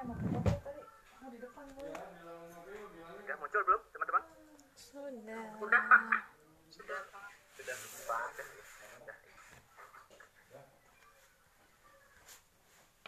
yang 0.00 0.16
mau 0.16 0.16
foto 0.16 0.48
tadi 0.64 0.80
mau 1.20 1.28
di 1.28 1.36
depan 1.36 1.64
gue 1.76 1.92
Ya, 3.28 3.36
muncul 3.36 3.62
belum, 3.62 3.82
teman-teman? 3.94 4.24
Sudah. 4.74 5.12
Sudah. 5.60 5.80
Sudah. 6.80 7.76
Sudah. 7.76 7.76
Sudah. 7.76 9.16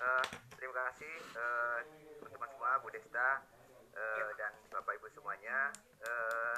Eh, 0.03 0.27
terima 0.61 0.75
kasih 0.93 1.15
eh, 1.17 1.79
teman-teman 2.21 2.49
semua, 2.53 2.71
Bu 2.85 2.93
Desta 2.93 3.41
eh, 3.97 4.31
dan 4.37 4.53
Bapak 4.69 4.93
Ibu 5.01 5.09
semuanya. 5.17 5.73
Eh, 6.05 6.57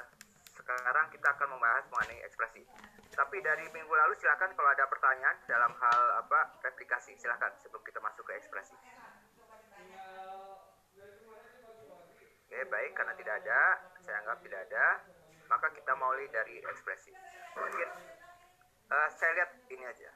sekarang 0.51 1.07
kita 1.15 1.27
akan 1.31 1.47
membahas 1.57 1.87
mengenai 1.89 2.21
ekspresi. 2.27 2.67
Tapi 3.15 3.37
dari 3.39 3.65
minggu 3.71 3.93
lalu 3.95 4.13
silakan 4.19 4.51
kalau 4.51 4.69
ada 4.69 4.85
pertanyaan 4.91 5.39
dalam 5.47 5.71
hal 5.79 6.01
apa 6.21 6.59
replikasi 6.59 7.15
silakan 7.15 7.55
sebelum 7.63 7.81
kita 7.87 8.03
masuk 8.03 8.27
ke 8.27 8.35
ekspresi. 8.35 8.75
Oke, 12.55 12.71
baik 12.71 12.95
karena 12.95 13.11
tidak 13.19 13.35
ada, 13.43 13.83
saya 13.99 14.15
anggap 14.23 14.39
tidak 14.39 14.63
ada, 14.71 15.03
maka 15.51 15.67
kita 15.75 15.91
mulai 15.99 16.23
dari 16.31 16.63
ekspresi. 16.63 17.11
Mungkin 17.51 17.89
eh, 18.95 19.07
saya 19.11 19.31
lihat 19.35 19.59
ini 19.67 19.83
aja. 19.83 20.07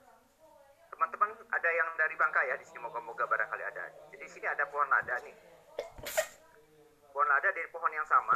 Teman-teman 0.88 1.36
ada 1.36 1.68
yang 1.68 1.92
dari 2.00 2.16
Bangka 2.16 2.40
ya 2.48 2.56
di 2.56 2.64
sini 2.64 2.80
moga-moga 2.80 3.28
barangkali 3.28 3.60
ada. 3.60 3.92
Jadi 4.16 4.24
di 4.24 4.32
sini 4.32 4.48
ada 4.48 4.64
pohon 4.72 4.88
lada 4.88 5.20
nih. 5.20 5.36
Pohon 7.12 7.28
lada 7.28 7.52
dari 7.52 7.68
pohon 7.76 7.92
yang 7.92 8.08
sama. 8.08 8.32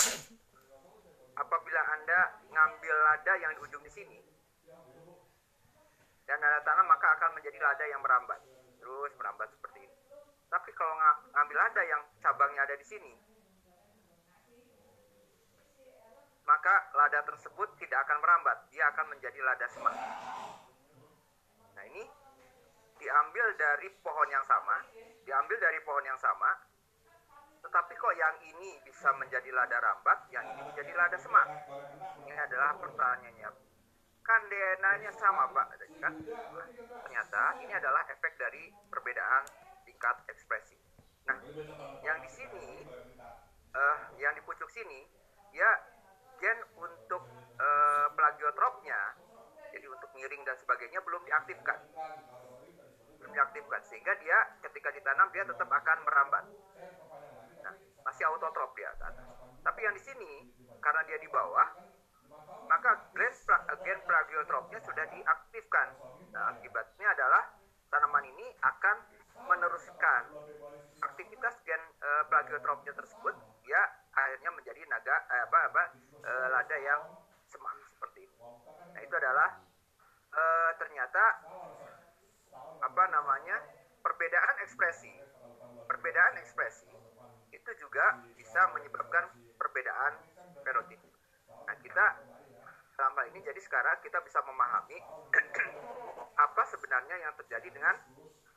Apabila 1.40 1.82
Anda 1.96 2.44
ngambil 2.52 2.96
lada 3.08 3.34
yang 3.40 3.56
di 3.56 3.60
ujung 3.64 3.88
di 3.88 3.92
sini 4.04 4.20
dan 6.28 6.44
Anda 6.44 6.60
tanam 6.68 6.92
maka 6.92 7.08
akan 7.24 7.40
menjadi 7.40 7.56
lada 7.56 7.88
yang 7.88 8.04
merambat. 8.04 8.44
Terus 8.84 9.16
merambat 9.16 9.48
seperti 9.48 9.88
ini. 9.88 9.96
Tapi 10.52 10.76
kalau 10.76 10.92
nga- 11.00 11.24
ngambil 11.40 11.56
lada 11.56 11.82
yang 11.88 12.04
cabangnya 12.20 12.68
ada 12.68 12.76
di 12.76 12.84
sini, 12.84 13.32
maka 16.44 16.92
lada 16.96 17.24
tersebut 17.24 17.70
tidak 17.80 18.04
akan 18.08 18.18
merambat, 18.20 18.58
dia 18.72 18.88
akan 18.92 19.16
menjadi 19.16 19.40
lada 19.44 19.68
semak. 19.72 19.96
Nah 21.76 21.84
ini 21.88 22.04
diambil 23.00 23.48
dari 23.56 23.88
pohon 24.04 24.28
yang 24.28 24.44
sama, 24.44 24.84
diambil 25.24 25.58
dari 25.60 25.80
pohon 25.84 26.04
yang 26.04 26.20
sama, 26.20 26.52
tetapi 27.64 27.96
kok 27.96 28.14
yang 28.20 28.36
ini 28.44 28.76
bisa 28.84 29.08
menjadi 29.16 29.50
lada 29.56 29.80
rambat, 29.80 30.28
yang 30.36 30.44
ini 30.52 30.62
menjadi 30.68 30.92
lada 31.00 31.16
semak? 31.16 31.48
Ini 32.28 32.36
adalah 32.36 32.76
pertanyaannya. 32.76 33.50
Kan 34.24 34.42
DNA-nya 34.48 35.12
sama, 35.20 35.52
Pak. 35.52 35.68
Kan? 35.80 35.92
Nah, 36.00 36.14
ternyata 37.04 37.42
ini 37.60 37.72
adalah 37.76 38.08
efek 38.08 38.40
dari 38.40 38.72
perbedaan 38.88 39.44
tingkat 39.84 40.16
ekspresi. 40.32 40.80
Nah, 41.28 41.40
yang 42.04 42.20
di 42.24 42.30
sini, 42.32 42.68
eh, 43.76 43.98
yang 44.20 44.32
di 44.36 44.42
pucuk 44.44 44.68
sini, 44.72 45.08
ya 45.56 45.72
gen 46.44 46.60
untuk 46.76 47.24
eh, 47.56 48.08
plagiotropnya, 48.12 49.00
jadi 49.72 49.88
untuk 49.88 50.12
miring 50.12 50.44
dan 50.44 50.60
sebagainya 50.60 51.00
belum 51.00 51.24
diaktifkan 51.24 51.80
belum 53.24 53.32
diaktifkan 53.40 53.82
sehingga 53.88 54.20
dia 54.20 54.36
ketika 54.68 54.92
ditanam 54.92 55.32
dia 55.32 55.48
tetap 55.48 55.72
akan 55.72 55.98
merambat. 56.04 56.44
Nah, 57.64 57.72
masih 58.04 58.28
autotrop 58.28 58.76
ke 58.76 58.84
atas. 58.84 59.16
Tapi 59.64 59.80
yang 59.80 59.96
di 59.96 60.04
sini 60.04 60.32
karena 60.84 61.08
dia 61.08 61.16
di 61.16 61.32
bawah, 61.32 61.72
maka 62.68 62.92
gen, 63.16 64.00
plagiotropnya 64.04 64.84
sudah 64.84 65.08
diaktifkan. 65.08 65.88
Nah, 66.36 66.52
akibatnya 66.52 67.16
adalah 67.16 67.48
tanaman 67.88 68.28
ini 68.28 68.52
akan 68.60 68.98
meneruskan 69.48 70.24
aktivitas 71.00 71.64
gen 71.64 71.80
eh, 71.80 72.24
plagiotropnya 72.28 72.92
tersebut, 72.92 73.36
ya 73.64 73.82
akhirnya 74.12 74.52
menjadi 74.52 74.84
naga 74.92 75.16
eh, 75.32 75.42
apa 75.48 75.60
apa 75.72 75.84
eh, 76.24 76.48
lada 76.50 76.78
yang 76.80 77.02
semak 77.52 77.76
seperti 77.92 78.26
ini. 78.26 78.38
Nah, 78.96 79.02
itu 79.04 79.14
adalah 79.20 79.50
eh, 80.34 80.72
ternyata 80.80 81.24
apa 82.84 83.04
namanya 83.08 83.64
perbedaan 84.04 84.56
ekspresi 84.68 85.16
perbedaan 85.88 86.36
ekspresi 86.44 86.92
itu 87.56 87.72
juga 87.80 88.20
bisa 88.36 88.60
menyebabkan 88.76 89.32
perbedaan 89.56 90.20
ferotip 90.60 91.00
nah 91.64 91.76
kita 91.80 92.06
dalam 93.00 93.16
hal 93.16 93.26
ini 93.32 93.40
jadi 93.40 93.62
sekarang 93.64 94.04
kita 94.04 94.20
bisa 94.28 94.44
memahami 94.44 95.00
apa 96.46 96.62
sebenarnya 96.68 97.16
yang 97.24 97.34
terjadi 97.40 97.72
dengan 97.72 97.96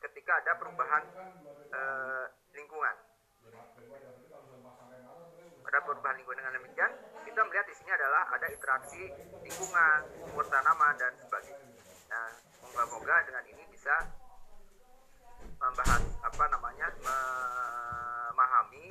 ketika 0.03 0.43
ada 0.43 0.59
perubahan 0.59 1.03
eh, 1.71 2.25
lingkungan 2.51 2.95
ada 5.67 5.79
perubahan 5.87 6.15
lingkungan 6.19 6.39
dengan 6.43 6.55
demikian 6.59 6.91
kita 7.37 7.45
melihat 7.53 7.69
di 7.69 7.77
sini 7.77 7.93
adalah 7.93 8.33
ada 8.33 8.49
interaksi 8.49 9.13
lingkungan 9.45 10.09
umur 10.25 10.41
tanaman 10.49 10.97
dan 10.97 11.13
sebagainya. 11.21 11.69
Nah 12.09 12.33
moga-moga 12.65 13.29
dengan 13.29 13.45
ini 13.45 13.61
bisa 13.69 13.93
membahas 15.61 16.01
apa 16.25 16.45
namanya 16.49 16.89
memahami 16.97 18.89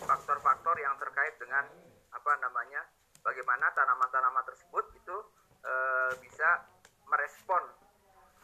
faktor-faktor 0.00 0.80
yang 0.80 0.96
terkait 0.96 1.36
dengan 1.36 1.68
apa 2.08 2.32
namanya 2.40 2.88
bagaimana 3.20 3.68
tanaman-tanaman 3.76 4.48
tersebut 4.48 4.88
itu 4.96 5.16
eh, 5.60 6.16
bisa 6.24 6.64
merespon 7.04 7.68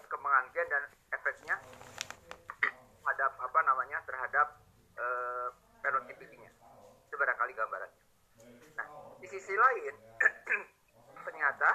perkembangan 0.04 0.52
gen 0.52 0.68
dan 0.68 0.84
efeknya 1.16 1.56
terhadap 2.60 3.32
apa 3.40 3.60
namanya 3.64 4.04
terhadap 4.04 4.60
eh, 5.00 5.48
fenotipinya 5.80 6.52
itu 7.08 7.16
barangkali 7.16 7.56
gambarannya 7.56 8.04
nah 8.76 9.10
di 9.20 9.28
sisi 9.28 9.52
lain 9.52 9.94
ternyata 11.28 11.70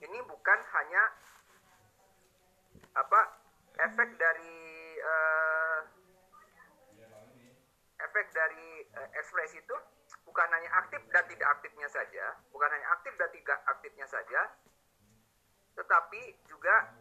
ini 0.00 0.18
bukan 0.24 0.58
hanya 0.72 1.02
apa 2.96 3.20
efek 3.76 4.08
dari 4.16 4.56
eh, 4.96 5.80
efek 8.00 8.26
dari 8.32 8.88
eh, 8.88 9.08
ekspresi 9.20 9.60
itu 9.60 9.76
bukan 10.24 10.48
hanya 10.48 10.70
aktif 10.80 11.02
dan 11.12 11.24
tidak 11.28 11.48
aktifnya 11.56 11.88
saja, 11.88 12.36
bukan 12.52 12.68
hanya 12.68 12.88
aktif 12.96 13.12
dan 13.16 13.28
tidak 13.32 13.58
aktifnya 13.64 14.06
saja, 14.08 14.40
tetapi 15.76 16.36
juga 16.48 16.94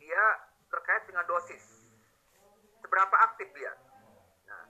dia 0.00 0.24
terkait 0.72 1.04
dengan 1.04 1.24
dosis. 1.28 1.84
Seberapa 2.80 3.16
aktif 3.28 3.48
dia? 3.54 3.72
Nah, 4.48 4.64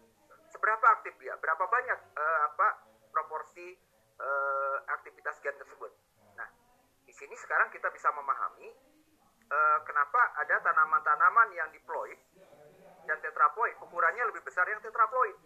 seberapa 0.50 0.87
aktif 0.99 1.15
dia? 1.22 1.34
Berapa 1.62 1.78
banyak 1.78 2.00
eh, 2.19 2.41
apa 2.50 2.69
proporsi 3.15 3.71
eh, 4.19 4.77
aktivitas 4.99 5.39
gen 5.47 5.55
tersebut? 5.62 5.95
Nah, 6.34 6.50
di 7.06 7.15
sini 7.15 7.39
sekarang 7.39 7.71
kita 7.71 7.87
bisa 7.95 8.11
memahami 8.11 8.67
eh, 9.47 9.78
kenapa 9.87 10.34
ada 10.43 10.59
tanaman-tanaman 10.59 11.55
yang 11.55 11.71
diploid 11.71 12.19
dan 13.06 13.15
tetraploid. 13.23 13.78
Ukurannya 13.78 14.27
lebih 14.34 14.43
besar 14.43 14.67
yang 14.67 14.83
tetraploid. 14.83 15.39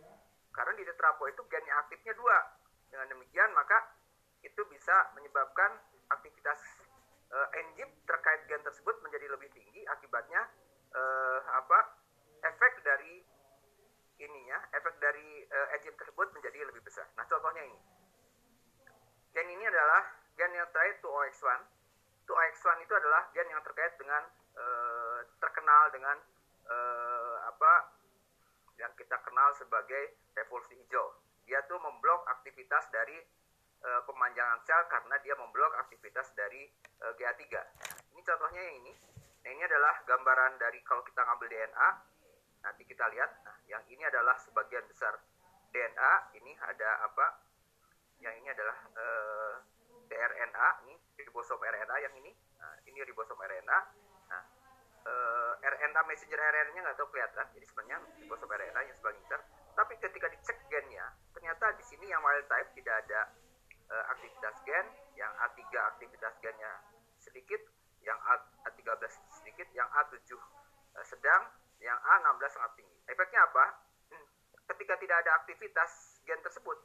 Karena 0.56 0.72
di 0.72 0.88
tetraploid 0.88 1.36
itu 1.36 1.44
gen 1.52 1.68
yang 1.68 1.84
aktifnya 1.84 2.16
dua. 2.16 2.48
Dengan 2.88 3.12
demikian 3.12 3.52
maka 3.52 3.76
itu 4.40 4.64
bisa 4.72 5.12
menyebabkan 5.20 5.68
aktivitas 6.16 6.64
eh, 7.28 7.60
enzim 7.60 7.92
terkait 8.08 8.40
gen 8.48 8.64
tersebut 8.64 9.04
menjadi 9.04 9.36
lebih 9.36 9.52
tinggi. 9.52 9.84
Akibatnya 9.84 10.48
eh, 10.96 11.40
apa 11.60 12.00
efek 12.40 12.72
dari 12.88 13.20
ininya 14.16 14.58
efek 14.86 15.02
dari 15.02 15.42
eh, 15.42 15.74
enzim 15.74 15.94
tersebut 15.98 16.30
menjadi 16.30 16.62
lebih 16.70 16.86
besar 16.86 17.10
nah 17.18 17.26
contohnya 17.26 17.66
ini 17.66 17.78
gen 19.34 19.50
ini 19.50 19.66
adalah 19.66 20.06
gen 20.38 20.54
yang 20.54 20.70
terkait 20.70 21.02
2OX1 21.02 21.60
2OX1 22.30 22.78
itu 22.86 22.94
adalah 22.94 23.22
gen 23.34 23.50
yang 23.50 23.62
terkait 23.66 23.98
dengan 23.98 24.22
eh, 24.54 25.18
terkenal 25.42 25.90
dengan 25.90 26.16
eh, 26.70 27.36
apa 27.50 27.96
yang 28.76 28.92
kita 28.96 29.16
kenal 29.24 29.48
sebagai 29.56 30.20
revolusi 30.36 30.76
hijau. 30.76 31.16
Dia 31.48 31.64
tuh 31.64 31.80
memblok 31.80 32.28
aktivitas 32.28 32.92
dari 32.92 33.16
eh, 33.80 34.00
pemanjangan 34.04 34.60
sel 34.68 34.84
karena 34.92 35.16
dia 35.24 35.34
memblok 35.38 35.72
aktivitas 35.80 36.32
dari 36.36 36.68
eh, 36.76 37.12
GA3. 37.16 37.42
Ini 38.12 38.20
contohnya 38.20 38.60
yang 38.60 38.76
ini. 38.84 38.92
Nah, 39.46 39.50
ini 39.54 39.62
adalah 39.62 40.02
gambaran 40.04 40.58
dari 40.58 40.82
kalau 40.84 41.06
kita 41.06 41.22
ngambil 41.24 41.48
DNA. 41.48 41.88
Nanti 42.66 42.82
kita 42.84 43.06
lihat. 43.14 43.30
Nah, 43.46 43.56
yang 43.70 43.82
ini 43.88 44.02
adalah 44.04 44.35
sebagian 44.56 44.88
besar 44.88 45.12
DNA. 45.68 46.12
Ini 46.40 46.52
ada 46.64 47.04
apa? 47.04 47.44
Yang 48.24 48.40
ini 48.40 48.48
adalah 48.48 48.76
eh, 48.88 49.54
tRNA. 50.08 50.68
Ini 50.88 50.96
ribosom 51.28 51.60
RNA 51.60 51.96
yang 52.00 52.14
ini. 52.16 52.32
Nah, 52.56 52.72
ini 52.88 53.04
ribosom 53.04 53.36
RNA. 53.36 53.78
Nah, 54.32 54.42
eh, 55.04 55.52
RNA 55.60 56.00
messenger 56.08 56.40
RNA-nya 56.40 56.80
nggak 56.88 56.96
tahu 56.96 57.12
kelihatan. 57.12 57.44
Jadi 57.52 57.68
sebenarnya 57.68 58.00
ribosom 58.24 58.48
RNA 58.48 58.80
yang 58.80 58.96
sebagian 58.96 59.20
besar. 59.28 59.40
Tapi 59.76 59.92
ketika 60.00 60.26
dicek 60.32 60.56
gennya, 60.72 61.04
ternyata 61.36 61.76
di 61.76 61.84
sini 61.84 62.08
yang 62.08 62.24
wild 62.24 62.48
type 62.48 62.72
tidak 62.80 62.96
ada 63.04 63.20
eh, 63.92 64.04
aktivitas 64.08 64.56
gen, 64.64 64.88
yang 65.20 65.28
A3 65.36 65.68
aktivitas 65.68 66.32
gennya 66.40 66.80
sedikit, 67.20 67.60
yang 68.00 68.16
A, 68.24 68.40
A13 68.72 69.04
sedikit, 69.36 69.68
yang 69.76 69.84
A7 69.92 70.16
eh, 70.32 71.04
sedang, 71.04 71.44
yang 71.84 72.00
A16 72.00 72.56
sangat 72.56 72.72
tinggi. 72.80 72.96
Efeknya 73.04 73.44
apa? 73.52 73.85
Ketika 74.76 74.92
tidak 75.00 75.24
ada 75.24 75.32
aktivitas 75.40 76.20
gen 76.28 76.36
tersebut, 76.44 76.76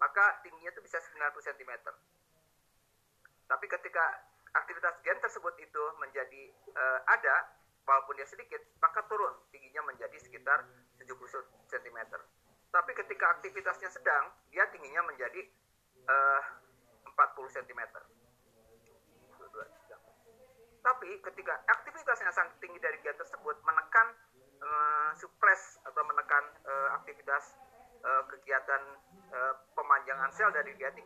maka 0.00 0.40
tingginya 0.40 0.72
itu 0.72 0.80
bisa 0.80 0.96
90 0.96 1.36
cm. 1.52 1.72
Tapi 3.44 3.66
ketika 3.68 4.24
aktivitas 4.56 4.96
gen 5.04 5.20
tersebut 5.20 5.52
itu 5.60 5.82
menjadi 6.00 6.42
eh, 6.56 7.00
ada, 7.12 7.60
walaupun 7.84 8.16
dia 8.16 8.24
sedikit, 8.24 8.64
maka 8.80 9.04
turun 9.04 9.36
tingginya 9.52 9.84
menjadi 9.84 10.16
sekitar 10.16 10.64
70 10.96 11.12
cm. 11.68 11.98
Tapi 12.72 12.92
ketika 13.04 13.36
aktivitasnya 13.36 13.92
sedang, 13.92 14.32
dia 14.48 14.64
tingginya 14.72 15.04
menjadi 15.04 15.44
eh, 16.08 16.42
40 17.04 17.52
cm. 17.52 17.80
Tapi 20.80 21.08
ketika 21.20 21.54
aktivitasnya 21.68 22.32
sangat 22.32 22.56
tinggi 22.64 22.80
dari 22.80 22.96
gen 23.04 23.20
tersebut 23.20 23.60
menekan 23.60 24.16
eh, 24.60 25.10
suppress 25.16 25.80
atau 25.84 26.02
menekan 26.04 26.44
eh, 26.64 26.88
aktivitas 26.96 27.56
eh, 28.04 28.22
kegiatan 28.30 28.82
eh, 29.32 29.54
pemanjangan 29.76 30.30
sel 30.32 30.50
dari 30.52 30.72
GA3, 30.76 31.00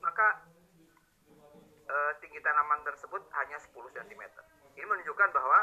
maka 0.00 0.46
eh, 1.86 2.12
tinggi 2.20 2.40
tanaman 2.40 2.82
tersebut 2.84 3.22
hanya 3.36 3.58
10 3.60 3.72
cm. 3.72 4.22
Ini 4.76 4.84
menunjukkan 4.84 5.30
bahwa 5.32 5.58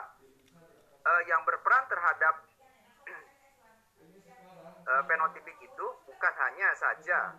eh, 1.04 1.22
yang 1.30 1.42
berperan 1.46 1.86
terhadap 1.90 2.36
eh, 4.90 5.02
fenotipik 5.08 5.58
itu 5.62 5.86
bukan 6.08 6.34
hanya 6.48 6.70
saja 6.76 7.38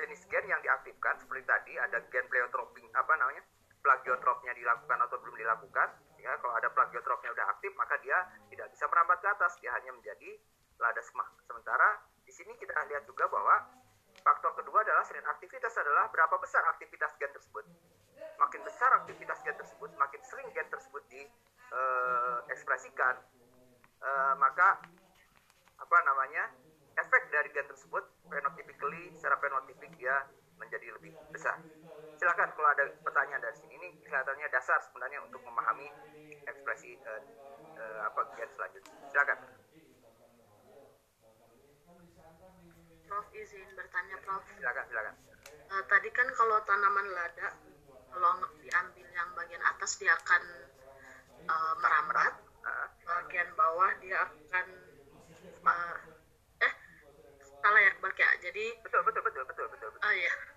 jenis 0.00 0.24
gen 0.32 0.46
yang 0.48 0.60
diaktifkan 0.64 1.18
seperti 1.20 1.44
tadi 1.44 1.72
ada 1.76 2.00
gen 2.08 2.24
pleiotroping 2.30 2.88
apa 2.96 3.12
namanya 3.20 3.44
plagiotropnya 3.84 4.52
dilakukan 4.56 4.98
atau 5.04 5.16
belum 5.20 5.36
dilakukan 5.36 5.88
ya 6.20 6.36
kalau 6.38 6.54
ada 6.54 6.70
plagiotropnya 6.70 7.32
udah 7.32 7.46
aktif 7.56 7.72
maka 7.76 7.96
dia 8.04 8.28
tidak 8.52 8.68
bisa 8.72 8.86
merambat 8.88 9.20
ke 9.20 9.28
atas. 9.28 9.56
Dia 9.58 9.72
hanya 9.76 9.92
menjadi 9.96 10.38
lada 10.80 11.02
semak 11.04 11.28
sementara 11.44 12.00
di 12.24 12.32
sini 12.32 12.56
kita 12.56 12.72
lihat 12.88 13.04
juga 13.04 13.28
bahwa 13.28 13.68
faktor 14.20 14.52
kedua 14.60 14.80
adalah 14.84 15.04
selain 15.04 15.26
aktivitas 15.28 15.76
adalah 15.76 16.08
berapa 16.12 16.38
besar 16.40 16.64
aktivitas 16.76 17.16
gen 17.20 17.32
tersebut. 17.32 17.64
Makin 18.40 18.64
besar 18.64 18.92
aktivitas 19.04 19.42
gen 19.44 19.56
tersebut 19.56 19.90
makin 19.96 20.22
sering 20.24 20.52
gen 20.52 20.68
tersebut 20.72 21.02
diekspresikan 21.10 23.16
eh, 24.00 24.34
maka 24.36 24.80
apa 25.80 25.98
namanya 26.04 26.44
efek 27.00 27.32
dari 27.32 27.48
gen 27.52 27.66
tersebut 27.68 28.04
phenotypically 28.28 29.12
secara 29.16 29.36
fenotipik 29.40 29.92
dia 29.96 30.28
menjadi 30.60 30.92
lebih 30.96 31.12
besar. 31.32 31.56
Silakan 32.20 32.52
kalau 32.52 32.68
ada 32.68 32.84
pertanyaan 33.00 33.40
dari 33.40 33.56
sini 33.56 33.80
ini 33.80 33.88
kelihatannya 34.04 34.44
dasar 34.52 34.76
sebenarnya 34.84 35.24
untuk 35.24 35.40
memahami 35.40 35.88
ekspresi 36.44 36.92
eh, 36.92 37.22
eh, 37.80 37.98
apa 38.04 38.20
gen 38.36 38.50
selanjutnya. 38.52 38.92
Silakan. 39.08 39.38
Prof 43.08 43.26
izin 43.32 43.68
bertanya 43.72 44.16
Prof. 44.20 44.44
Silakan, 44.52 44.84
silakan. 44.92 45.14
Eh, 45.48 45.82
tadi 45.88 46.08
kan 46.12 46.28
kalau 46.36 46.60
tanaman 46.68 47.08
lada 47.08 47.56
kalau 48.12 48.36
diambil 48.60 49.08
yang 49.16 49.32
bagian 49.32 49.64
atas 49.64 49.96
dia 49.96 50.12
akan 50.12 50.42
eh, 51.48 51.74
merambat, 51.80 52.36
Ah, 52.60 52.92
bagian 53.08 53.48
bawah 53.56 53.88
dia 54.04 54.20
akan 54.20 54.66
eh, 55.64 55.96
eh 56.68 56.72
salah 57.64 57.80
ya 57.80 57.90
kebalik 57.96 58.20
ya. 58.20 58.28
Jadi 58.44 58.64
betul, 58.84 59.00
betul, 59.08 59.24
betul, 59.24 59.44
betul, 59.48 59.66
betul. 59.72 59.88
betul. 59.88 60.04
oh 60.04 60.12
iya. 60.12 60.49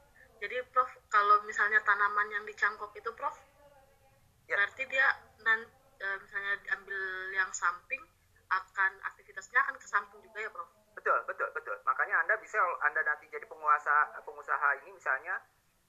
Jadi 0.43 0.59
Prof 0.75 0.91
kalau 1.07 1.39
misalnya 1.47 1.79
tanaman 1.87 2.27
yang 2.27 2.43
dicangkok 2.43 2.91
itu 2.99 3.07
Prof 3.15 3.31
Ya. 4.43 4.59
berarti 4.59 4.83
dia 4.91 5.07
nan 5.47 5.63
eh, 6.03 6.17
misalnya 6.19 6.59
diambil 6.67 6.99
yang 7.31 7.47
samping 7.55 8.03
akan 8.51 8.91
aktivitasnya 9.07 9.55
akan 9.63 9.79
ke 9.79 9.87
samping 9.87 10.19
juga 10.19 10.43
ya 10.43 10.51
Prof. 10.51 10.67
Betul, 10.99 11.15
betul, 11.23 11.47
betul. 11.55 11.79
Makanya 11.87 12.19
Anda 12.27 12.35
bisa 12.43 12.59
kalau 12.59 12.75
Anda 12.83 13.07
nanti 13.07 13.31
jadi 13.31 13.47
penguasa 13.47 14.11
pengusaha 14.19 14.83
ini 14.83 14.91
misalnya 14.91 15.39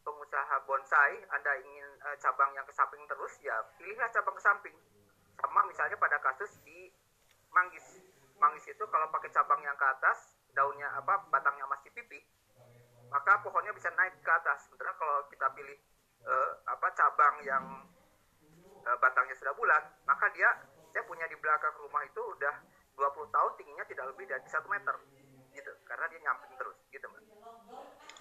pengusaha 0.07 0.55
bonsai, 0.71 1.19
Anda 1.35 1.53
ingin 1.59 1.87
eh, 1.99 2.17
cabang 2.23 2.55
yang 2.55 2.63
ke 2.63 2.71
samping 2.71 3.03
terus, 3.11 3.35
ya 3.43 3.59
pilihlah 3.75 4.07
cabang 4.15 4.39
ke 4.39 4.43
samping. 4.47 4.77
Sama 5.35 5.67
misalnya 5.67 5.99
pada 5.99 6.23
kasus 6.23 6.55
di 6.63 6.95
manggis. 7.51 7.83
Manggis 8.39 8.71
itu 8.71 8.85
kalau 8.87 9.11
pakai 9.11 9.35
cabang 9.35 9.59
yang 9.67 9.75
ke 9.75 9.87
atas, 9.99 10.39
daunnya 10.55 10.95
apa, 10.95 11.27
batangnya 11.27 11.67
masih 11.67 11.91
pipih, 11.91 12.23
maka 13.15 13.39
pohonnya 13.47 13.71
bisa 13.71 13.95
naik 13.95 14.19
ke 14.19 14.31
atas. 14.35 14.67
Sementara 14.67 14.91
kalau 14.99 15.23
kita 15.31 15.47
pilih 15.55 15.79
eh, 16.27 16.51
apa 16.67 16.91
cabang 16.99 17.39
yang 17.47 17.63
eh, 18.83 18.97
batangnya 18.99 19.39
sudah 19.39 19.55
bulat, 19.55 19.83
maka 20.03 20.27
dia 20.35 20.51
saya 20.91 21.07
punya 21.07 21.23
di 21.31 21.39
belakang 21.39 21.79
rumah 21.79 22.03
itu 22.03 22.19
udah 22.19 22.55
20 22.99 23.35
tahun 23.35 23.53
tingginya 23.55 23.87
tidak 23.87 24.11
lebih 24.11 24.27
dari 24.27 24.43
satu 24.51 24.67
meter. 24.67 24.99
Gitu. 25.55 25.73
Karena 25.87 26.11
dia 26.11 26.21
nyamping 26.27 26.59
terus. 26.59 26.79
Gitu 26.91 27.07
mbak. 27.07 27.23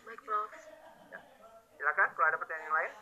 Baik 0.06 0.22
Prof. 0.22 0.50
ya. 1.10 1.20
silakan 1.74 2.10
kalau 2.14 2.28
ada 2.30 2.38
pertanyaan 2.38 2.66
yang 2.70 2.76
lain. 2.78 2.94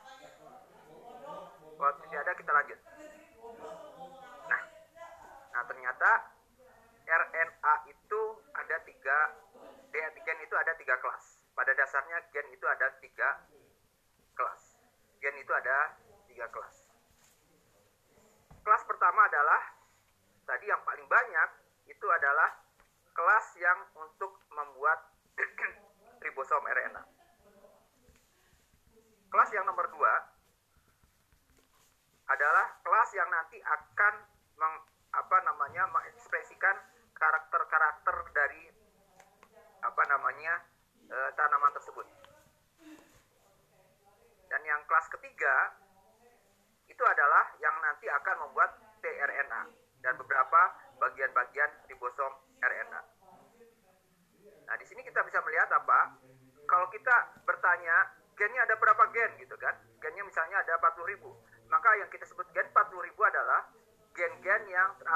Kalau 1.75 1.93
tidak 2.07 2.19
ada 2.23 2.33
kita 2.39 2.51
lanjut. 2.55 2.79
Nah. 4.47 4.61
Nah 5.51 5.63
ternyata 5.67 6.09
RNA 7.03 7.73
itu 7.91 8.21
ada 8.55 8.77
tiga 8.87 9.17
DNA 9.91 10.43
itu 10.47 10.55
ada 10.55 10.71
tiga 10.79 10.95
kelas 11.03 11.30
pada 11.61 11.77
dasarnya 11.77 12.17
gen 12.33 12.49
itu 12.49 12.65
ada 12.65 12.89
tiga 12.97 13.29
kelas 14.33 14.81
gen 15.21 15.37
itu 15.37 15.53
ada 15.53 15.93
tiga 16.25 16.49
kelas 16.49 16.89
kelas 18.65 18.81
pertama 18.89 19.29
adalah 19.29 19.61
tadi 20.49 20.65
yang 20.65 20.81
paling 20.81 21.05
banyak 21.05 21.49
itu 21.85 22.07
adalah 22.09 22.49
kelas 23.11 23.47
yang 23.59 23.79
untuk 23.99 24.39
membuat 24.51 24.99
ribosom 26.23 26.63
RNA. 26.63 27.03
Kelas 29.31 29.49
yang 29.55 29.63
nomor 29.67 29.87
dua 29.91 30.13
adalah 32.31 32.67
kelas 32.83 33.09
yang 33.15 33.27
nanti 33.31 33.59
akan 33.59 34.13
meng, 34.59 34.75
apa 35.11 35.37
namanya 35.43 35.87
mengekspresikan 35.91 36.75
karakter-karakter 37.15 38.15
dari 38.31 38.71
apa 39.83 40.03
namanya 40.07 40.53
eh, 41.11 41.29
tanaman 41.35 41.75
tersebut. 41.75 42.07
Dan 44.51 44.61
yang 44.67 44.80
kelas 44.91 45.07
ketiga 45.07 45.55
itu 46.91 46.99
adalah 46.99 47.55
yang 47.63 47.71
nanti 47.79 48.11
akan 48.11 48.35
membuat 48.43 48.75
tRNA 48.99 49.71
dan 50.03 50.13
beberapa 50.19 50.61
bagian-bagian 50.99 51.87
ribosom 51.87 52.27
RNA. 52.59 53.01
Nah, 54.67 54.75
di 54.75 54.83
sini 54.83 54.99
kita 55.07 55.23
bisa 55.23 55.39
melihat 55.47 55.71
apa? 55.71 56.19
Kalau 56.67 56.91
kita 56.91 57.39
bertanya, 57.47 58.11
gennya 58.35 58.67
ada 58.67 58.75
berapa 58.75 59.07
gen 59.15 59.31
gitu 59.39 59.55
kan? 59.55 59.79
Gennya 60.03 60.27
misalnya 60.27 60.59
ada 60.59 60.75
40 60.75 61.07
ribu. 61.15 61.39
Maka 61.71 61.95
yang 61.95 62.11
kita 62.11 62.27
sebut 62.27 62.51
gen 62.51 62.67
40 62.75 63.07
ribu 63.07 63.21
adalah 63.23 63.71
gen-gen 64.11 64.67
yang 64.67 64.91
ter, 64.99 65.07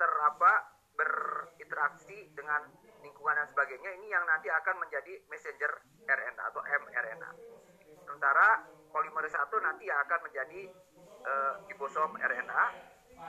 ter 0.00 0.12
apa, 0.24 0.72
berinteraksi 0.96 2.32
dengan 2.32 2.64
lingkungan 3.04 3.36
dan 3.36 3.48
sebagainya. 3.52 3.92
Ini 3.92 4.08
yang 4.08 4.24
nanti 4.24 4.48
akan 4.48 4.80
menjadi 4.80 5.20
messenger 5.28 5.84
RNA 6.08 6.42
atau 6.48 6.64
mRNA. 6.64 7.30
Sementara 8.08 8.48
polimerase 8.92 9.34
1 9.34 9.48
nanti 9.64 9.88
yang 9.88 9.98
akan 10.04 10.20
menjadi 10.28 10.60
uh, 11.24 11.52
ribosom 11.66 12.14
RNA 12.20 12.64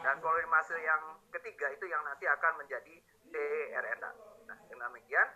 dan 0.03 0.15
polimerase 0.19 0.77
yang 0.79 1.01
ketiga 1.31 1.71
itu 1.71 1.85
yang 1.87 2.01
nanti 2.03 2.27
akan 2.27 2.59
menjadi 2.59 2.95
tRNA. 3.31 4.11
Nah, 4.47 4.57
dengan 4.69 4.91
demikian 4.93 5.27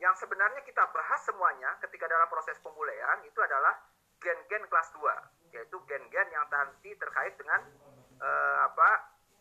yang 0.00 0.14
sebenarnya 0.18 0.60
kita 0.66 0.82
bahas 0.90 1.20
semuanya 1.22 1.78
ketika 1.78 2.10
dalam 2.10 2.26
proses 2.26 2.58
pembulean 2.58 3.22
itu 3.22 3.38
adalah 3.38 3.78
gen-gen 4.18 4.66
kelas 4.66 4.88
2, 4.98 5.54
yaitu 5.54 5.76
gen-gen 5.86 6.28
yang 6.30 6.46
nanti 6.50 6.90
terkait 6.98 7.34
dengan 7.38 7.60
uh, 8.18 8.58
apa 8.66 8.90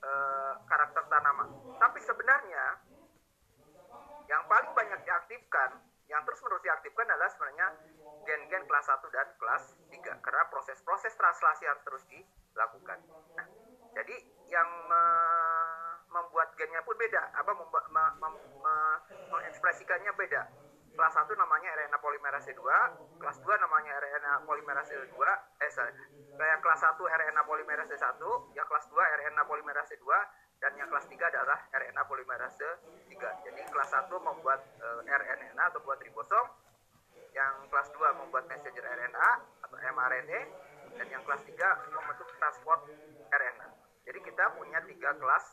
uh, 0.05 0.53
karakter 0.65 1.03
tanaman. 1.09 1.49
Tapi 1.77 1.99
sebenarnya 2.01 2.65
yang 4.29 4.45
paling 4.45 4.71
banyak 4.73 4.99
diaktifkan, 5.01 5.81
yang 6.09 6.21
terus-menerus 6.25 6.61
diaktifkan 6.61 7.05
adalah 7.09 7.29
sebenarnya 7.33 7.67
gen-gen 8.25 8.63
kelas 8.69 8.85
1 8.85 9.07
dan 9.09 9.27
kelas 9.37 9.63
3 9.89 10.13
karena 10.21 10.43
proses-proses 10.49 11.13
translasi 11.17 11.65
harus 11.65 11.83
terus 11.83 12.03
dilakukan. 12.07 12.99
Nah, 13.37 13.47
jadi 13.97 14.15
yang 14.49 14.69
me- 14.87 15.99
membuat 16.11 16.51
gennya 16.59 16.83
pun 16.83 16.95
beda, 16.99 17.31
apa 17.31 17.51
memba- 17.55 17.87
me- 17.87 18.15
mem- 18.19 18.43
me- 18.59 18.99
mengekspresikannya 19.31 20.11
beda. 20.13 20.43
Kelas 20.91 21.13
1 21.15 21.33
namanya 21.39 21.71
RNA 21.71 21.97
polimerase 22.03 22.51
2, 22.51 22.77
kelas 23.15 23.37
2 23.39 23.55
namanya 23.57 23.95
RNA 23.95 24.43
polimerase 24.43 24.91
2, 25.07 25.31
eh 25.63 25.71
yang 26.41 26.59
kelas 26.59 26.81
1 26.83 27.05
RNA 27.05 27.41
polimerase 27.45 27.95
1, 27.95 28.49
yang 28.57 28.65
kelas 28.67 28.85
2 28.89 29.03
RNA 29.03 29.43
polimerase 29.45 29.95
2, 29.95 30.19
dan 30.59 30.71
yang 30.75 30.89
kelas 30.89 31.05
3 31.07 31.29
adalah 31.29 31.57
RNA 31.71 32.03
polimerase 32.09 32.69
3. 33.07 33.29
Jadi 33.45 33.61
kelas 33.71 33.89
1 33.93 34.17
membuat 34.19 34.59
eh, 34.81 35.01
RNA 35.05 35.63
atau 35.71 35.79
buat 35.85 36.01
ribosom, 36.01 36.45
yang 37.31 37.53
kelas 37.71 37.87
2 37.95 38.19
membuat 38.19 38.45
messenger 38.51 38.83
RNA 38.83 39.29
atau 39.63 39.77
mRNA, 39.79 40.41
dan 40.97 41.07
yang 41.07 41.23
kelas 41.23 41.41
3 41.47 41.55
membentuk 41.95 42.27
transport 42.35 42.83
RNA. 43.31 43.67
Jadi 44.03 44.19
kita 44.25 44.43
punya 44.57 44.79
tiga 44.83 45.15
kelas 45.15 45.45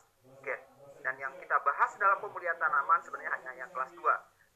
gen. 0.43 0.59
Dan 0.99 1.15
yang 1.15 1.31
kita 1.39 1.55
bahas 1.63 1.95
dalam 1.95 2.19
pemulihan 2.19 2.59
tanaman 2.59 2.99
sebenarnya 2.99 3.31
hanya 3.39 3.51
yang 3.55 3.71
kelas 3.71 3.91
2. 3.95 4.03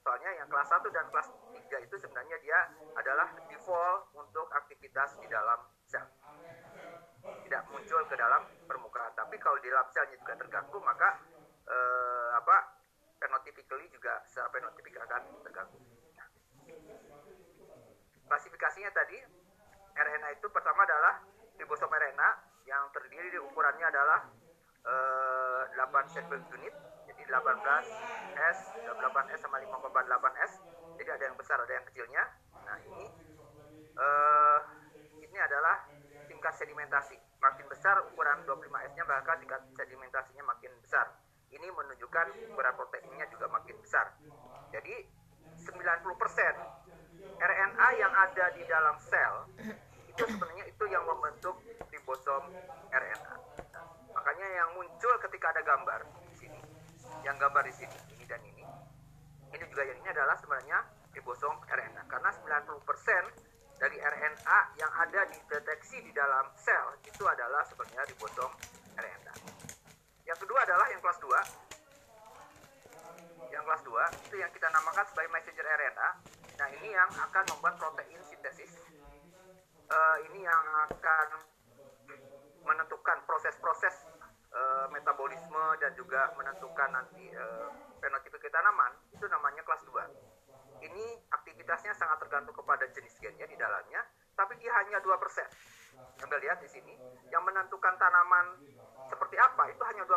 Soalnya 0.04 0.32
yang 0.36 0.48
kelas 0.52 0.68
1 0.68 0.84
dan 0.92 1.06
kelas 1.08 1.28
3 1.56 1.86
itu 1.88 1.96
sebenarnya 1.96 2.38
dia 2.44 2.60
adalah 3.00 3.32
default 3.48 4.12
untuk 4.12 4.52
aktivitas 4.52 5.16
di 5.24 5.28
dalam 5.32 5.64
sel. 5.88 6.04
Tidak 7.24 7.64
muncul 7.72 8.04
ke 8.12 8.16
dalam 8.20 8.44
permukaan. 8.68 9.16
Tapi 9.16 9.40
kalau 9.40 9.56
di 9.64 9.72
dalam 9.72 9.88
selnya 9.96 10.20
juga 10.20 10.36
terganggu, 10.36 10.76
maka 10.84 11.24
eh, 11.64 12.30
apa 12.36 12.84
phenotypically 13.24 13.88
juga 13.88 14.20
secara 14.28 14.52
phenotypic 14.52 15.00
akan 15.00 15.22
terganggu. 15.48 15.80
Klasifikasinya 18.34 18.90
tadi 18.90 19.14
RNA 19.94 20.42
itu 20.42 20.50
pertama 20.50 20.82
adalah 20.90 21.22
ribosom 21.54 21.86
RNA 21.86 22.30
yang 22.66 22.90
terdiri 22.90 23.30
di 23.30 23.38
ukurannya 23.38 23.86
adalah 23.86 24.26
eh, 24.90 25.62
8 25.78 26.10
cell 26.10 26.26
unit 26.50 26.74
jadi 27.06 27.30
18S 27.30 28.58
18S 28.90 29.38
sama 29.38 29.62
5,8S 29.62 30.52
jadi 30.98 31.10
ada 31.14 31.24
yang 31.30 31.38
besar 31.38 31.62
ada 31.62 31.78
yang 31.78 31.86
kecilnya. 31.86 32.26
Nah 32.66 32.78
ini 32.82 33.06
eh, 34.02 34.60
ini 35.30 35.38
adalah 35.38 35.86
tingkat 36.26 36.58
sedimentasi 36.58 37.14
makin 37.38 37.70
besar 37.70 38.02
ukuran 38.02 38.42
25S 38.50 38.98
nya 38.98 39.06
bahkan 39.06 39.38
tingkat 39.46 39.62
sedimentasinya 39.78 40.42
makin 40.42 40.74
besar. 40.82 41.06
Ini 41.54 41.70
menunjukkan 41.70 42.50
ukuran 42.50 42.74
proteinnya 42.82 43.30
juga 43.30 43.46
makin 43.54 43.78
besar. 43.78 44.10
Jadi 44.74 45.22
90% 45.54 46.82
RNA 47.44 47.88
yang 48.00 48.14
ada 48.16 48.46
di 48.56 48.64
dalam 48.64 48.96
sel 49.04 49.36
itu 50.08 50.24
sebenarnya 50.24 50.64
itu 50.70 50.84
yang 50.88 51.04
membentuk 51.04 51.60
ribosom 51.92 52.44
RNA. 52.88 53.36
Makanya 54.16 54.48
yang 54.48 54.70
muncul 54.78 55.14
ketika 55.28 55.52
ada 55.52 55.62
gambar 55.66 56.06
di 56.30 56.36
sini, 56.38 56.62
yang 57.26 57.36
gambar 57.42 57.66
di 57.66 57.74
sini, 57.74 57.98
ini 58.16 58.24
dan 58.30 58.40
ini, 58.46 58.64
ini 59.52 59.66
juga 59.68 59.84
yang 59.84 59.98
ini 60.00 60.10
adalah 60.14 60.38
sebenarnya 60.40 60.80
ribosom 61.12 61.60
RNA 61.68 62.08
karena 62.08 62.30
90% 62.32 63.82
dari 63.82 63.98
RNA 64.00 64.60
yang 64.80 64.92
ada 64.96 65.28
dideteksi 65.28 66.00
di 66.00 66.16
dalam 66.16 66.48
sel 66.56 66.96
itu 67.04 67.28
adalah 67.28 67.66
sebenarnya 67.68 68.08
ribosom 68.08 68.52
RNA. 68.96 69.34
Yang 70.24 70.40
kedua 70.48 70.60
adalah 70.64 70.88
yang 70.88 71.02
kelas 71.04 71.20
2 71.20 71.74
yang 73.54 73.64
kelas 73.70 73.86
2 73.86 74.26
itu 74.30 74.36
yang 74.42 74.50
kita 74.50 74.66
namakan 74.74 75.06
sebagai 75.12 75.30
messenger 75.30 75.66
RNA. 75.68 76.10
Nah, 76.64 76.72
ini 76.80 76.96
yang 76.96 77.12
akan 77.12 77.44
membuat 77.52 77.76
protein 77.76 78.24
sintesis. 78.24 78.72
Uh, 79.92 80.18
ini 80.32 80.48
yang 80.48 80.64
akan 80.88 81.44
menentukan 82.64 83.20
proses-proses 83.28 83.92
uh, 84.48 84.88
metabolisme 84.88 85.60
dan 85.84 85.92
juga 85.92 86.32
menentukan 86.40 86.88
nanti 86.88 87.36
uh, 87.36 87.68
fenotipik 88.00 88.48
tanaman 88.48 88.96
itu 89.12 89.28
namanya 89.28 89.60
kelas 89.68 89.84
2. 89.92 90.88
Ini 90.88 91.06
aktivitasnya 91.36 92.00
sangat 92.00 92.24
tergantung 92.24 92.56
kepada 92.56 92.88
jenis 92.96 93.12
gennya 93.20 93.44
di 93.44 93.60
dalamnya, 93.60 94.00
tapi 94.32 94.56
dia 94.64 94.72
hanya 94.80 95.04
2%. 95.04 95.20
Anda 96.24 96.38
lihat 96.48 96.64
di 96.64 96.72
sini, 96.72 96.96
yang 97.28 97.44
menentukan 97.44 98.00
tanaman 98.00 98.56
seperti 99.12 99.36
apa 99.36 99.68
itu 99.68 99.84
hanya 99.84 100.08
2% 100.08 100.16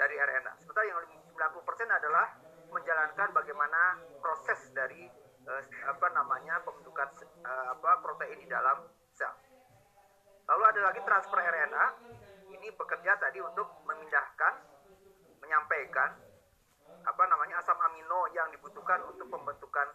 dari 0.00 0.16
RNA. 0.16 0.56
Sementara 0.56 0.88
yang 0.88 1.04
90% 1.04 2.00
adalah 2.00 2.32
menjalankan 2.72 3.28
bagaimana 3.36 4.00
proses 4.24 4.72
dari 4.72 5.20
uh, 5.46 5.62
apa 5.88 6.06
namanya 6.12 6.60
pembentukan 6.64 7.08
uh, 7.44 7.66
apa 7.76 7.90
protein 8.04 8.38
di 8.40 8.48
dalam 8.50 8.84
sel. 9.14 9.32
Lalu 10.50 10.62
ada 10.66 10.80
lagi 10.90 11.00
transfer 11.06 11.38
RNA. 11.38 11.86
Ini 12.50 12.68
bekerja 12.80 13.12
tadi 13.20 13.38
untuk 13.44 13.68
memindahkan, 13.84 14.54
menyampaikan 15.44 16.16
apa 17.04 17.22
namanya 17.28 17.60
asam 17.60 17.76
amino 17.80 18.28
yang 18.32 18.48
dibutuhkan 18.52 19.00
untuk 19.04 19.28
pembentukan 19.28 19.88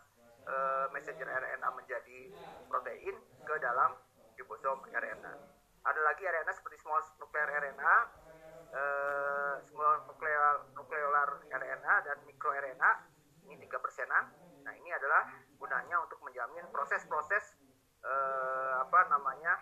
uh, 0.46 0.86
messenger 0.94 1.26
RNA 1.26 1.70
menjadi 1.74 2.30
protein 2.70 3.16
ke 3.46 3.56
dalam 3.62 3.98
ribosom 4.38 4.86
RNA. 4.90 5.34
Ada 5.86 6.02
lagi 6.02 6.24
RNA 6.26 6.52
seperti 6.54 6.82
small 6.82 7.02
nuclear 7.22 7.50
RNA, 7.50 7.96
uh, 8.74 9.56
small 9.70 10.06
nuclear 10.10 10.66
nukleolar 10.74 11.30
RNA 11.50 11.94
dan 12.06 12.18
mikro 12.26 12.54
RNA 12.54 12.92
ini 13.46 13.62
tiga 13.62 13.78
persenan. 13.78 14.34
Nah 14.66 14.74
ini 14.74 14.90
adalah 14.90 15.30
gunanya 15.62 16.02
untuk 16.02 16.18
menjamin 16.26 16.66
proses-proses 16.74 17.54
uh, 18.02 18.82
apa 18.82 19.00
namanya 19.14 19.54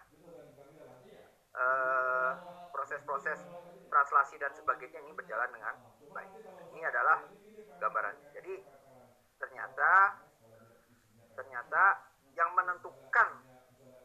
translasi 4.13 4.37
dan 4.37 4.53
sebagainya 4.53 5.01
ini 5.01 5.09
berjalan 5.17 5.49
dengan 5.49 5.73
baik. 6.13 6.29
Ini 6.69 6.85
adalah 6.85 7.25
gambaran. 7.81 8.13
Jadi 8.37 8.61
ternyata 9.41 10.21
ternyata 11.33 12.13
yang 12.37 12.53
menentukan 12.53 13.29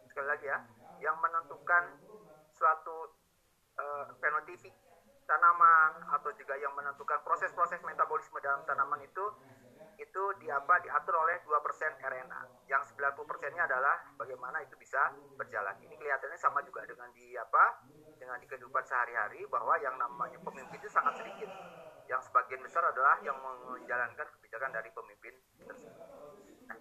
sekali 0.09 0.33
lagi 0.33 0.49
ya, 0.49 0.65
yang 1.05 1.21
menentukan 1.21 2.01
suatu 2.57 3.21
uh, 3.77 4.09
fenotipik 4.17 4.73
tanaman 5.29 6.09
atau 6.09 6.33
juga 6.41 6.57
yang 6.57 6.73
menentukan 6.73 7.21
proses-proses 7.21 7.85
metabolisme 7.85 8.41
dalam 8.41 8.65
tanaman 8.65 9.05
itu 9.05 9.25
itu 10.01 10.23
di 10.41 10.49
apa 10.49 10.81
diatur 10.81 11.21
oleh 11.21 11.37
2% 11.45 11.53
RNA. 12.01 12.65
Yang 12.65 12.97
90%-nya 12.97 13.69
adalah 13.69 14.09
bagaimana 14.17 14.65
itu 14.65 14.73
bisa 14.81 15.13
berjalan. 15.37 15.77
Ini 15.85 16.01
kelihatannya 16.01 16.41
sama 16.41 16.65
juga 16.65 16.89
dengan 16.89 17.13
di 17.13 17.37
apa? 17.37 17.85
Dengan 18.29 18.45
di 18.45 18.49
kehidupan 18.53 18.85
sehari-hari 18.85 19.41
bahwa 19.49 19.73
yang 19.81 19.97
namanya 19.97 20.37
pemimpin 20.45 20.77
itu 20.77 20.93
sangat 20.93 21.17
sedikit. 21.17 21.49
Yang 22.13 22.29
sebagian 22.29 22.61
besar 22.61 22.85
adalah 22.85 23.17
yang 23.25 23.41
menjalankan 23.41 24.29
kebijakan 24.37 24.69
dari 24.69 24.93
pemimpin 24.93 25.33
tersebut. 25.65 25.97
Nah, 26.69 26.77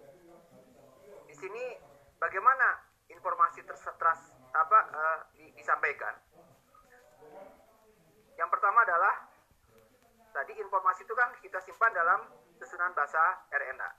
di 1.24 1.32
sini 1.32 1.72
bagaimana 2.20 2.84
informasi 3.08 3.64
tersetras 3.64 4.28
apa 4.52 4.78
uh, 4.92 5.18
di, 5.40 5.48
disampaikan? 5.56 6.20
Yang 8.36 8.48
pertama 8.52 8.84
adalah 8.84 9.32
tadi 10.36 10.52
informasi 10.52 11.08
itu 11.08 11.16
kan 11.16 11.32
kita 11.40 11.64
simpan 11.64 11.96
dalam 11.96 12.28
susunan 12.60 12.92
bahasa 12.92 13.40
RNA 13.48 13.90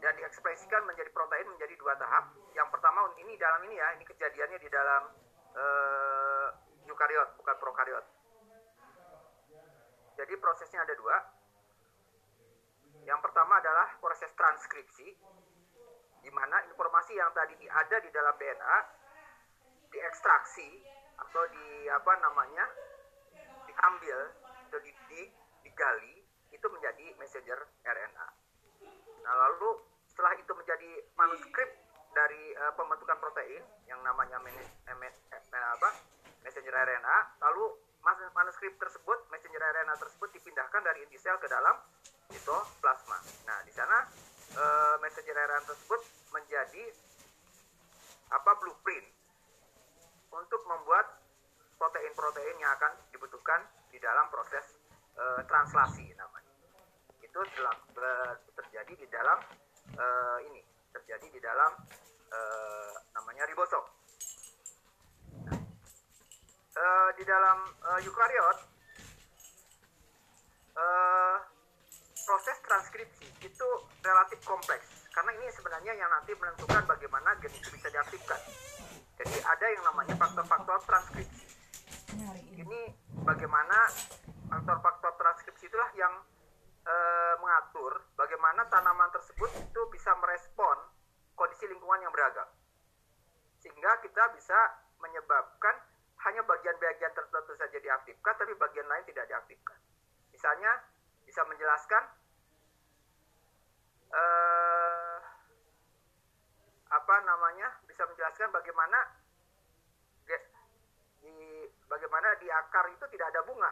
dan 0.00 0.16
diekspresikan 0.16 0.80
menjadi 0.88 1.12
protein 1.12 1.44
menjadi 1.44 1.76
dua 1.76 1.92
tahap. 2.00 2.32
Yang 2.56 2.72
pertama 2.72 3.04
ini 3.20 3.36
dalam 3.36 3.60
ini 3.68 3.76
ya, 3.76 3.92
ini 4.00 4.04
kejadiannya 4.08 4.64
di 4.64 4.72
dalam 4.72 5.25
uh, 5.56 6.48
eukariot 6.86 7.28
bukan 7.40 7.56
prokariot. 7.58 8.04
Jadi 10.16 10.32
prosesnya 10.40 10.80
ada 10.84 10.94
dua. 10.96 11.16
Yang 13.04 13.20
pertama 13.22 13.60
adalah 13.62 13.86
proses 14.02 14.32
transkripsi, 14.34 15.08
di 16.24 16.30
mana 16.34 16.58
informasi 16.66 17.14
yang 17.14 17.30
tadi 17.30 17.54
ada 17.70 17.96
di 18.02 18.10
dalam 18.10 18.34
DNA 18.34 18.76
diekstraksi 19.94 20.82
atau 21.16 21.42
di 21.54 21.86
apa 21.86 22.12
namanya 22.18 22.66
diambil 23.70 24.18
atau 24.66 24.78
di, 24.82 24.90
di, 25.06 25.22
digali 25.62 26.18
itu 26.50 26.66
menjadi 26.66 27.14
messenger 27.20 27.60
RNA. 27.86 28.28
Nah 29.22 29.34
lalu 29.46 29.86
setelah 30.10 30.34
itu 30.34 30.52
menjadi 30.56 30.90
manuskrip 31.14 31.70
dari 32.16 32.56
uh, 32.56 32.72
pembentukan 32.74 33.20
protein 33.20 33.62
yang 33.86 34.00
namanya 34.02 34.40
eh, 35.56 35.62
eh, 35.64 35.68
apa, 35.72 35.88
messenger 36.44 36.74
RNA, 36.76 37.18
lalu 37.48 37.64
manuskrip 38.36 38.76
tersebut, 38.78 39.18
messenger 39.32 39.58
RNA 39.58 39.94
tersebut 39.98 40.28
dipindahkan 40.36 40.84
dari 40.84 41.02
inti 41.02 41.18
sel 41.18 41.40
ke 41.42 41.48
dalam 41.50 41.74
sitoplasma. 42.30 43.18
Nah 43.48 43.58
di 43.66 43.72
sana 43.74 44.06
uh, 44.54 44.94
messenger 45.02 45.34
RNA 45.34 45.66
tersebut 45.66 46.00
menjadi 46.30 46.84
apa 48.30 48.50
blueprint 48.62 49.06
untuk 50.30 50.62
membuat 50.70 51.18
protein-protein 51.82 52.56
yang 52.62 52.72
akan 52.78 52.92
dibutuhkan 53.10 53.66
di 53.90 53.98
dalam 53.98 54.30
proses 54.30 54.78
uh, 55.18 55.42
translasi 55.50 56.06
namanya. 56.14 56.54
Itu 57.18 57.42
terjadi 58.54 58.92
di 58.94 59.06
dalam 59.10 59.38
uh, 59.98 60.38
ini, 60.46 60.62
terjadi 60.94 61.26
di 61.26 61.40
dalam 61.42 61.74
uh, 62.30 62.92
namanya 63.18 63.50
ribosom. 63.50 63.95
Uh, 66.76 67.08
di 67.16 67.24
dalam 67.24 67.72
uh, 67.88 67.96
eukariot 68.04 68.58
uh, 70.76 71.40
proses 72.20 72.56
transkripsi 72.68 73.32
itu 73.40 73.68
relatif 74.04 74.44
kompleks. 74.44 75.08
Karena 75.08 75.32
ini 75.40 75.48
sebenarnya 75.56 75.96
yang 75.96 76.12
nanti 76.12 76.36
menentukan 76.36 76.84
bagaimana 76.84 77.32
gen 77.40 77.48
itu 77.56 77.72
bisa 77.72 77.88
diaktifkan. 77.88 78.36
Jadi 79.16 79.40
ada 79.40 79.66
yang 79.72 79.88
namanya 79.88 80.20
faktor-faktor 80.20 80.76
transkripsi. 80.84 81.48
Ini 82.60 82.80
bagaimana 83.24 83.88
faktor-faktor 84.52 85.16
transkripsi 85.16 85.72
itulah 85.72 85.88
yang 85.96 86.12
e, 86.84 86.96
mengatur 87.40 88.04
bagaimana 88.12 88.68
tanaman 88.68 89.08
tersebut 89.16 89.48
itu 89.56 89.80
bisa 89.88 90.12
merespon 90.20 90.76
kondisi 91.32 91.64
lingkungan 91.72 92.04
yang 92.04 92.12
beragam. 92.12 92.44
Sehingga 93.64 94.04
kita 94.04 94.36
bisa 94.36 94.58
menyebabkan 95.00 95.80
hanya 96.26 96.42
bagian-bagian 96.42 97.12
tertentu 97.14 97.54
saja 97.54 97.78
di 97.78 97.86
diaktifkan 97.86 98.34
tapi 98.34 98.52
bagian 98.58 98.86
lain 98.90 99.04
tidak 99.06 99.30
diaktifkan. 99.30 99.78
Misalnya 100.34 100.72
bisa 101.22 101.42
menjelaskan 101.46 102.02
eh, 104.10 105.18
apa 106.86 107.14
namanya 107.26 107.78
bisa 107.86 108.06
menjelaskan 108.06 108.50
bagaimana 108.50 108.98
di- 111.22 111.70
bagaimana 111.86 112.34
di 112.42 112.50
akar 112.50 112.90
itu 112.90 113.06
tidak 113.10 113.30
ada 113.34 113.42
bunga 113.46 113.70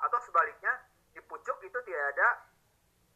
atau 0.00 0.18
sebaliknya 0.20 0.72
di 1.12 1.20
pucuk 1.24 1.56
itu 1.64 1.78
tidak 1.88 2.04
ada 2.16 2.28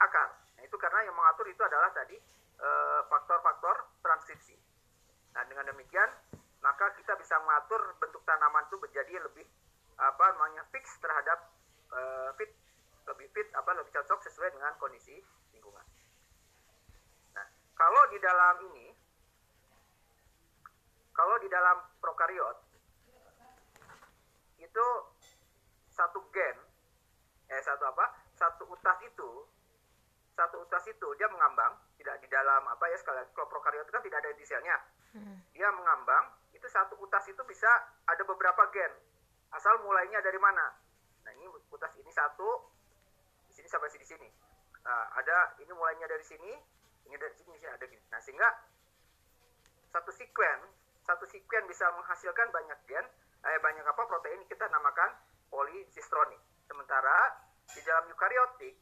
akar. 0.01 0.29
Nah, 0.57 0.63
itu 0.65 0.77
karena 0.81 1.05
yang 1.05 1.17
mengatur 1.17 1.45
itu 1.49 1.61
adalah 1.61 1.93
tadi 1.93 2.17
eh, 2.59 3.01
faktor-faktor 3.09 4.01
transkripsi. 4.01 4.57
Nah, 5.37 5.43
dengan 5.45 5.69
demikian 5.71 6.09
maka 6.69 6.93
kita 7.01 7.17
bisa 7.17 7.33
mengatur 7.41 7.81
bentuk 7.97 8.21
tanaman 8.29 8.61
itu 8.69 8.77
menjadi 8.77 9.25
lebih 9.25 9.49
apa 9.97 10.25
namanya 10.37 10.69
fix 10.69 11.01
terhadap 11.01 11.49
eh, 11.97 12.29
fit 12.37 12.53
lebih 13.09 13.25
fit 13.33 13.49
apa 13.57 13.73
lebih 13.73 13.89
cocok 13.89 14.21
sesuai 14.29 14.53
dengan 14.53 14.77
kondisi 14.77 15.17
lingkungan. 15.57 15.87
Nah, 17.33 17.47
kalau 17.73 18.03
di 18.13 18.21
dalam 18.21 18.69
ini 18.69 18.93
kalau 21.17 21.41
di 21.41 21.49
dalam 21.49 21.81
prokariot 22.05 22.61
itu 24.61 24.87
satu 25.89 26.21
gen 26.37 26.57
eh 27.49 27.65
satu 27.65 27.89
apa 27.89 28.13
satu 28.37 28.69
utas 28.69 29.01
itu 29.09 29.31
satu 30.37 30.69
utas 30.69 30.85
itu 30.85 31.09
dia 31.17 31.33
mengambang 31.33 31.81
tidak 31.97 32.21
di 32.21 32.29
dalam 32.29 32.61
apa 32.69 32.85
ya 32.93 32.97
sekali 33.01 33.25
kalau 33.33 33.49
prokariot 33.49 33.89
itu 33.89 33.93
kan 33.97 34.05
tidak 34.05 34.21
ada 34.21 34.29
inti 34.37 34.45
selnya 34.45 34.77
dia 35.57 35.69
mengambang 35.73 36.38
satu 36.69 37.01
utas 37.01 37.25
itu 37.29 37.43
bisa 37.49 37.69
ada 38.07 38.23
beberapa 38.25 38.69
gen. 38.71 38.93
Asal 39.53 39.81
mulainya 39.83 40.21
dari 40.21 40.37
mana? 40.37 40.77
Nah 41.25 41.33
ini 41.35 41.49
utas 41.73 41.93
ini 41.97 42.13
satu 42.13 42.69
di 43.49 43.53
sini 43.57 43.69
sampai 43.69 43.91
di 43.97 44.09
sini. 44.09 44.29
Nah, 44.85 45.05
ada 45.21 45.59
ini 45.61 45.73
mulainya 45.73 46.09
dari 46.09 46.25
sini 46.25 46.53
ini 47.09 47.17
dari 47.17 47.35
sini 47.37 47.57
sini 47.57 47.69
ada 47.69 47.85
gini. 47.89 48.05
Nah 48.13 48.21
sehingga 48.21 48.49
satu 49.93 50.13
sekuen 50.13 50.61
satu 51.09 51.25
sekuen 51.25 51.65
bisa 51.65 51.89
menghasilkan 51.97 52.53
banyak 52.53 52.79
gen 52.85 53.07
eh, 53.49 53.59
banyak 53.65 53.85
apa 53.85 54.03
protein 54.05 54.45
kita 54.45 54.69
namakan 54.69 55.17
polisistronic 55.49 56.41
sementara 56.69 57.33
di 57.65 57.81
dalam 57.81 58.05
eukariotik 58.13 58.77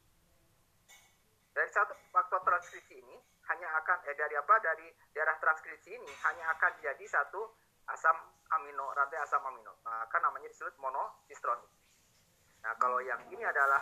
dari 1.55 1.69
satu 1.71 1.95
faktor 2.11 2.43
transkripsi 2.43 2.99
ini 2.99 3.17
hanya 3.47 3.67
akan 3.79 3.97
eh 4.11 4.15
dari 4.19 4.35
apa 4.35 4.55
dari 4.59 4.87
daerah 5.15 5.39
transkripsi 5.39 5.95
ini 5.95 6.11
hanya 6.27 6.51
akan 6.53 6.71
jadi 6.83 7.05
satu 7.07 7.47
asam 7.91 8.17
amino 8.57 8.91
rantai 8.95 9.19
asam 9.23 9.43
amino. 9.47 9.79
Maka 9.83 10.17
namanya 10.19 10.47
disebut 10.51 10.75
monosistronic 10.79 11.71
nah 12.67 12.73
kalau 12.81 12.99
yang 12.99 13.21
ini 13.31 13.45
adalah 13.45 13.79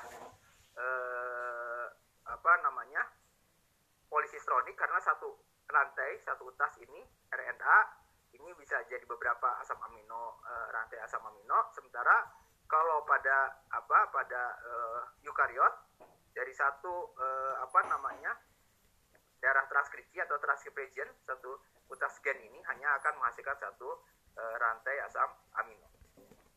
eh, 0.78 1.86
apa 2.28 2.52
namanya 2.62 3.02
polisistronic 4.12 4.78
karena 4.78 5.00
satu 5.02 5.32
rantai 5.66 6.22
satu 6.22 6.54
utas 6.54 6.78
ini 6.84 7.02
RNA 7.34 7.78
ini 8.36 8.52
bisa 8.60 8.78
jadi 8.86 9.02
beberapa 9.08 9.58
asam 9.64 9.80
amino 9.90 10.44
eh, 10.44 10.68
rantai 10.70 11.00
asam 11.02 11.24
amino. 11.24 11.72
Sementara 11.74 12.30
kalau 12.68 13.02
pada 13.08 13.64
apa 13.72 14.12
pada 14.12 14.44
eh, 14.60 15.02
eukariot 15.26 15.74
dari 16.36 16.52
satu 16.52 17.16
eh, 17.16 17.56
apa 17.64 17.80
namanya 17.88 18.36
daerah 19.40 19.66
transkripsi 19.66 20.20
atau 20.26 20.36
transcription 20.42 21.08
satu 21.24 21.58
utas 21.90 22.14
gen 22.22 22.38
ini 22.42 22.60
hanya 22.72 22.98
akan 23.02 23.22
menghasilkan 23.22 23.58
satu 23.58 23.90
eh, 24.36 24.56
rantai 24.58 24.98
asam 25.06 25.30
amino. 25.62 25.88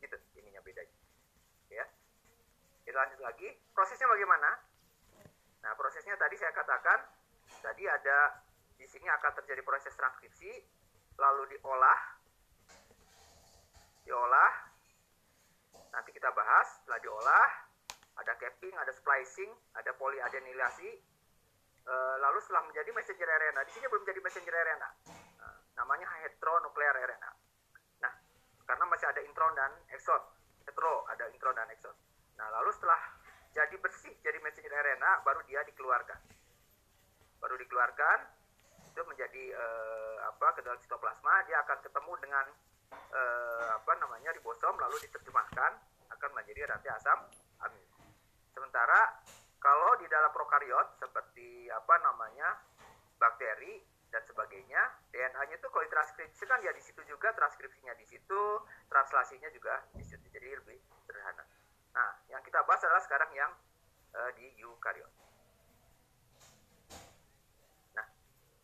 Gitu 0.01 0.17
ininya 0.39 0.63
bedanya. 0.65 0.99
Ya. 1.69 1.85
Kita 2.85 2.97
lanjut 2.97 3.21
lagi. 3.21 3.49
Prosesnya 3.73 4.09
bagaimana? 4.09 4.51
Nah 5.65 5.73
prosesnya 5.75 6.17
tadi 6.17 6.39
saya 6.39 6.55
katakan 6.55 7.05
tadi 7.61 7.85
ada 7.85 8.41
di 8.79 8.87
sini 8.87 9.11
akan 9.11 9.33
terjadi 9.43 9.61
proses 9.67 9.93
transkripsi 9.99 10.53
lalu 11.19 11.57
diolah. 11.57 12.01
Diolah. 14.07 14.53
Nanti 15.93 16.11
kita 16.15 16.31
bahas 16.33 16.67
setelah 16.81 17.01
diolah 17.03 17.49
ada 18.19 18.35
capping 18.35 18.75
ada 18.75 18.91
splicing 18.91 19.51
ada 19.79 19.95
polyadenilasi 19.95 20.91
Eh, 21.89 22.17
lalu 22.21 22.37
setelah 22.45 22.69
menjadi 22.69 22.93
messenger 22.93 23.25
RNA 23.25 23.65
di 23.65 23.73
sini 23.73 23.89
belum 23.89 24.05
jadi 24.05 24.21
messenger 24.21 24.53
RNA 24.53 24.91
Nah, 25.41 25.55
namanya 25.81 26.05
hetronuklear 26.21 26.93
RNA 26.93 27.33
nah 28.05 28.13
karena 28.69 28.85
masih 28.93 29.09
ada 29.09 29.25
intron 29.25 29.57
dan 29.57 29.73
exon 29.97 30.21
hetero 30.69 31.09
ada 31.09 31.25
intron 31.33 31.57
dan 31.57 31.65
exon. 31.73 31.97
Nah 32.37 32.47
lalu 32.61 32.69
setelah 32.77 33.01
jadi 33.57 33.73
bersih 33.81 34.13
jadi 34.21 34.37
messenger 34.45 34.69
RNA 34.69 35.25
baru 35.25 35.41
dia 35.49 35.65
dikeluarkan. 35.65 36.21
Baru 37.41 37.57
dikeluarkan 37.57 38.19
itu 38.93 39.01
menjadi 39.09 39.45
eh, 39.57 40.17
apa 40.29 40.53
ke 40.53 40.61
dalam 40.61 40.77
sitoplasma. 40.85 41.49
Dia 41.49 41.65
akan 41.65 41.79
ketemu 41.81 42.13
dengan 42.21 42.47
eh, 42.93 43.69
apa 43.81 43.93
namanya 43.97 44.37
ribosom 44.37 44.77
lalu 44.77 45.01
diterjemahkan 45.09 45.73
akan 46.13 46.31
menjadi 46.37 46.69
rantai 46.69 46.93
asam 46.93 47.19
amino. 47.65 47.97
Sementara 48.53 49.25
kalau 49.69 50.01
di 50.01 50.09
dalam 50.09 50.33
prokariot 50.33 50.97
seperti 50.97 51.69
apa 51.69 52.01
namanya 52.01 52.57
bakteri 53.21 53.85
dan 54.09 54.25
sebagainya 54.25 54.81
DNA-nya 55.13 55.61
itu 55.61 55.69
kalau 55.69 55.85
ditranskripsikan 55.85 56.65
ya 56.65 56.73
di 56.73 56.81
situ 56.81 57.05
juga 57.05 57.37
transkripsinya 57.37 57.93
di 58.01 58.09
situ 58.09 58.65
translasinya 58.89 59.53
juga 59.53 59.85
di 59.93 60.01
situ. 60.01 60.25
Jadi 60.33 60.57
lebih 60.57 60.81
sederhana. 61.05 61.45
Nah 61.93 62.17
yang 62.33 62.41
kita 62.41 62.65
bahas 62.65 62.81
adalah 62.81 63.05
sekarang 63.05 63.29
yang 63.37 63.53
eh, 64.17 64.31
di 64.41 64.57
eukariot 64.65 65.13
nah 67.93 68.09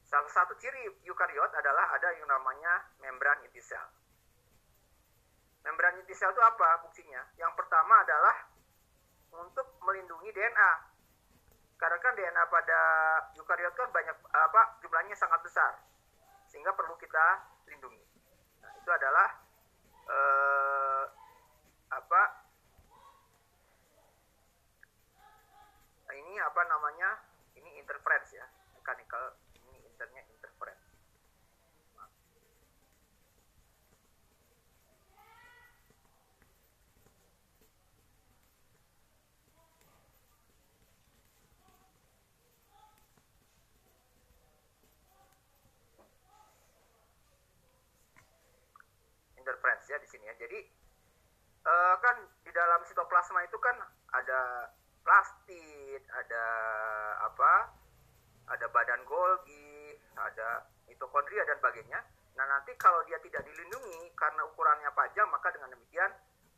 salah 0.09 0.33
satu 0.33 0.57
ciri 0.57 0.89
eukariot 1.05 1.53
adalah 1.53 2.01
ada 2.01 2.17
yang 2.17 2.33
namanya 2.33 2.81
membran 3.05 3.45
inti 3.45 3.61
sel. 3.61 3.93
Membran 5.69 6.01
inti 6.01 6.17
sel 6.17 6.33
itu 6.33 6.41
apa 6.41 6.81
fungsinya? 6.81 7.29
Yang 7.37 7.53
pertama 7.61 8.01
adalah 8.01 8.49
untuk 9.37 9.69
melindungi 9.85 10.33
DNA. 10.33 10.94
Karena 11.85 12.01
kan 12.01 12.17
DNA 12.17 12.45
pada 12.49 12.81
eukariot 13.37 13.77
kan 13.77 13.93
banyak 13.93 14.17
apa 14.33 14.81
jumlahnya 14.81 15.13
sangat 15.21 15.37
besar, 15.45 15.85
sehingga 16.49 16.73
perlu 16.73 16.97
kita 16.97 17.45
lindungi. 17.69 18.01
Nah, 18.65 18.73
itu 18.73 18.89
adalah 18.89 19.29
eh, 20.09 21.05
apa? 21.93 22.23
Ini 26.09 26.41
apa 26.41 26.63
namanya? 26.73 27.21
Ini 27.53 27.77
interference 27.77 28.33
ya, 28.33 28.49
mechanical. 28.81 29.37
Ini 29.53 29.85
internya 29.85 30.25
interference. 30.25 30.95
interference 49.45 50.14
ya. 50.25 50.33
Jadi 50.41 50.59
eh, 51.65 51.95
kan 52.01 52.17
di 52.45 52.51
dalam 52.53 52.81
sitoplasma 52.89 53.45
itu 53.45 53.57
kan 53.61 53.77
ada 54.13 54.73
plastid, 55.05 56.03
ada 56.09 56.47
apa? 57.29 57.71
Ada 58.45 58.67
badan 58.69 59.05
Golgi, 59.09 59.97
ada 60.17 60.69
mitokondria 60.89 61.45
dan 61.49 61.57
sebagainya. 61.61 62.01
Nah, 62.35 62.45
nanti 62.51 62.75
kalau 62.77 63.01
dia 63.07 63.17
tidak 63.23 63.47
dilindungi 63.47 64.11
karena 64.19 64.43
ukurannya 64.45 64.91
panjang, 64.93 65.29
maka 65.31 65.55
dengan 65.55 65.71
demikian 65.71 66.11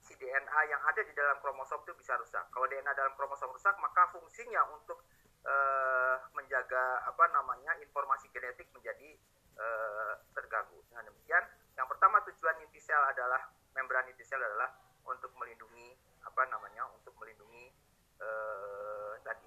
si 0.03 0.15
DNA 0.17 0.61
yang 0.71 0.81
ada 0.87 1.03
di 1.03 1.13
dalam 1.13 1.37
kromosom 1.43 1.83
itu 1.85 1.93
bisa 1.99 2.17
rusak. 2.17 2.47
Kalau 2.55 2.67
DNA 2.71 2.95
dalam 2.97 3.13
kromosom 3.19 3.53
rusak, 3.53 3.75
maka 3.83 4.09
fungsinya 4.15 4.63
untuk 4.73 5.05
eh, 5.45 6.17
menjaga 6.33 7.07
apa 7.07 7.25
namanya 7.35 7.77
informasi 7.83 8.31
genetik 8.33 8.71
menjadi 8.73 9.19
eh, 9.59 10.13
terganggu. 10.33 10.79
Dengan 10.91 11.11
demikian, 11.13 11.45
yang 11.77 11.87
pertama 11.91 12.23
tujuan 12.25 12.57
inti 12.65 12.81
sel 12.81 13.03
adalah 13.03 13.53
membran 13.77 14.09
sel 14.25 14.41
adalah 14.41 14.73
untuk 15.05 15.31
melindungi 15.37 15.93
apa 16.25 16.43
namanya 16.49 16.89
untuk 16.97 17.13
melindungi 17.21 17.71
eh, 18.19 19.15
tadi 19.23 19.47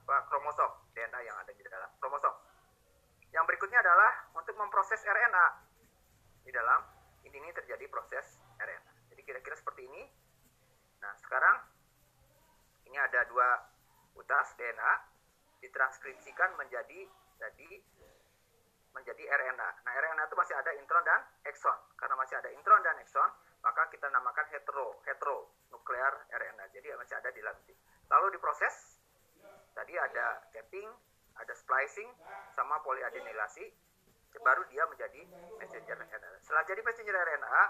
apa 0.00 0.14
kromosom 0.32 0.90
DNA 0.96 1.20
yang 1.28 1.36
ada 1.38 1.52
di 1.52 1.62
dalam 1.68 1.90
kromosom. 2.00 2.34
Yang 3.30 3.44
berikutnya 3.50 3.78
adalah 3.84 4.32
untuk 4.34 4.56
memproses 4.56 5.04
RNA 5.04 5.46
di 6.44 6.50
dalam 6.54 6.80
ini, 7.24 7.36
ini 7.40 7.50
terjadi 7.52 7.84
proses 7.92 8.40
RNA. 8.56 9.12
Jadi 9.12 9.20
kira-kira 9.22 9.56
seperti 9.56 9.86
ini. 9.86 10.02
Nah 11.04 11.12
sekarang 11.20 11.56
ini 12.88 12.96
ada 12.96 13.26
dua 13.28 13.48
utas 14.14 14.54
DNA 14.56 14.92
ditranskripsikan 15.64 16.54
menjadi 16.60 17.08
jadi 17.40 17.70
menjadi 18.94 19.24
RNA. 19.26 19.68
Nah, 19.84 19.92
RNA 19.92 20.22
itu 20.30 20.36
masih 20.38 20.54
ada 20.54 20.70
intron 20.78 21.02
dan 21.02 21.20
exon. 21.44 21.74
Karena 21.98 22.14
masih 22.14 22.38
ada 22.38 22.48
intron 22.54 22.80
dan 22.86 22.96
exon, 23.02 23.28
maka 23.60 23.90
kita 23.90 24.06
namakan 24.08 24.46
hetero 24.54 25.02
hetero 25.04 25.50
nuklear 25.74 26.14
RNA. 26.30 26.64
Jadi 26.70 26.86
masih 26.94 27.18
ada 27.18 27.28
di 27.34 27.42
dalam. 27.42 27.58
Lalu 28.08 28.38
diproses, 28.38 29.02
tadi 29.74 29.98
ada 29.98 30.46
capping, 30.54 30.88
ada 31.34 31.54
splicing, 31.58 32.08
sama 32.54 32.78
polyadenilasi, 32.86 33.66
baru 34.42 34.62
dia 34.70 34.86
menjadi 34.86 35.22
messenger 35.58 35.98
RNA. 35.98 36.38
Setelah 36.42 36.64
jadi 36.66 36.80
messenger 36.82 37.14
RNA, 37.14 37.60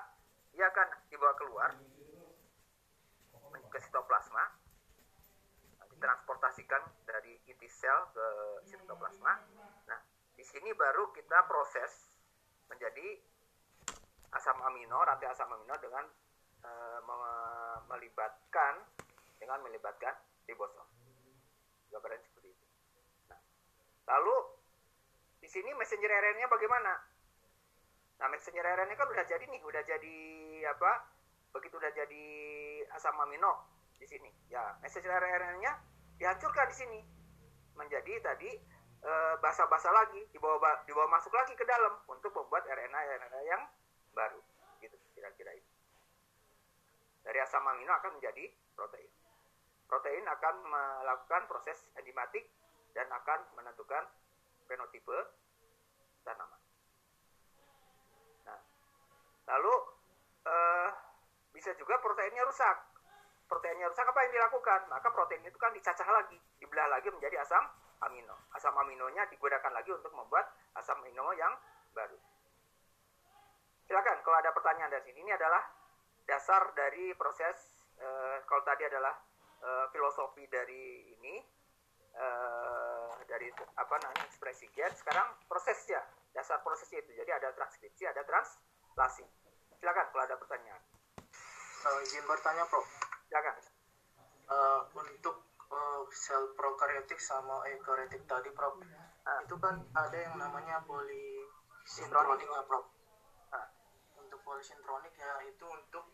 dia 0.55 0.65
akan 0.71 0.89
dibawa 1.11 1.35
keluar 1.35 1.71
ke 3.75 3.79
sitoplasma, 3.83 4.45
ditransportasikan 5.95 6.83
dari 7.07 7.39
inti 7.49 7.67
sel 7.71 8.11
ke 8.15 8.27
sitoplasma. 8.67 9.41
Nah, 9.89 10.01
di 10.64 10.72
sini 10.72 10.81
baru 10.81 11.12
kita 11.12 11.44
proses 11.44 12.09
menjadi 12.72 13.20
asam 14.33 14.57
amino, 14.64 14.96
rantai 14.96 15.29
asam 15.29 15.53
amino 15.53 15.77
dengan 15.77 16.09
e, 16.64 16.70
melibatkan 17.92 18.81
dengan 19.37 19.61
melibatkan 19.61 20.16
ribosom. 20.48 20.88
Gambaran 21.92 22.16
seperti 22.16 22.57
itu. 22.57 22.64
Nah, 23.29 23.37
lalu 24.09 24.57
di 25.44 25.53
sini 25.53 25.68
messenger 25.77 26.09
RNA-nya 26.09 26.48
bagaimana? 26.48 26.96
Nah, 28.24 28.33
messenger 28.33 28.64
RNA 28.64 28.96
kan 28.96 29.09
udah 29.12 29.24
jadi 29.29 29.44
nih, 29.44 29.61
udah 29.68 29.85
jadi 29.85 30.16
apa? 30.64 31.12
Begitu 31.53 31.77
udah 31.77 31.92
jadi 31.92 32.24
asam 32.96 33.20
amino 33.20 33.68
di 34.00 34.09
sini. 34.09 34.33
Ya, 34.48 34.81
messenger 34.81 35.12
RNA-nya 35.12 35.77
dihancurkan 36.16 36.72
di 36.72 36.77
sini 36.81 37.00
menjadi 37.77 38.16
tadi 38.24 38.74
e, 39.05 39.12
basa-basa 39.45 39.93
lagi 39.93 40.25
dibawa 40.33 40.81
dibawa 40.88 41.07
masuk 41.12 41.31
lagi 41.37 41.53
ke 41.53 41.64
dalam 41.69 42.01
untuk 42.09 42.33
membuat 42.33 42.64
RNA 42.64 43.01
RNA 43.21 43.40
yang 43.45 43.62
baru 44.17 44.40
gitu 44.81 44.97
kira-kira 45.12 45.53
ini 45.53 45.75
dari 47.25 47.40
asam 47.40 47.64
amino 47.64 47.90
akan 47.97 48.21
menjadi 48.21 48.53
protein. 48.77 49.09
Protein 49.88 50.25
akan 50.29 50.55
melakukan 50.69 51.49
proses 51.49 51.88
enzimatik 51.97 52.45
dan 52.93 53.09
akan 53.09 53.40
menentukan 53.57 54.05
fenotipe 54.69 55.19
tanaman. 56.23 56.61
Nah 58.45 58.61
lalu 59.57 59.75
eh, 60.45 60.88
bisa 61.57 61.73
juga 61.81 61.97
proteinnya 62.05 62.45
rusak. 62.45 62.77
Proteinnya 63.49 63.88
rusak 63.88 64.05
apa 64.05 64.21
yang 64.29 64.33
dilakukan? 64.37 64.81
Maka 64.93 65.09
protein 65.09 65.49
itu 65.49 65.57
kan 65.57 65.73
dicacah 65.73 66.09
lagi 66.12 66.37
dibelah 66.61 66.93
lagi 66.93 67.09
menjadi 67.09 67.40
asam 67.40 67.64
amino. 68.09 68.49
Asam 68.53 68.77
aminonya 68.77 69.27
digunakan 69.33 69.73
lagi 69.73 69.90
untuk 69.93 70.12
membuat 70.12 70.53
asam 70.77 71.01
amino 71.01 71.33
yang 71.37 71.53
baru. 71.93 72.19
Silakan 73.85 74.25
kalau 74.25 74.37
ada 74.40 74.51
pertanyaan 74.57 74.90
dari 74.90 75.05
sini 75.05 75.21
ini 75.25 75.33
adalah 75.37 75.61
dasar 76.25 76.73
dari 76.73 77.12
proses 77.12 77.77
uh, 78.01 78.40
kalau 78.49 78.64
tadi 78.64 78.88
adalah 78.88 79.12
uh, 79.61 79.87
filosofi 79.93 80.49
dari 80.49 81.12
ini 81.21 81.37
uh, 82.17 83.12
dari 83.29 83.53
apa 83.53 83.95
namanya 84.01 84.25
ekspresi 84.25 84.73
gen 84.73 84.88
sekarang 84.97 85.37
prosesnya 85.45 86.01
dasar 86.33 86.64
prosesnya 86.64 87.05
itu. 87.05 87.12
Jadi 87.12 87.31
ada 87.31 87.53
transkripsi 87.53 88.09
ada 88.09 88.25
translasi. 88.25 89.25
Silakan 89.79 90.07
kalau 90.11 90.25
ada 90.25 90.37
pertanyaan. 90.40 90.83
Uh, 91.85 92.01
izin 92.09 92.25
bertanya 92.25 92.64
prof. 92.73 92.88
Silakan. 93.29 93.55
Uh, 94.45 94.81
untuk 94.97 95.43
uh, 95.75 96.07
sel 96.15 96.55
prokaryotik 96.55 97.19
sama 97.19 97.67
eukaryotik 97.75 98.23
tadi 98.31 98.55
prof 98.55 98.79
uh. 98.79 99.41
itu 99.43 99.59
kan 99.59 99.83
ada 99.99 100.15
yang 100.15 100.39
namanya 100.39 100.79
polisintronik 100.87 102.47
ya 102.47 102.63
prof 102.65 102.95
polisintronik 104.45 105.11
ya 105.17 105.43
itu 105.49 105.67
untuk 105.67 106.05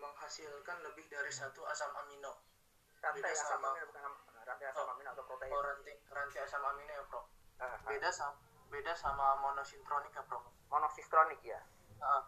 menghasilkan 0.00 0.82
lebih 0.82 1.06
dari 1.06 1.30
satu 1.30 1.62
asam 1.68 1.92
amino. 1.94 2.42
Rantai 2.98 3.30
asam 3.30 3.62
amino 3.62 3.86
bukan 3.92 4.02
rantai 4.42 4.66
asam 4.72 4.88
oh, 4.88 4.92
amino 4.96 5.08
atau 5.14 5.24
protein. 5.28 5.52
Oh, 5.54 5.62
rantai, 5.62 5.94
rantai 6.10 6.40
asam 6.42 6.64
amino 6.64 6.90
ya, 6.90 7.04
Prof. 7.06 7.24
Uh, 7.60 7.78
beda 7.86 8.10
sama 8.10 8.34
beda 8.68 8.92
sama 8.98 9.38
monosinkronik 9.44 10.10
ya, 10.10 10.24
Prof. 10.26 10.42
Monosinkronik 10.72 11.40
ya. 11.44 11.60
Uh, 12.02 12.24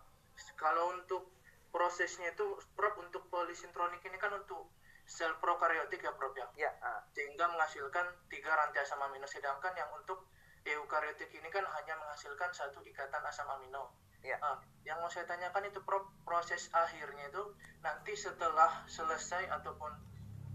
kalau 0.55 0.95
untuk 0.95 1.33
prosesnya 1.75 2.31
itu 2.31 2.47
Prof 2.77 2.95
untuk 3.01 3.27
polisintronik 3.33 4.05
ini 4.07 4.21
kan 4.21 4.37
untuk 4.37 4.71
sel 5.11 5.35
prokaryotik 5.43 5.99
ya, 5.99 6.15
Prof 6.15 6.31
ya. 6.39 6.47
Ya, 6.55 6.71
uh. 6.87 7.03
Sehingga 7.11 7.51
menghasilkan 7.51 8.07
tiga 8.31 8.55
rantai 8.55 8.87
asam 8.87 9.03
amino 9.03 9.27
sedangkan 9.27 9.75
yang 9.75 9.91
untuk 9.99 10.31
eukaryotik 10.63 11.35
ini 11.35 11.51
kan 11.51 11.67
hanya 11.67 11.99
menghasilkan 11.99 12.55
satu 12.55 12.79
ikatan 12.87 13.23
asam 13.27 13.51
amino. 13.51 13.91
Ya. 14.23 14.39
Nah, 14.39 14.63
yang 14.87 15.01
mau 15.03 15.11
saya 15.11 15.27
tanyakan 15.27 15.73
itu 15.73 15.81
proses 16.23 16.69
akhirnya 16.71 17.33
itu 17.33 17.43
nanti 17.81 18.13
setelah 18.15 18.85
selesai 18.87 19.49
ataupun 19.49 19.91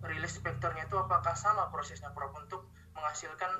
rilis 0.06 0.38
vektornya 0.40 0.86
itu 0.86 0.96
apakah 1.02 1.34
sama 1.34 1.68
prosesnya 1.74 2.14
Prof 2.14 2.32
untuk 2.38 2.70
menghasilkan 2.94 3.52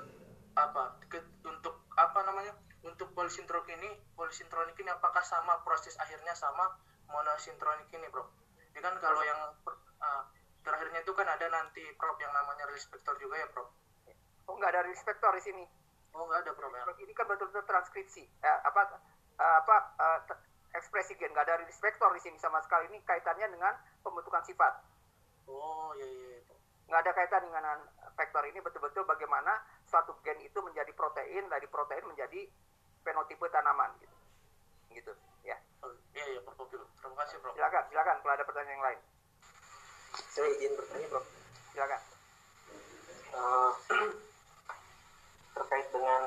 apa 0.56 1.02
ke, 1.12 1.20
untuk 1.44 1.84
apa 2.00 2.24
namanya 2.24 2.56
untuk 2.86 3.12
polisintronik 3.12 3.76
ini 3.76 3.90
polisintronik 4.16 4.78
ini 4.80 4.94
apakah 4.94 5.26
sama 5.26 5.60
proses 5.66 5.98
akhirnya 6.00 6.38
sama 6.38 6.78
monosinkronik 7.10 7.90
ini 7.90 8.08
Prof? 8.14 8.30
Ini 8.72 8.80
kan 8.80 8.96
kalau 9.02 9.26
yang 9.26 9.42
uh, 10.00 10.24
terakhirnya 10.66 11.00
itu 11.06 11.14
kan 11.14 11.28
ada 11.30 11.48
nanti 11.54 11.86
Prof 11.96 12.18
yang 12.18 12.34
namanya 12.34 12.66
rilis 12.66 12.90
vektor 12.90 13.14
juga 13.22 13.38
ya 13.38 13.48
Prof? 13.54 13.70
Oh 14.50 14.58
nggak 14.58 14.74
ada 14.74 14.82
rilis 14.90 15.06
vektor 15.06 15.32
di 15.38 15.44
sini. 15.46 15.64
Oh 16.18 16.26
nggak 16.26 16.42
ada 16.42 16.52
Prof 16.58 16.74
ya? 16.74 16.84
Ini 17.06 17.14
kan 17.14 17.30
betul-betul 17.30 17.64
transkripsi. 17.70 18.26
Eh, 18.26 18.60
apa 18.66 18.82
uh, 19.40 19.56
apa 19.62 19.76
uh, 20.02 20.20
ekspresi 20.76 21.16
gen 21.16 21.32
nggak 21.32 21.48
ada 21.48 21.60
rilis 21.64 21.80
vektor 21.80 22.12
di 22.12 22.22
sini 22.22 22.38
sama 22.40 22.60
sekali 22.64 22.92
ini 22.92 23.00
kaitannya 23.08 23.48
dengan 23.48 23.74
pembentukan 24.04 24.44
sifat 24.44 24.84
oh 25.48 25.96
iya 25.96 26.08
iya, 26.08 26.38
iya. 26.44 26.56
nggak 26.92 27.02
ada 27.08 27.12
kaitan 27.16 27.44
dengan 27.48 27.80
vektor 28.16 28.44
ini 28.44 28.60
betul-betul 28.60 29.08
bagaimana 29.08 29.64
suatu 29.88 30.20
gen 30.22 30.40
itu 30.44 30.60
menjadi 30.60 30.92
protein 30.92 31.48
dari 31.48 31.68
protein 31.72 32.04
menjadi 32.04 32.48
fenotipe 33.08 33.48
tanaman 33.48 33.92
gitu 34.04 34.16
gitu 34.92 35.12
ya 35.48 35.56
oh, 35.84 35.96
iya 36.12 36.36
iya 36.36 36.40
prof 36.44 36.60
terima 36.68 37.16
kasih 37.24 37.40
prof 37.40 37.56
silakan 37.56 37.84
silakan 37.88 38.16
kalau 38.20 38.34
ada 38.36 38.44
pertanyaan 38.44 38.76
yang 38.76 38.84
lain 38.84 39.00
saya 40.16 40.48
izin 40.60 40.74
bertanya 40.80 41.08
prof 41.12 41.26
silakan 41.76 42.02
uh, 43.36 43.72
terkait 45.56 45.88
dengan 45.92 46.24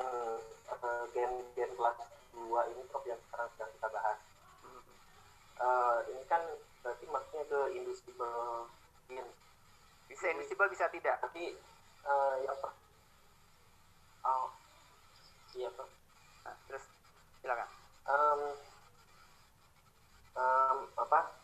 uh, 0.73 1.03
gen 1.13 1.31
gen 1.53 1.71
kelas 1.77 1.99
dua 2.33 2.65
ini 2.71 2.81
Prof 2.89 3.05
yang 3.05 3.19
sekarang 3.29 3.49
sedang 3.53 3.71
kita 3.77 3.87
bahas. 3.93 4.17
Uh, 5.59 5.97
ini 6.07 6.23
kan 6.31 6.41
berarti 6.81 7.05
maksudnya 7.11 7.43
ke 7.45 7.59
invisible 7.75 8.69
in. 9.11 9.25
Bisa 10.09 10.25
invisible 10.33 10.71
bisa 10.71 10.89
tidak. 10.89 11.19
Tapi 11.21 11.53
uh, 12.07 12.35
yang 12.41 12.57
per 12.57 12.71
oh, 14.25 14.49
iya 15.53 15.69
Prof. 15.73 15.91
Nah, 16.47 16.55
terus 16.65 16.85
silakan. 17.43 17.69
Um, 18.09 18.41
um, 20.33 20.77
apa? 20.97 21.38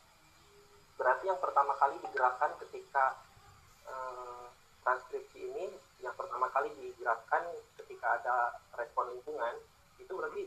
Berarti 0.95 1.27
yang 1.27 1.39
pertama 1.39 1.75
kali 1.75 1.99
digerakkan 1.99 2.55
ketika 2.65 3.19
uh, 3.88 4.47
transkripsi 4.84 5.39
ini 5.51 5.65
yang 5.99 6.15
pertama 6.15 6.47
kali 6.53 6.71
digerakkan 6.77 7.43
ketika 7.81 8.21
ada 8.21 8.36
respon 8.77 9.12
lingkungan 9.12 9.58
itu 9.97 10.12
berarti 10.12 10.43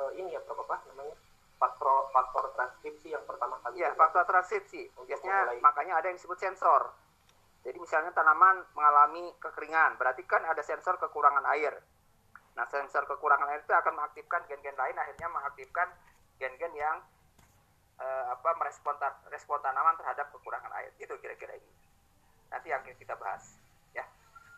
uh, 0.00 0.10
ini 0.14 0.32
ya 0.32 0.40
Prof 0.44 0.62
apa 0.64 0.84
namanya 0.92 1.16
faktor 1.58 2.10
faktor 2.10 2.44
transkripsi 2.54 3.14
yang 3.14 3.24
pertama 3.24 3.56
kali. 3.62 3.80
Iya, 3.80 3.96
faktor 3.96 4.26
transkripsi. 4.26 4.90
Biasanya 5.06 5.56
makanya 5.62 6.02
ada 6.02 6.06
yang 6.12 6.18
disebut 6.18 6.38
sensor. 6.38 6.92
Jadi 7.64 7.80
misalnya 7.80 8.12
tanaman 8.12 8.60
mengalami 8.76 9.32
kekeringan, 9.40 9.96
berarti 9.96 10.20
kan 10.28 10.44
ada 10.44 10.60
sensor 10.60 11.00
kekurangan 11.00 11.48
air. 11.56 11.72
Nah, 12.54 12.68
sensor 12.68 13.08
kekurangan 13.08 13.48
air 13.48 13.64
itu 13.64 13.72
akan 13.72 13.96
mengaktifkan 13.96 14.44
gen-gen 14.44 14.76
lain, 14.76 14.92
akhirnya 15.00 15.32
mengaktifkan 15.32 15.88
gen-gen 16.36 16.76
yang 16.76 17.00
uh, 18.00 18.24
apa 18.34 18.50
merespon 18.58 18.96
ta 18.98 19.14
respon 19.30 19.60
tanaman 19.62 19.94
terhadap 19.98 20.30
kekurangan 20.34 20.72
air. 20.80 20.90
Itu 20.98 21.14
kira-kira 21.18 21.54
ini. 21.54 21.72
Nanti 22.50 22.70
yang 22.70 22.82
kita 22.86 23.14
bahas, 23.18 23.58
ya. 23.90 24.04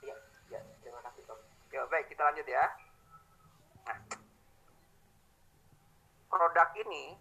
Iya, 0.05 0.17
ya, 0.53 0.61
terima 0.85 1.01
kasih, 1.01 1.25
Prof. 1.25 1.41
Ya, 1.73 1.83
baik, 1.89 2.13
kita 2.13 2.23
lanjut 2.23 2.47
ya. 2.47 2.65
Nah, 3.87 3.99
produk 6.27 6.69
ini 6.77 7.17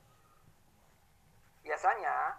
biasanya 1.66 2.38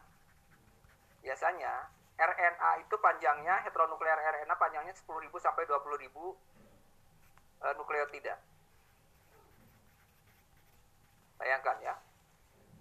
biasanya 1.24 1.90
RNA 2.16 2.70
itu 2.86 2.94
panjangnya 3.02 3.60
heteronuklear 3.66 4.16
RNA 4.16 4.54
panjangnya 4.56 4.94
10.000 4.94 5.28
sampai 5.36 5.68
20.000 5.68 6.08
e, 7.60 7.66
nukleotida. 7.76 8.40
Bayangkan 11.36 11.76
ya. 11.84 11.94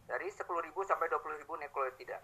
Dari 0.06 0.28
10.000 0.30 0.46
sampai 0.86 1.08
20.000 1.10 1.46
nukleotida. 1.46 2.20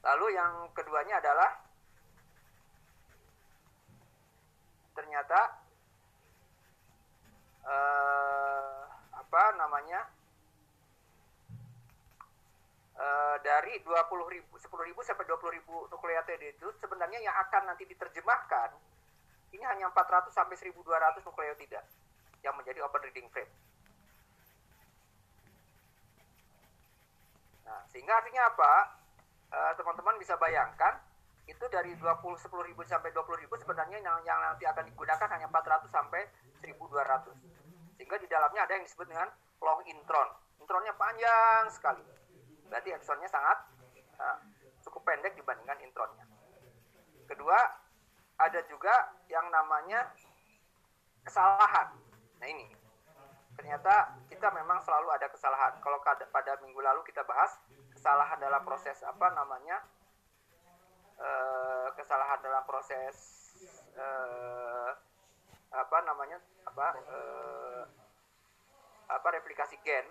Lalu 0.00 0.26
yang 0.32 0.70
keduanya 0.72 1.20
adalah 1.20 1.50
ternyata 4.96 5.40
uh, 7.66 8.80
apa 9.12 9.42
namanya 9.60 10.08
dari 13.40 13.80
20 13.80 14.34
ribu, 14.34 14.54
10 14.56 14.88
ribu 14.92 15.00
sampai 15.00 15.24
20 15.24 15.56
ribu 15.56 15.88
nukleotida 15.88 16.46
itu 16.46 16.68
sebenarnya 16.80 17.18
yang 17.20 17.36
akan 17.48 17.72
nanti 17.72 17.88
diterjemahkan 17.88 18.76
ini 19.50 19.64
hanya 19.66 19.88
400 19.90 20.30
sampai 20.30 20.54
1200 20.54 21.24
nukleotida 21.26 21.80
yang 22.44 22.54
menjadi 22.56 22.84
open 22.84 23.02
reading 23.04 23.28
frame. 23.32 23.50
Nah, 27.70 27.86
sehingga 27.86 28.18
artinya 28.18 28.50
apa? 28.50 28.72
Eh, 29.50 29.72
teman-teman 29.78 30.18
bisa 30.18 30.34
bayangkan 30.38 30.98
itu 31.46 31.64
dari 31.70 31.94
20 31.98 32.38
10 32.38 32.66
ribu 32.70 32.82
sampai 32.86 33.10
20 33.10 33.42
ribu 33.42 33.54
sebenarnya 33.58 33.98
yang, 33.98 34.18
yang 34.22 34.38
nanti 34.38 34.62
akan 34.66 34.86
digunakan 34.86 35.26
hanya 35.26 35.46
400 35.50 35.90
sampai 35.90 36.22
1200 36.62 37.34
sehingga 37.98 38.16
di 38.22 38.30
dalamnya 38.30 38.62
ada 38.62 38.72
yang 38.78 38.84
disebut 38.86 39.06
dengan 39.10 39.26
long 39.58 39.82
intron. 39.90 40.28
Intronnya 40.62 40.94
panjang 40.94 41.66
sekali. 41.74 42.00
Berarti 42.70 42.94
eksonnya 42.94 43.26
sangat 43.26 43.58
uh, 44.22 44.38
cukup 44.86 45.02
pendek 45.04 45.34
dibandingkan 45.34 45.82
intronnya. 45.82 46.24
Kedua 47.26 47.58
ada 48.40 48.60
juga 48.70 49.18
yang 49.26 49.50
namanya 49.50 50.14
kesalahan. 51.26 51.92
Nah 52.40 52.46
ini 52.48 52.72
ternyata 53.60 54.16
kita 54.32 54.48
memang 54.56 54.80
selalu 54.80 55.12
ada 55.12 55.28
kesalahan. 55.28 55.76
Kalau 55.84 56.00
pada 56.32 56.56
minggu 56.64 56.80
lalu 56.80 57.04
kita 57.04 57.20
bahas 57.28 57.60
kesalahan 57.92 58.40
dalam 58.40 58.64
proses 58.64 58.96
apa 59.04 59.36
namanya 59.36 59.84
uh, 61.20 61.92
kesalahan 61.92 62.40
dalam 62.40 62.64
proses 62.64 63.12
uh, 64.00 64.96
apa 65.76 65.98
namanya 66.08 66.40
apa 66.64 66.86
uh, 67.04 67.84
apa 69.12 69.28
replikasi 69.28 69.76
gen. 69.84 70.08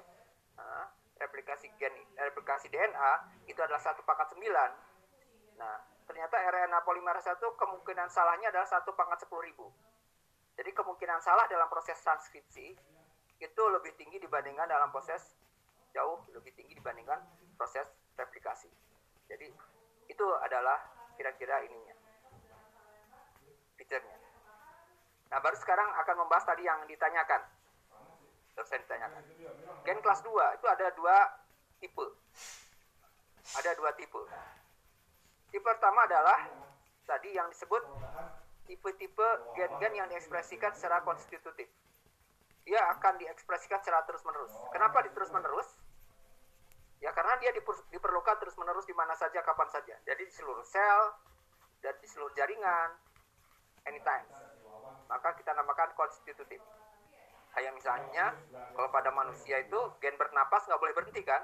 Uh, 0.53 0.85
replikasi 1.17 1.73
gen 1.81 1.91
replikasi 2.21 2.69
DNA 2.69 3.11
itu 3.49 3.57
adalah 3.65 3.81
satu 3.81 4.05
pangkat 4.05 4.29
sembilan. 4.29 4.71
Nah 5.57 5.75
ternyata 6.05 6.37
RNA 6.37 6.85
polimerase 6.85 7.33
satu 7.33 7.57
kemungkinan 7.57 8.13
salahnya 8.13 8.53
adalah 8.53 8.69
satu 8.69 8.93
pangkat 8.93 9.25
sepuluh 9.25 9.41
ribu. 9.41 9.65
Jadi 10.53 10.69
kemungkinan 10.69 11.17
salah 11.25 11.49
dalam 11.49 11.65
proses 11.65 11.97
transkripsi 11.97 12.98
itu 13.39 13.63
lebih 13.71 13.95
tinggi 13.95 14.19
dibandingkan 14.19 14.67
dalam 14.67 14.91
proses 14.91 15.35
jauh 15.95 16.21
lebih 16.35 16.53
tinggi 16.53 16.75
dibandingkan 16.75 17.19
proses 17.55 17.87
replikasi. 18.19 18.67
Jadi 19.31 19.47
itu 20.09 20.25
adalah 20.43 20.79
kira-kira 21.19 21.59
ininya 21.67 21.95
fiturnya 23.75 24.17
nah 25.29 25.37
baru 25.43 25.53
sekarang 25.61 25.85
akan 25.93 26.25
membahas 26.25 26.41
tadi 26.41 26.65
yang 26.65 26.81
ditanyakan. 26.89 27.45
Dosen 28.57 28.81
ditanyakan. 28.81 29.21
Gen 29.85 30.01
kelas 30.01 30.25
2 30.25 30.57
itu 30.57 30.65
ada 30.65 30.89
dua 30.97 31.15
tipe. 31.77 32.05
Ada 33.61 33.77
dua 33.77 33.93
tipe. 33.93 34.17
Tipe 35.53 35.61
pertama 35.61 36.09
adalah 36.09 36.49
tadi 37.05 37.29
yang 37.37 37.45
disebut 37.53 37.77
tipe-tipe 38.65 39.27
gen-gen 39.53 39.93
yang 39.97 40.09
diekspresikan 40.09 40.73
secara 40.73 41.05
konstitutif 41.05 41.69
dia 42.67 42.81
akan 42.97 43.19
diekspresikan 43.21 43.79
secara 43.83 44.03
terus-menerus 44.07 44.53
kenapa 44.71 45.03
di 45.05 45.11
terus-menerus 45.13 45.69
Ya 46.99 47.15
karena 47.15 47.39
dia 47.39 47.55
diperlukan 47.95 48.35
terus-menerus 48.43 48.83
di 48.83 48.91
mana 48.91 49.15
saja, 49.15 49.39
kapan 49.39 49.71
saja. 49.71 49.95
Jadi 50.03 50.19
di 50.27 50.33
seluruh 50.35 50.67
sel 50.67 51.15
dan 51.79 51.95
di 52.03 52.07
seluruh 52.11 52.35
jaringan, 52.35 52.91
anytime. 53.87 54.27
Maka 55.07 55.31
kita 55.39 55.55
namakan 55.55 55.95
konstitutif. 55.95 56.59
Kayak 57.55 57.71
misalnya, 57.71 58.35
kalau 58.75 58.91
pada 58.91 59.15
manusia 59.15 59.63
itu 59.63 59.79
gen 60.03 60.19
bernapas 60.19 60.67
nggak 60.67 60.79
boleh 60.79 60.93
berhenti 60.93 61.23
kan? 61.23 61.41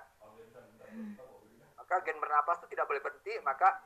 Maka 1.80 2.04
gen 2.04 2.20
bernapas 2.20 2.60
itu 2.60 2.76
tidak 2.76 2.92
boleh 2.92 3.00
berhenti, 3.00 3.40
maka 3.48 3.80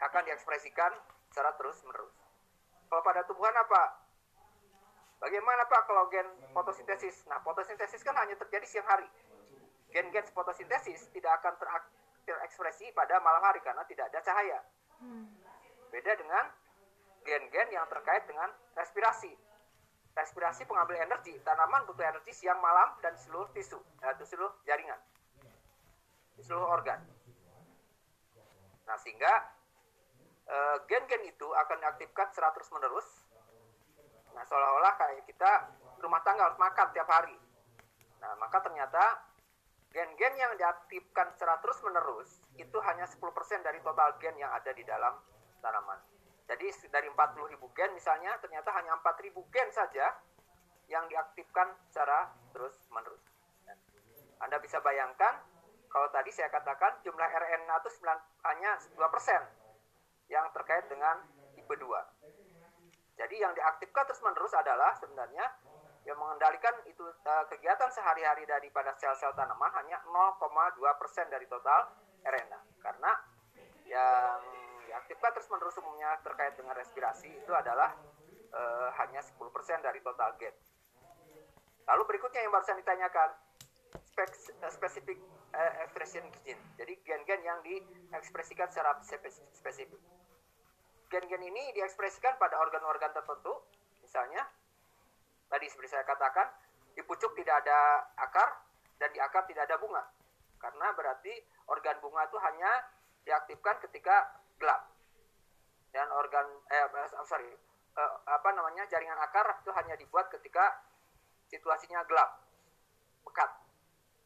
akan 0.00 0.22
diekspresikan 0.22 0.94
secara 1.28 1.50
terus-menerus. 1.58 2.14
Kalau 2.86 3.02
pada 3.02 3.26
tumbuhan 3.26 3.54
apa? 3.58 3.99
Bagaimana 5.20 5.68
Pak 5.68 5.84
kalau 5.84 6.08
gen 6.08 6.26
fotosintesis? 6.56 7.28
Nah, 7.28 7.38
fotosintesis 7.44 8.00
kan 8.00 8.16
hanya 8.16 8.34
terjadi 8.40 8.64
siang 8.64 8.88
hari 8.88 9.04
gen-gen 9.90 10.22
fotosintesis 10.30 11.10
tidak 11.10 11.42
akan 11.42 11.58
terekspresi 12.22 12.94
pada 12.94 13.18
malam 13.20 13.42
hari 13.42 13.58
karena 13.58 13.82
tidak 13.90 14.06
ada 14.14 14.22
cahaya. 14.22 14.58
Beda 15.90 16.14
dengan 16.14 16.46
gen-gen 17.26 17.68
yang 17.74 17.86
terkait 17.90 18.22
dengan 18.30 18.48
respirasi. 18.78 19.34
Respirasi 20.14 20.66
pengambil 20.66 20.98
energi, 20.98 21.38
tanaman 21.46 21.86
butuh 21.86 22.02
energi 22.02 22.34
siang 22.34 22.58
malam 22.58 22.98
dan 22.98 23.14
seluruh 23.14 23.46
tisu, 23.54 23.78
yaitu 24.02 24.26
seluruh 24.26 24.50
jaringan, 24.66 24.98
di 26.34 26.42
seluruh 26.42 26.66
organ. 26.66 26.98
Nah 28.86 28.98
sehingga 28.98 29.30
gen-gen 30.86 31.30
itu 31.30 31.46
akan 31.46 31.78
diaktifkan 31.82 32.30
secara 32.30 32.54
terus 32.54 32.70
menerus. 32.74 33.19
Nah 34.34 34.42
seolah-olah 34.46 34.94
kayak 34.96 35.24
kita 35.26 35.50
rumah 36.00 36.20
tangga 36.24 36.50
harus 36.50 36.58
makan 36.58 36.86
tiap 36.94 37.08
hari. 37.08 37.36
Nah 38.20 38.32
maka 38.38 38.60
ternyata 38.64 39.24
gen-gen 39.90 40.34
yang 40.38 40.54
diaktifkan 40.54 41.34
secara 41.34 41.58
terus-menerus 41.58 42.38
itu 42.54 42.78
hanya 42.86 43.04
10% 43.04 43.18
dari 43.66 43.82
total 43.82 44.14
gen 44.22 44.38
yang 44.38 44.54
ada 44.54 44.70
di 44.70 44.86
dalam 44.86 45.18
tanaman. 45.58 45.98
Jadi 46.50 46.66
dari 46.90 47.06
40.000 47.06 47.58
gen 47.74 47.90
misalnya 47.94 48.34
ternyata 48.42 48.74
hanya 48.74 48.98
4.000 48.98 49.54
gen 49.54 49.68
saja 49.70 50.06
yang 50.90 51.06
diaktifkan 51.06 51.70
secara 51.86 52.26
terus-menerus. 52.50 53.22
Anda 54.42 54.58
bisa 54.58 54.82
bayangkan 54.82 55.38
kalau 55.90 56.10
tadi 56.10 56.30
saya 56.34 56.50
katakan 56.50 57.02
jumlah 57.02 57.26
RNA 57.26 57.76
itu 57.82 57.90
9, 58.02 58.46
hanya 58.46 58.72
2% 58.94 60.30
yang 60.30 60.46
terkait 60.54 60.86
dengan 60.86 61.22
tipe 61.54 61.74
2. 61.74 61.86
Jadi 63.20 63.36
yang 63.36 63.52
diaktifkan 63.52 64.08
terus-menerus 64.08 64.56
adalah 64.56 64.96
sebenarnya 64.96 65.44
yang 66.08 66.16
mengendalikan 66.16 66.72
itu 66.88 67.04
uh, 67.04 67.44
kegiatan 67.52 67.92
sehari-hari 67.92 68.48
daripada 68.48 68.96
sel-sel 68.96 69.36
tanaman 69.36 69.68
hanya 69.76 70.00
0,2 70.08 70.40
persen 70.96 71.28
dari 71.28 71.44
total 71.44 71.92
RNA 72.24 72.60
karena 72.80 73.12
yang 73.84 74.40
diaktifkan 74.88 75.36
terus 75.36 75.52
menerus 75.52 75.76
umumnya 75.76 76.16
terkait 76.24 76.56
dengan 76.56 76.72
respirasi 76.72 77.28
itu 77.28 77.52
adalah 77.52 77.92
uh, 78.56 78.88
hanya 79.04 79.20
10 79.20 79.36
persen 79.52 79.84
dari 79.84 80.00
total 80.00 80.32
gen. 80.40 80.56
Lalu 81.84 82.02
berikutnya 82.16 82.40
yang 82.40 82.52
barusan 82.56 82.80
ditanyakan 82.80 83.36
spesifik 84.72 85.20
uh, 85.52 85.72
expression 85.84 86.24
gene. 86.46 86.60
Jadi 86.80 86.94
gen-gen 87.04 87.40
yang 87.44 87.58
diekspresikan 87.60 88.72
secara 88.72 88.96
spesifik. 89.52 90.00
Gen-gen 91.10 91.42
ini 91.42 91.74
diekspresikan 91.74 92.38
pada 92.38 92.54
organ-organ 92.62 93.10
tertentu, 93.10 93.50
misalnya 93.98 94.46
tadi 95.50 95.66
seperti 95.66 95.90
saya 95.90 96.06
katakan 96.06 96.46
di 96.94 97.02
pucuk 97.02 97.34
tidak 97.34 97.66
ada 97.66 98.06
akar 98.14 98.62
dan 99.02 99.10
di 99.10 99.18
akar 99.18 99.42
tidak 99.50 99.66
ada 99.66 99.74
bunga. 99.82 100.06
Karena 100.62 100.94
berarti 100.94 101.34
organ 101.66 101.98
bunga 101.98 102.30
itu 102.30 102.38
hanya 102.38 102.70
diaktifkan 103.26 103.82
ketika 103.90 104.38
gelap. 104.62 104.86
Dan 105.90 106.06
organ 106.14 106.46
eh 106.70 106.86
sorry 107.26 107.50
eh, 107.98 108.12
apa 108.30 108.48
namanya 108.54 108.86
jaringan 108.86 109.18
akar 109.18 109.58
itu 109.58 109.74
hanya 109.74 109.98
dibuat 109.98 110.30
ketika 110.30 110.78
situasinya 111.50 112.06
gelap 112.06 112.38
pekat 113.26 113.50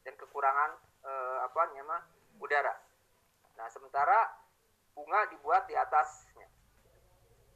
dan 0.05 0.13
kekurangan 0.21 0.77
eh, 1.01 1.39
apa 1.49 1.61
namanya 1.73 2.05
udara. 2.37 2.77
Nah 3.57 3.73
sementara 3.73 4.37
bunga 4.93 5.33
dibuat 5.33 5.65
di 5.65 5.73
atasnya 5.73 6.45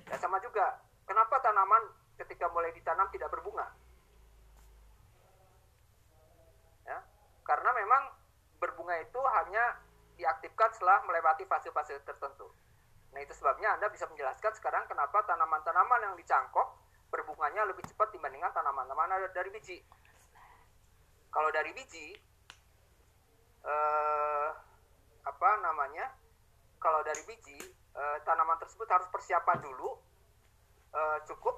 ya 0.09 0.17
sama 0.17 0.41
juga 0.41 0.81
kenapa 1.05 1.41
tanaman 1.41 1.89
ketika 2.19 2.51
mulai 2.51 2.75
ditanam 2.75 3.07
tidak 3.15 3.31
berbunga. 3.31 3.69
Ya, 6.89 6.99
karena 7.45 7.71
memang 7.77 8.03
berbunga 8.59 8.97
itu 8.99 9.21
hanya 9.39 9.79
diaktifkan 10.19 10.75
setelah 10.75 11.05
melewati 11.07 11.47
fase-fase 11.47 12.03
tertentu. 12.03 12.51
Nah 13.15 13.21
itu 13.23 13.33
sebabnya 13.39 13.79
Anda 13.79 13.89
bisa 13.89 14.11
menjelaskan 14.11 14.53
sekarang 14.59 14.85
kenapa 14.91 15.23
tanaman-tanaman 15.25 16.11
yang 16.11 16.15
dicangkok 16.19 16.75
berbunganya 17.09 17.65
lebih 17.65 17.87
cepat 17.89 18.13
dibandingkan 18.13 18.53
tanaman-tanaman 18.53 19.31
dari 19.33 19.49
biji. 19.49 19.79
Kalau 21.33 21.49
dari 21.55 21.71
biji, 21.73 22.19
eh, 23.65 24.49
apa 25.25 25.51
namanya? 25.61 26.13
Kalau 26.79 27.01
dari 27.03 27.21
biji, 27.27 27.59
eh, 27.97 28.19
tanaman 28.27 28.59
tersebut 28.61 28.89
harus 28.91 29.09
persiapan 29.09 29.59
dulu 29.63 29.97
eh, 30.93 31.19
cukup 31.29 31.57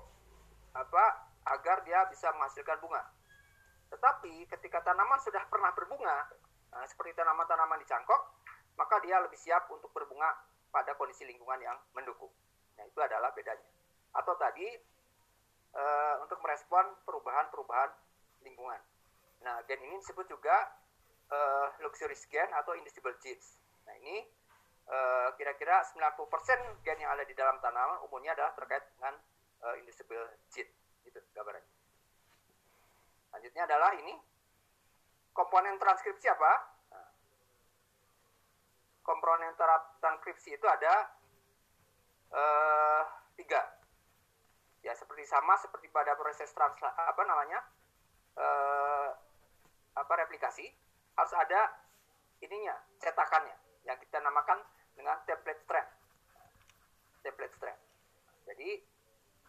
apa 0.77 1.05
agar 1.51 1.83
dia 1.83 2.07
bisa 2.13 2.31
menghasilkan 2.37 2.79
bunga. 2.79 3.03
Tetapi 3.91 4.47
ketika 4.47 4.79
tanaman 4.87 5.19
sudah 5.19 5.43
pernah 5.51 5.75
berbunga, 5.75 6.31
nah, 6.71 6.87
seperti 6.87 7.19
tanaman-tanaman 7.19 7.83
di 7.83 7.87
cangkok, 7.91 8.39
maka 8.79 9.03
dia 9.03 9.19
lebih 9.19 9.37
siap 9.37 9.67
untuk 9.69 9.91
berbunga 9.91 10.31
pada 10.71 10.95
kondisi 10.95 11.27
lingkungan 11.27 11.59
yang 11.59 11.77
mendukung. 11.93 12.31
Nah, 12.79 12.87
itu 12.87 12.99
adalah 13.03 13.35
bedanya. 13.35 13.67
Atau 14.15 14.39
tadi 14.39 14.67
e, 15.75 15.85
untuk 16.23 16.39
merespon 16.39 16.87
perubahan-perubahan 17.03 17.91
lingkungan. 18.47 18.81
Nah, 19.43 19.59
gen 19.67 19.83
ini 19.83 19.99
disebut 19.99 20.31
juga 20.31 20.71
e, 21.27 21.39
luxurious 21.83 22.25
gen 22.31 22.47
atau 22.55 22.79
indisible 22.79 23.15
genes. 23.19 23.59
ini 23.91 24.23
eh, 24.91 25.29
kira-kira 25.39 25.87
90% 25.87 26.83
gen 26.83 26.99
yang 26.99 27.15
ada 27.15 27.23
di 27.23 27.35
dalam 27.39 27.63
tanaman 27.63 28.03
umumnya 28.11 28.35
adalah 28.35 28.51
terkait 28.59 28.83
dengan 28.99 29.15
uh, 29.63 29.75
indisible 29.79 30.19
gene. 30.51 30.73
Itu 31.07 31.21
gambarannya. 31.33 31.71
Selanjutnya 33.31 33.63
adalah 33.71 33.91
ini 33.97 34.15
komponen 35.31 35.79
transkripsi 35.79 36.27
apa? 36.35 36.53
Nah, 36.91 37.09
komponen 39.07 39.55
transkripsi 40.03 40.59
itu 40.59 40.67
ada 40.67 40.95
uh, 42.35 43.03
tiga. 43.39 43.63
Ya 44.81 44.97
seperti 44.97 45.29
sama 45.29 45.55
seperti 45.61 45.93
pada 45.93 46.17
proses 46.17 46.51
trans 46.57 46.81
apa 46.83 47.23
namanya 47.29 47.61
uh, 48.41 49.09
apa 49.93 50.13
replikasi 50.25 50.65
harus 51.15 51.35
ada 51.37 51.69
ininya 52.41 52.73
cetakannya 52.97 53.53
yang 53.85 54.01
kita 54.01 54.19
namakan 54.25 54.57
dengan 55.01 55.17
template 55.25 55.65
strand. 55.65 55.89
Template 57.25 57.55
strand. 57.57 57.81
Jadi 58.45 58.69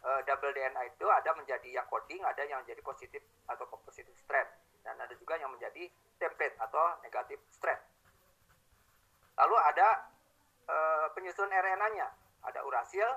uh, 0.07 0.21
double 0.23 0.55
DNA 0.55 0.95
itu 0.95 1.05
ada 1.11 1.35
menjadi 1.35 1.69
yang 1.75 1.87
coding, 1.91 2.23
ada 2.23 2.47
yang 2.47 2.63
menjadi 2.63 2.79
positif 2.79 3.19
atau 3.51 3.67
positif 3.83 4.15
strand 4.15 4.47
dan 4.87 4.95
ada 4.95 5.11
juga 5.19 5.35
yang 5.35 5.51
menjadi 5.51 5.91
template 6.15 6.55
atau 6.55 7.03
negatif 7.03 7.43
strand. 7.51 7.83
Lalu 9.35 9.55
ada 9.59 10.07
uh, 10.71 11.07
penyusunan 11.11 11.51
RNA-nya, 11.51 12.07
ada 12.47 12.59
urasil, 12.63 13.07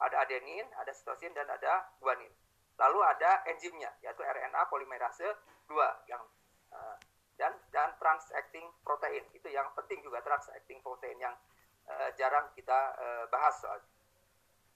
ada 0.00 0.16
adenin, 0.24 0.64
ada 0.80 0.90
sitosin 0.96 1.36
dan 1.36 1.46
ada 1.52 1.92
guanin. 2.00 2.32
Lalu 2.80 2.98
ada 3.04 3.44
enzimnya 3.52 3.92
yaitu 4.00 4.24
RNA 4.24 4.72
polimerase 4.72 5.28
2 5.68 5.76
yang 6.08 6.24
dan 7.42 7.58
dan 7.74 7.90
transacting 7.98 8.70
protein. 8.86 9.26
Itu 9.34 9.50
yang 9.50 9.66
penting 9.74 9.98
juga 10.06 10.22
transacting 10.22 10.78
protein 10.78 11.18
yang 11.18 11.34
uh, 11.90 12.14
jarang 12.14 12.46
kita 12.54 12.94
uh, 12.94 13.24
bahas 13.34 13.58
soal. 13.58 13.82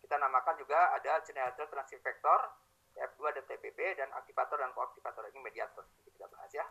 Kita 0.03 0.19
namakan 0.19 0.59
juga 0.59 0.91
ada 0.99 1.23
generator 1.23 1.71
transcript 1.71 2.03
factor 2.03 2.51
F2 2.99 3.23
dan 3.39 3.45
TPP 3.47 3.79
dan 3.95 4.11
aktivator 4.19 4.59
dan 4.59 4.75
koaktivator. 4.75 5.31
Ini 5.31 5.39
mediator 5.39 5.87
Jadi 6.03 6.11
kita 6.11 6.27
bahas 6.27 6.51
ya. 6.51 6.67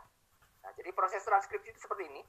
Nah 0.60 0.70
jadi 0.76 0.92
proses 0.92 1.24
transkripsi 1.24 1.72
itu 1.72 1.80
seperti 1.80 2.04
ini. 2.12 2.20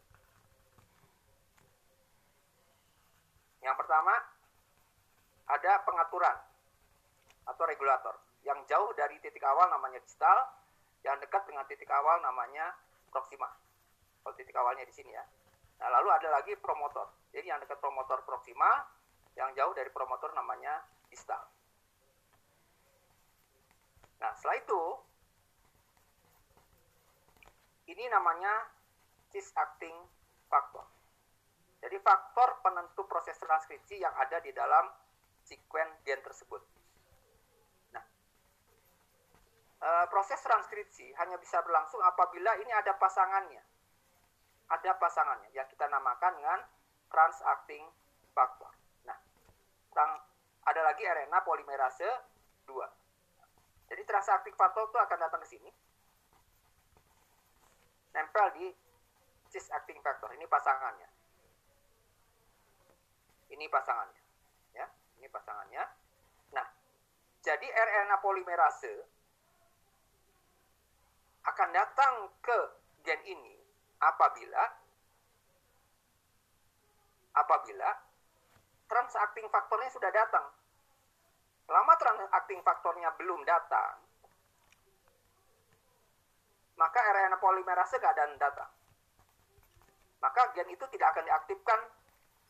Yang 3.68 3.76
pertama 3.84 4.16
ada 5.52 5.84
pengaturan 5.84 6.38
atau 7.52 7.64
regulator 7.68 8.16
yang 8.48 8.64
jauh 8.64 8.96
dari 8.96 9.20
titik 9.20 9.44
awal 9.44 9.68
namanya 9.68 10.00
distal, 10.00 10.56
yang 11.04 11.20
dekat 11.20 11.44
dengan 11.52 11.68
titik 11.68 11.92
awal 11.92 12.24
namanya 12.24 12.72
proxima. 13.10 13.50
Kalau 14.24 14.34
titik 14.36 14.56
awalnya 14.56 14.84
di 14.84 14.94
sini 14.94 15.12
ya. 15.16 15.24
Nah, 15.78 15.90
lalu 16.00 16.10
ada 16.10 16.30
lagi 16.34 16.58
promotor. 16.58 17.08
Jadi 17.32 17.48
yang 17.48 17.62
dekat 17.62 17.78
promotor 17.78 18.26
proxima, 18.26 18.86
yang 19.38 19.54
jauh 19.54 19.74
dari 19.78 19.94
promotor 19.94 20.34
namanya 20.34 20.82
distal. 21.08 21.46
Nah, 24.18 24.34
setelah 24.34 24.58
itu 24.58 24.82
ini 27.94 28.04
namanya 28.10 28.68
cis 29.30 29.54
acting 29.54 29.94
factor. 30.50 30.86
Jadi 31.78 31.98
faktor 32.02 32.58
penentu 32.66 33.06
proses 33.06 33.38
transkripsi 33.38 34.02
yang 34.02 34.12
ada 34.18 34.42
di 34.42 34.50
dalam 34.50 34.90
sekuen 35.46 35.88
gen 36.04 36.20
tersebut. 36.26 36.60
Nah, 37.94 38.04
e, 38.04 39.67
proses 40.10 40.42
transkripsi 40.42 41.14
hanya 41.22 41.38
bisa 41.38 41.62
berlangsung 41.62 42.02
apabila 42.02 42.58
ini 42.62 42.72
ada 42.74 42.98
pasangannya. 42.98 43.62
Ada 44.68 45.00
pasangannya 45.00 45.54
yang 45.56 45.68
kita 45.72 45.88
namakan 45.88 46.34
dengan 46.36 46.60
transacting 47.08 47.88
factor. 48.36 48.74
Nah, 49.08 49.18
ada 50.68 50.82
lagi 50.84 51.08
RNA 51.08 51.40
polimerase 51.48 52.10
2. 52.68 52.76
Jadi 53.88 54.02
transacting 54.04 54.56
factor 54.60 54.92
itu 54.92 55.00
akan 55.00 55.18
datang 55.18 55.40
ke 55.40 55.48
sini. 55.48 55.72
Nempel 58.12 58.46
di 58.60 58.68
cis 59.48 59.72
acting 59.72 60.04
factor. 60.04 60.36
Ini 60.36 60.44
pasangannya. 60.52 61.10
Ini 63.56 63.66
pasangannya 63.72 64.28
ini 65.18 65.28
pasangannya. 65.34 65.84
Nah, 66.54 66.68
jadi 67.42 67.68
RNA 67.68 68.18
polimerase 68.22 68.94
akan 71.48 71.70
datang 71.72 72.14
ke 72.44 72.60
gen 73.08 73.22
ini 73.24 73.56
apabila 74.04 74.64
apabila 77.38 77.90
transacting 78.90 79.48
faktornya 79.48 79.90
sudah 79.94 80.12
datang. 80.12 80.46
Selama 81.68 81.94
transacting 82.00 82.64
faktornya 82.64 83.12
belum 83.20 83.44
datang, 83.44 84.00
maka 86.80 87.00
RNA 87.12 87.38
polimerase 87.44 88.00
keadaan 88.00 88.40
datang. 88.40 88.72
Maka 90.24 90.56
gen 90.56 90.72
itu 90.72 90.88
tidak 90.96 91.12
akan 91.14 91.28
diaktifkan 91.28 91.80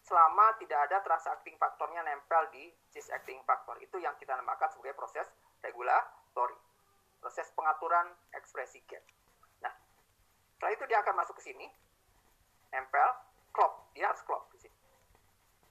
selama 0.05 0.55
tidak 0.61 0.79
ada 0.87 1.03
transacting 1.03 1.57
faktornya 1.59 2.05
nempel 2.05 2.47
di 2.53 2.69
cis 2.93 3.09
acting 3.09 3.41
factor. 3.43 3.75
Itu 3.81 3.97
yang 3.97 4.13
kita 4.21 4.37
namakan 4.37 4.69
sebagai 4.71 4.95
proses 4.95 5.27
regulatory. 5.65 6.66
Proses 7.27 7.51
pengaturan 7.59 8.07
ekspresi 8.39 8.87
gen. 8.87 9.03
Nah, 9.59 9.75
setelah 10.55 10.71
itu 10.71 10.87
dia 10.87 11.03
akan 11.03 11.11
masuk 11.19 11.35
ke 11.35 11.51
sini, 11.51 11.67
nempel, 12.71 13.03
klop. 13.51 13.91
Dia 13.91 14.07
harus 14.07 14.23
klop 14.23 14.47
di 14.55 14.63
sini. 14.63 14.79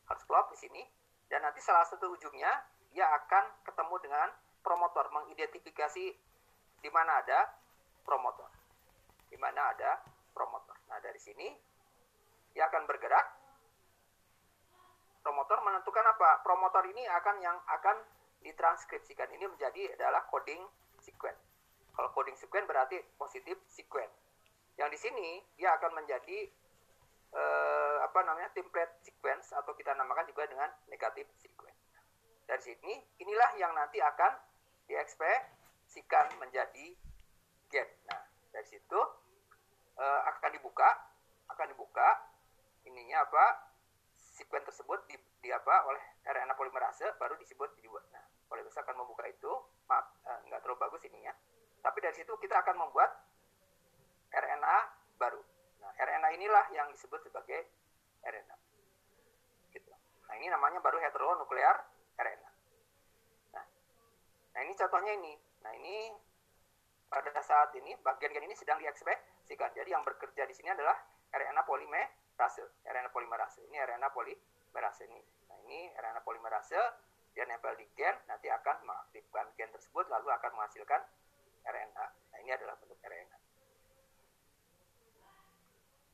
Harus 0.04 0.20
klop 0.28 0.52
di 0.52 0.60
sini. 0.60 0.84
Dan 1.32 1.40
nanti 1.40 1.64
salah 1.64 1.88
satu 1.88 2.12
ujungnya, 2.12 2.52
dia 2.92 3.08
akan 3.08 3.64
ketemu 3.64 3.96
dengan 4.04 4.28
promotor, 4.60 5.08
mengidentifikasi 5.16 6.04
di 6.84 6.90
mana 6.92 7.24
ada 7.24 7.48
promotor. 8.04 8.52
Di 9.32 9.40
mana 9.40 9.72
ada 9.72 10.04
promotor. 10.36 10.76
Nah, 10.92 11.00
dari 11.00 11.16
sini 11.16 11.56
dia 12.52 12.68
akan 12.68 12.84
bergerak 12.84 13.32
promotor 15.24 15.64
menentukan 15.64 16.04
apa? 16.04 16.44
Promotor 16.44 16.84
ini 16.84 17.08
akan 17.08 17.40
yang 17.40 17.56
akan 17.64 17.96
ditranskripsikan 18.44 19.32
ini 19.32 19.48
menjadi 19.48 19.96
adalah 19.96 20.20
coding. 20.28 20.84
Kalau 21.96 22.12
coding 22.12 22.36
sequence 22.36 22.68
berarti 22.68 23.00
positif 23.16 23.56
sequence. 23.72 24.12
Yang 24.76 24.88
di 24.92 24.98
sini 25.08 25.28
dia 25.56 25.72
akan 25.80 25.96
menjadi 25.96 26.44
eh, 27.32 27.96
apa 28.04 28.20
namanya 28.28 28.52
template 28.52 29.00
sequence 29.00 29.56
atau 29.56 29.72
kita 29.72 29.96
namakan 29.96 30.28
juga 30.28 30.44
dengan 30.44 30.68
negatif 30.92 31.24
sequence. 31.40 31.80
Dari 32.44 32.62
sini 32.62 32.92
inilah 33.24 33.56
yang 33.56 33.72
nanti 33.72 33.96
akan 33.98 34.36
diekspresikan 34.86 36.36
menjadi 36.36 36.92
get. 37.72 37.88
Nah, 38.12 38.22
dari 38.52 38.66
situ 38.68 39.00
eh, 39.96 40.20
akan 40.36 40.52
dibuka, 40.52 40.88
akan 41.48 41.66
dibuka 41.72 42.08
ininya 42.84 43.24
apa? 43.24 43.66
sekuen 44.36 44.60
tersebut 44.68 45.00
di, 45.08 45.16
di 45.40 45.48
apa 45.48 45.88
oleh 45.88 46.20
RNA 46.28 46.52
polimerase 46.60 47.08
baru 47.16 47.40
disebut 47.40 47.72
dibuat. 47.80 48.04
Nah, 48.12 48.20
polimerase 48.52 48.84
akan 48.84 49.00
membuka 49.00 49.24
itu, 49.24 49.48
maaf 49.88 50.12
eh, 50.28 50.40
nggak 50.52 50.60
terlalu 50.60 50.76
bagus 50.76 51.00
ininya. 51.08 51.32
Tapi 51.86 52.02
dari 52.02 52.18
situ 52.18 52.34
kita 52.34 52.66
akan 52.66 52.82
membuat 52.82 53.14
RNA 54.34 54.78
baru. 55.22 55.38
Nah, 55.78 55.94
RNA 55.94 56.28
inilah 56.34 56.66
yang 56.74 56.90
disebut 56.90 57.22
sebagai 57.22 57.62
RNA. 58.26 58.56
Gitu. 59.70 59.94
Nah, 60.26 60.34
ini 60.34 60.50
namanya 60.50 60.82
baru 60.82 60.98
heteronuklear 60.98 61.78
RNA. 62.18 62.50
Nah, 63.54 63.64
nah 64.50 64.60
ini 64.66 64.74
contohnya 64.74 65.14
ini. 65.14 65.38
Nah, 65.62 65.72
ini 65.78 66.10
pada 67.06 67.38
saat 67.38 67.70
ini 67.78 67.94
bagian 68.02 68.34
ini 68.34 68.58
sedang 68.58 68.82
diekspresikan. 68.82 69.70
Jadi 69.70 69.94
yang 69.94 70.02
bekerja 70.02 70.42
di 70.42 70.54
sini 70.58 70.74
adalah 70.74 70.98
RNA 71.30 71.62
polimer 71.62 72.10
polimerase, 72.36 72.66
RNA 72.82 73.10
polimerase. 73.14 73.62
Ini 73.70 73.78
RNA 73.78 74.08
polimerase 74.10 75.02
ini. 75.06 75.22
Nah, 75.48 75.56
ini 75.64 75.88
RNA 75.94 76.20
polimerase 76.26 76.82
dia 77.36 77.44
nempel 77.44 77.76
di 77.76 77.84
gen, 77.92 78.16
nanti 78.24 78.48
akan 78.48 78.80
mengaktifkan 78.88 79.52
gen 79.60 79.68
tersebut 79.68 80.08
lalu 80.08 80.32
akan 80.32 80.56
menghasilkan 80.56 81.04
RNA. 81.66 82.06
Nah, 82.06 82.38
ini 82.40 82.50
adalah 82.54 82.78
bentuk 82.78 82.96
RNA. 83.02 83.38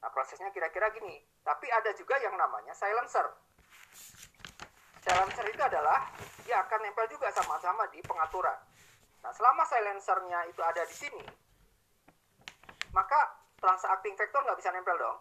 Nah, 0.03 0.11
prosesnya 0.11 0.51
kira-kira 0.51 0.89
gini. 0.97 1.21
Tapi 1.45 1.67
ada 1.69 1.93
juga 1.95 2.17
yang 2.19 2.35
namanya 2.35 2.73
silencer. 2.73 3.29
Silencer 5.03 5.47
itu 5.53 5.63
adalah 5.63 6.09
dia 6.43 6.57
akan 6.65 6.81
nempel 6.83 7.07
juga 7.13 7.29
sama-sama 7.31 7.85
di 7.93 8.01
pengaturan. 8.03 8.57
Nah, 9.23 9.33
selama 9.37 9.63
silencernya 9.69 10.51
itu 10.51 10.63
ada 10.65 10.83
di 10.83 10.97
sini, 10.97 11.23
maka 12.91 13.39
transacting 13.61 14.19
factor 14.19 14.43
nggak 14.43 14.59
bisa 14.59 14.75
nempel 14.75 14.99
dong 14.99 15.19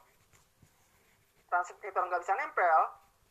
transkriptor 1.51 2.07
nggak 2.07 2.23
bisa 2.23 2.33
nempel, 2.39 2.79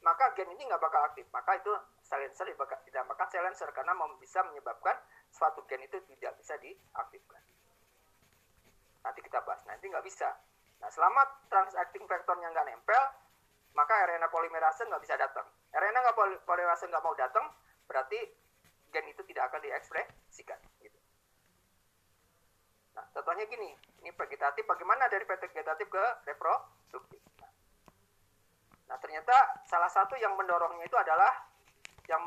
maka 0.05 0.37
gen 0.37 0.53
ini 0.53 0.69
nggak 0.69 0.85
bakal 0.85 1.01
aktif. 1.09 1.25
Maka 1.33 1.57
itu 1.57 1.73
silencer 2.11 2.47
dinamakan 2.91 3.29
silencer 3.31 3.71
karena 3.71 3.95
bisa 4.19 4.43
menyebabkan 4.43 4.99
suatu 5.31 5.63
gen 5.71 5.87
itu 5.87 6.03
tidak 6.11 6.35
bisa 6.43 6.59
diaktifkan. 6.59 7.43
Nanti 9.07 9.21
kita 9.23 9.39
bahas. 9.47 9.63
Nanti 9.65 9.87
nggak 9.87 10.03
bisa. 10.03 10.35
Nah, 10.83 10.91
selama 10.91 11.23
transacting 11.47 12.03
factornya 12.11 12.51
nggak 12.51 12.67
nempel, 12.67 13.03
maka 13.79 13.95
RNA 14.11 14.27
polimerase 14.29 14.83
nggak 14.91 15.03
bisa 15.07 15.15
datang. 15.15 15.47
RNA 15.71 15.99
nggak 16.03 16.17
poli- 16.19 16.43
polimerase 16.43 16.91
nggak 16.91 17.05
mau 17.05 17.15
datang, 17.15 17.47
berarti 17.87 18.19
gen 18.91 19.07
itu 19.07 19.23
tidak 19.31 19.55
akan 19.55 19.63
diekspresikan. 19.63 20.59
Gitu. 20.83 20.99
Nah, 22.99 23.07
contohnya 23.15 23.47
gini, 23.47 23.71
ini 24.03 24.11
vegetatif, 24.11 24.67
bagaimana 24.67 25.07
dari 25.07 25.23
vegetatif 25.23 25.87
ke 25.87 26.05
reproduktif? 26.27 27.23
Nah, 28.91 28.99
ternyata 28.99 29.63
salah 29.71 29.87
satu 29.87 30.19
yang 30.19 30.35
mendorongnya 30.35 30.83
itu 30.83 30.99
adalah 30.99 31.30
yang 32.11 32.23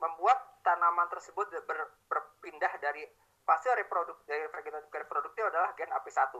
membuat 0.00 0.64
tanaman 0.64 1.04
tersebut 1.12 1.52
ber- 1.68 1.92
berpindah 2.08 2.72
dari 2.80 3.04
fase 3.44 3.68
reproduk 3.76 4.24
dari 4.24 4.48
vegetatif 4.48 4.88
ke 4.88 4.98
reproduktif 5.04 5.44
adalah 5.44 5.76
gen 5.76 5.92
AP1. 5.92 6.32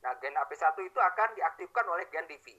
Nah, 0.00 0.12
gen 0.20 0.32
AP1 0.36 0.76
itu 0.80 0.96
akan 0.96 1.28
diaktifkan 1.36 1.84
oleh 1.84 2.08
gen 2.08 2.24
LIVI. 2.24 2.56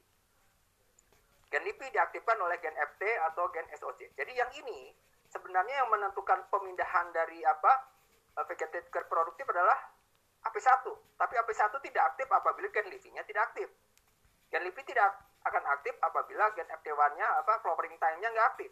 Gen 1.50 1.64
LIVI 1.66 1.88
diaktifkan 1.90 2.38
oleh 2.38 2.62
gen 2.62 2.78
FT 2.78 3.02
atau 3.34 3.50
gen 3.50 3.66
SOC. 3.74 4.14
Jadi 4.14 4.32
yang 4.38 4.50
ini 4.62 4.94
sebenarnya 5.34 5.82
yang 5.82 5.90
menentukan 5.90 6.46
pemindahan 6.54 7.10
dari 7.10 7.42
apa 7.42 7.90
eh, 8.38 8.46
vegetatif 8.46 8.94
ke 8.94 8.98
reproduktif 9.02 9.50
adalah 9.50 9.78
AP1. 10.46 10.86
Tapi 11.18 11.34
AP1 11.42 11.74
tidak 11.82 12.04
aktif 12.14 12.30
apabila 12.30 12.70
gen 12.70 12.86
LIVI-nya 12.94 13.26
tidak 13.26 13.50
aktif. 13.50 13.70
Gen 14.54 14.62
LIVI 14.62 14.82
tidak 14.86 15.10
akan 15.46 15.64
aktif 15.74 15.98
apabila 16.02 16.54
gen 16.54 16.70
FT1-nya 16.70 17.28
apa 17.42 17.62
flowering 17.66 17.98
time-nya 17.98 18.30
nggak 18.30 18.50
aktif. 18.54 18.70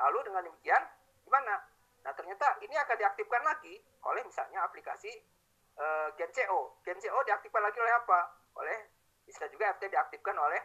Lalu 0.00 0.18
dengan 0.32 0.42
demikian 0.48 0.82
gimana? 1.24 1.60
Nah, 2.00 2.12
ternyata 2.16 2.56
ini 2.64 2.72
akan 2.74 2.96
diaktifkan 2.96 3.42
lagi 3.44 3.76
oleh 4.08 4.22
misalnya 4.24 4.64
aplikasi 4.64 5.12
eh, 5.76 6.08
gen 6.16 6.32
CO. 6.32 6.80
Gen 6.80 6.96
CO 6.96 7.20
diaktifkan 7.24 7.60
lagi 7.60 7.78
oleh 7.78 7.94
apa? 7.94 8.20
Oleh 8.56 8.78
bisa 9.28 9.46
juga 9.52 9.70
FT 9.76 9.92
diaktifkan 9.92 10.34
oleh 10.34 10.60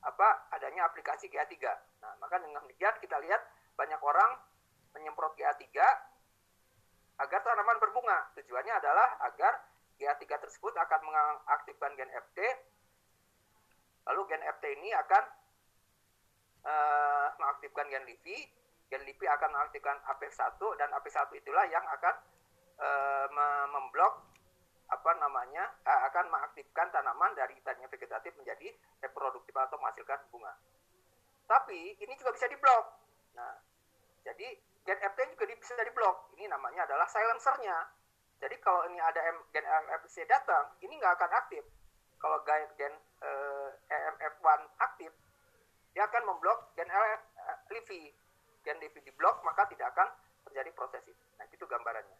apa 0.00 0.48
adanya 0.56 0.88
aplikasi 0.88 1.28
GA3. 1.28 1.56
Nah, 2.00 2.12
maka 2.20 2.40
dengan 2.40 2.64
demikian 2.64 2.96
kita 3.00 3.20
lihat 3.20 3.40
banyak 3.76 4.00
orang 4.00 4.40
menyemprot 4.96 5.36
GA3 5.36 5.64
agar 7.20 7.40
tanaman 7.44 7.76
berbunga. 7.80 8.32
Tujuannya 8.36 8.74
adalah 8.80 9.20
agar 9.28 9.60
GA3 10.00 10.24
tersebut 10.40 10.72
akan 10.72 11.00
mengaktifkan 11.04 11.92
gen 11.96 12.08
FT. 12.08 12.38
Lalu 14.08 14.20
gen 14.32 14.42
FT 14.44 14.64
ini 14.80 14.90
akan 14.96 15.24
eh, 16.64 17.26
mengaktifkan 17.40 17.86
gen 17.88 18.04
LIVI. 18.04 18.38
Gen 18.90 19.02
LIVI 19.06 19.26
akan 19.30 19.48
mengaktifkan 19.54 19.96
AP1 20.02 20.60
dan 20.78 20.88
AP1 20.96 21.30
itulah 21.38 21.64
yang 21.70 21.84
akan 21.86 22.14
me- 23.30 23.68
memblok 23.76 24.30
apa 24.90 25.10
namanya 25.22 25.70
eh, 25.86 26.00
akan 26.10 26.26
mengaktifkan 26.32 26.90
tanaman 26.90 27.30
dari 27.38 27.54
tadinya 27.62 27.86
vegetatif 27.86 28.34
menjadi 28.34 28.74
reproduktif 28.98 29.54
atau 29.54 29.78
menghasilkan 29.78 30.26
bunga. 30.34 30.58
Tapi 31.46 31.94
ini 31.98 32.14
juga 32.18 32.34
bisa 32.34 32.46
diblok. 32.50 32.84
Nah, 33.38 33.54
jadi 34.26 34.58
gen 34.82 34.98
FT 34.98 35.18
juga 35.34 35.46
bisa 35.46 35.78
diblok. 35.82 36.34
Ini 36.34 36.50
namanya 36.50 36.86
adalah 36.90 37.06
silencernya. 37.06 37.90
Jadi 38.40 38.56
kalau 38.64 38.88
ini 38.88 38.96
ada 38.96 39.20
M, 39.30 39.38
gen 39.52 39.66
MFC 39.66 40.24
datang, 40.24 40.72
ini 40.80 40.96
nggak 40.96 41.20
akan 41.20 41.30
aktif. 41.44 41.62
Kalau 42.16 42.40
gen, 42.44 42.94
eh, 43.20 43.68
EMF1 43.88 44.40
aktif, 44.40 44.79
dia 45.94 46.06
akan 46.06 46.22
memblok 46.26 46.74
gen 46.78 46.88
L, 46.90 47.04
eh, 47.04 47.20
LIVI. 47.74 48.02
Gen 48.62 48.78
LIVI 48.78 49.00
diblok, 49.02 49.42
maka 49.42 49.66
tidak 49.72 49.90
akan 49.96 50.08
terjadi 50.46 50.70
proses 50.76 51.02
itu. 51.08 51.24
Nah, 51.40 51.46
itu 51.48 51.64
gambarannya. 51.64 52.18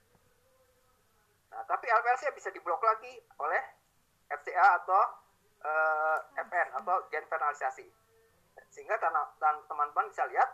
Nah, 1.51 1.63
tapi 1.67 1.87
LPLC 1.91 2.31
bisa 2.33 2.49
diblok 2.55 2.81
lagi 2.81 3.19
oleh 3.39 3.63
FCA 4.31 4.67
atau 4.83 5.03
eh, 5.61 6.19
FN 6.47 6.69
atau 6.81 6.97
gen 7.13 7.27
penalisasi. 7.29 7.87
Sehingga 8.71 8.97
teman-teman 9.69 10.07
bisa 10.09 10.25
lihat 10.31 10.49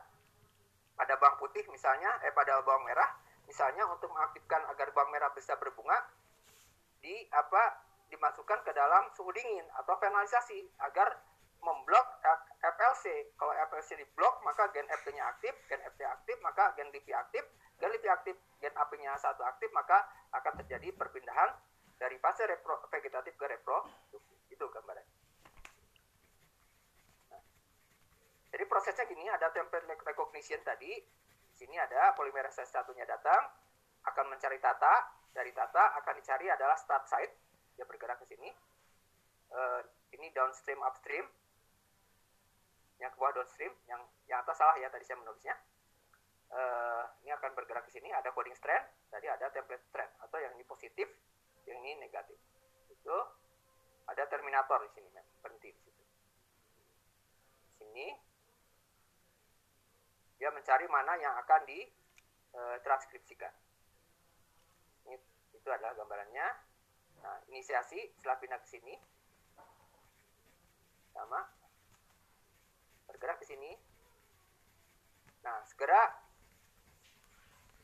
pada 0.96 1.14
bawang 1.20 1.36
putih 1.36 1.62
misalnya, 1.68 2.08
eh 2.24 2.32
pada 2.32 2.64
bawang 2.64 2.88
merah, 2.88 3.12
misalnya 3.44 3.84
untuk 3.86 4.08
mengaktifkan 4.08 4.64
agar 4.72 4.88
bawang 4.96 5.12
merah 5.12 5.28
bisa 5.36 5.52
berbunga, 5.60 6.00
di 7.04 7.28
apa 7.30 7.84
dimasukkan 8.08 8.64
ke 8.64 8.72
dalam 8.72 9.06
suhu 9.12 9.30
dingin 9.30 9.66
atau 9.76 9.94
penalisasi 10.00 10.64
agar 10.80 11.20
memblok 11.60 12.06
F- 12.22 12.48
FLC. 12.74 13.34
Kalau 13.38 13.54
FLC 13.70 13.94
diblok, 14.00 14.42
maka 14.42 14.66
gen 14.74 14.86
FT-nya 14.90 15.24
aktif, 15.30 15.54
gen 15.70 15.78
FT 15.82 16.00
aktif, 16.02 16.36
maka 16.42 16.74
gen 16.74 16.90
LIVI 16.90 17.12
aktif, 17.14 17.44
gen 17.78 17.90
LIVI 17.94 18.08
aktif, 18.10 18.34
gen 18.58 18.74
AP-nya 18.74 19.14
satu 19.20 19.46
aktif, 19.46 19.70
maka 19.70 20.02
akan 20.34 20.58
terjadi 20.64 20.90
perpindahan 20.98 21.54
dari 21.96 22.18
fase 22.18 22.44
repro, 22.44 22.82
vegetatif 22.90 23.34
ke 23.38 23.46
reproduktif. 23.46 24.22
Itu 24.50 24.64
gambarannya. 24.66 25.14
Nah, 27.30 27.42
jadi 28.50 28.64
prosesnya 28.66 29.04
gini, 29.06 29.30
ada 29.30 29.52
template 29.54 29.86
recognition 30.02 30.60
tadi. 30.66 30.92
Di 31.52 31.56
sini 31.56 31.78
ada 31.78 32.12
polimerase 32.18 32.66
satunya 32.68 33.06
datang, 33.08 33.48
akan 34.06 34.24
mencari 34.32 34.58
tata. 34.60 35.14
Dari 35.36 35.52
tata 35.52 35.92
akan 36.00 36.14
dicari 36.16 36.48
adalah 36.48 36.80
start 36.80 37.04
site. 37.04 37.34
Dia 37.76 37.84
bergerak 37.84 38.24
ke 38.24 38.26
sini. 38.32 38.48
Eh, 39.52 39.80
ini 40.16 40.32
downstream 40.32 40.80
upstream. 40.80 41.28
Yang 42.96 43.10
ke 43.12 43.18
bawah 43.20 43.32
downstream, 43.36 43.72
yang 43.86 44.00
yang 44.26 44.40
atas 44.40 44.56
salah 44.56 44.76
ya 44.80 44.88
tadi 44.88 45.04
saya 45.04 45.20
menulisnya. 45.20 45.54
Eh, 46.46 47.04
ini 47.26 47.30
akan 47.34 47.50
bergerak 47.58 47.84
ke 47.84 47.92
sini. 47.92 48.08
Ada 48.14 48.30
coding 48.30 48.54
strand, 48.54 48.86
tadi 49.10 49.26
ada 49.26 49.50
template 49.50 49.82
strand 49.84 50.10
atau 50.22 50.38
yang 50.38 50.54
ini 50.54 50.64
positif, 50.64 51.10
yang 51.66 51.78
ini 51.82 51.98
negatif. 52.00 52.38
Itu 52.88 53.16
ada 54.06 54.22
terminator 54.30 54.80
di 54.86 54.90
sini, 54.94 55.10
berhenti 55.42 55.70
di 55.74 55.80
situ. 55.82 56.02
Sini 57.82 58.06
dia 60.36 60.52
mencari 60.52 60.86
mana 60.86 61.18
yang 61.18 61.34
akan 61.42 61.60
ditranskripsikan. 61.66 63.52
Ini 65.08 65.16
itu 65.56 65.68
adalah 65.68 65.96
gambarannya. 65.98 66.46
Nah, 67.26 67.42
inisiasi 67.50 68.14
setelah 68.14 68.38
pindah 68.38 68.60
ke 68.62 68.68
sini 68.70 68.94
sama 71.10 71.42
bergerak 73.16 73.40
ke 73.40 73.48
sini. 73.48 73.72
Nah, 75.40 75.64
segera 75.64 76.04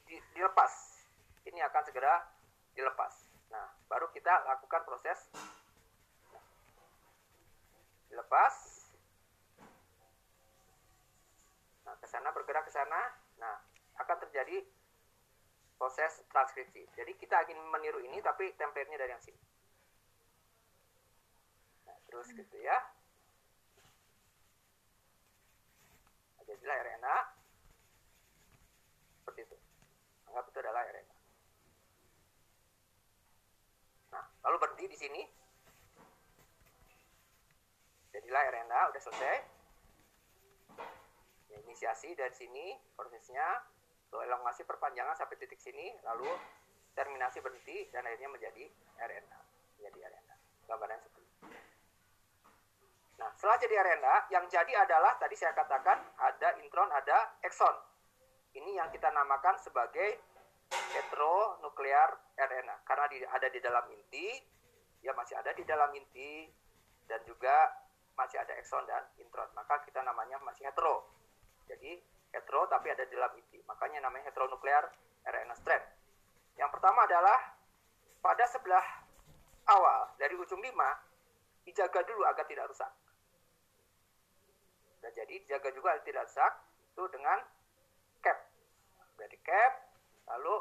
di- 0.05 0.21
dilepas. 0.37 1.01
Ini 1.49 1.65
akan 1.73 1.83
segera 1.89 2.21
dilepas. 2.77 3.33
Nah, 3.49 3.73
baru 3.89 4.13
kita 4.13 4.45
lakukan 4.45 4.85
proses 4.85 5.33
dilepas. 8.13 8.55
Nah, 11.89 11.97
ke 11.97 12.07
sana 12.13 12.29
bergerak 12.37 12.69
ke 12.69 12.73
sana. 12.77 13.17
Nah, 13.41 13.57
akan 14.05 14.17
terjadi 14.29 14.61
proses 15.81 16.21
transkripsi. 16.29 16.93
Jadi 16.93 17.13
kita 17.17 17.41
ingin 17.49 17.59
meniru 17.73 18.05
ini 18.05 18.21
tapi 18.21 18.53
template-nya 18.61 19.01
dari 19.01 19.17
yang 19.17 19.25
sini. 19.25 19.41
Nah, 21.89 21.97
terus 22.05 22.29
gitu 22.37 22.57
ya. 22.61 22.77
Jadilah 26.47 26.77
RNA. 26.83 27.17
Seperti 29.23 29.41
itu. 29.47 29.57
Anggap 30.31 30.45
itu 30.51 30.59
adalah 30.63 30.83
RNA. 30.89 31.17
Nah, 34.13 34.25
lalu 34.49 34.57
berhenti 34.61 34.85
di 34.91 34.99
sini. 34.99 35.23
Jadilah 38.13 38.43
RNA, 38.53 38.81
udah 38.93 39.03
selesai. 39.03 39.37
Ya, 41.53 41.57
inisiasi 41.65 42.17
dari 42.17 42.33
sini 42.33 42.77
prosesnya 42.97 43.61
elongasi 44.13 44.69
perpanjangan 44.69 45.17
sampai 45.17 45.41
titik 45.41 45.57
sini 45.57 45.89
lalu 46.05 46.29
terminasi 46.93 47.41
berhenti 47.41 47.89
dan 47.89 48.05
akhirnya 48.05 48.29
menjadi 48.29 48.65
RNA 49.01 49.39
menjadi 49.81 49.99
RNA 50.13 50.35
gambaran. 50.69 51.12
Nah 53.23 53.31
setelah 53.39 53.57
jadi 53.63 53.75
RNA 53.79 54.15
yang 54.35 54.45
jadi 54.51 54.73
adalah 54.83 55.15
tadi 55.23 55.39
saya 55.39 55.55
katakan 55.55 56.03
ada 56.19 56.59
intron 56.59 56.91
ada 56.91 57.39
exon 57.47 57.71
ini 58.59 58.75
yang 58.75 58.91
kita 58.91 59.15
namakan 59.15 59.55
sebagai 59.63 60.19
heteronuklear 60.91 62.19
RNA 62.35 62.83
karena 62.83 63.07
di, 63.07 63.17
ada 63.23 63.47
di 63.47 63.61
dalam 63.63 63.87
inti 63.95 64.43
ya 65.07 65.15
masih 65.15 65.39
ada 65.39 65.55
di 65.55 65.63
dalam 65.63 65.95
inti 65.95 66.51
dan 67.07 67.23
juga 67.23 67.71
masih 68.19 68.43
ada 68.43 68.59
exon 68.59 68.83
dan 68.91 69.07
intron 69.23 69.47
maka 69.55 69.79
kita 69.87 70.03
namanya 70.03 70.43
masih 70.43 70.67
hetero 70.67 71.07
jadi 71.71 72.03
hetero 72.33 72.67
tapi 72.67 72.89
ada 72.91 73.05
di 73.05 73.13
dalam 73.13 73.33
inti. 73.37 73.61
Makanya 73.69 74.09
namanya 74.09 74.33
heteronuklear 74.33 74.89
RNA 75.29 75.55
strand. 75.61 75.85
Yang 76.57 76.71
pertama 76.75 77.05
adalah 77.05 77.39
pada 78.25 78.45
sebelah 78.49 78.87
awal 79.69 80.13
dari 80.17 80.35
ujung 80.37 80.59
5 80.59 80.69
dijaga 81.69 82.01
dulu 82.03 82.23
agar 82.27 82.45
tidak 82.49 82.67
rusak. 82.73 82.91
Nah, 85.03 85.11
jadi 85.11 85.35
dijaga 85.43 85.75
juga 85.75 85.99
tidak 86.07 86.31
rusak 86.31 86.53
itu 86.95 87.03
dengan 87.11 87.43
cap. 88.23 88.39
Dari 89.19 89.39
cap 89.43 89.73
lalu 90.31 90.55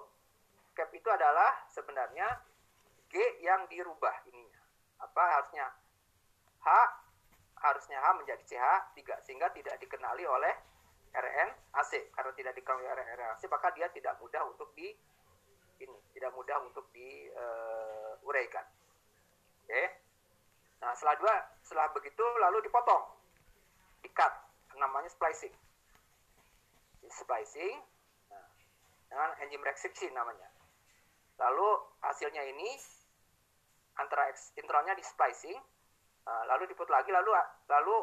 cap 0.74 0.90
itu 0.90 1.10
adalah 1.14 1.70
sebenarnya 1.70 2.42
G 3.12 3.16
yang 3.46 3.70
dirubah 3.70 4.26
ininya. 4.26 4.62
Apa 5.06 5.24
harusnya 5.38 5.70
H 8.02 8.06
menjadi 8.18 8.42
CH3 8.42 9.22
sehingga 9.22 9.54
tidak 9.54 9.78
dikenali 9.78 10.26
oleh 10.26 10.54
RNAC. 11.14 11.92
Karena 12.10 12.32
tidak 12.34 12.54
dikenali 12.58 12.88
oleh 12.90 13.06
RNAC 13.14 13.46
maka 13.46 13.70
dia 13.78 13.86
tidak 13.94 14.18
mudah 14.18 14.42
untuk 14.50 14.74
di 14.74 14.90
ini, 15.82 15.98
tidak 16.18 16.34
mudah 16.34 16.58
untuk 16.66 16.90
diuraikan. 16.94 18.66
Oke. 19.66 19.84
Nah, 20.82 20.98
setelah 20.98 21.18
dua, 21.22 21.36
setelah 21.62 21.94
begitu 21.94 22.26
lalu 22.42 22.66
dipotong. 22.66 23.21
Di-cut 24.02 24.34
namanya 24.78 25.10
splicing. 25.10 25.54
Splicing. 27.06 27.78
Nah, 28.32 28.46
dengan 29.10 29.30
enzim 29.46 29.62
restriction 29.62 30.12
namanya. 30.16 30.50
Lalu 31.38 31.70
hasilnya 32.02 32.46
ini 32.50 32.70
antara 33.98 34.30
intronnya 34.58 34.96
di 34.96 35.04
splicing 35.04 35.58
uh, 36.26 36.44
lalu 36.48 36.70
diput 36.72 36.88
lagi 36.88 37.12
lalu 37.12 37.34
lalu 37.70 37.96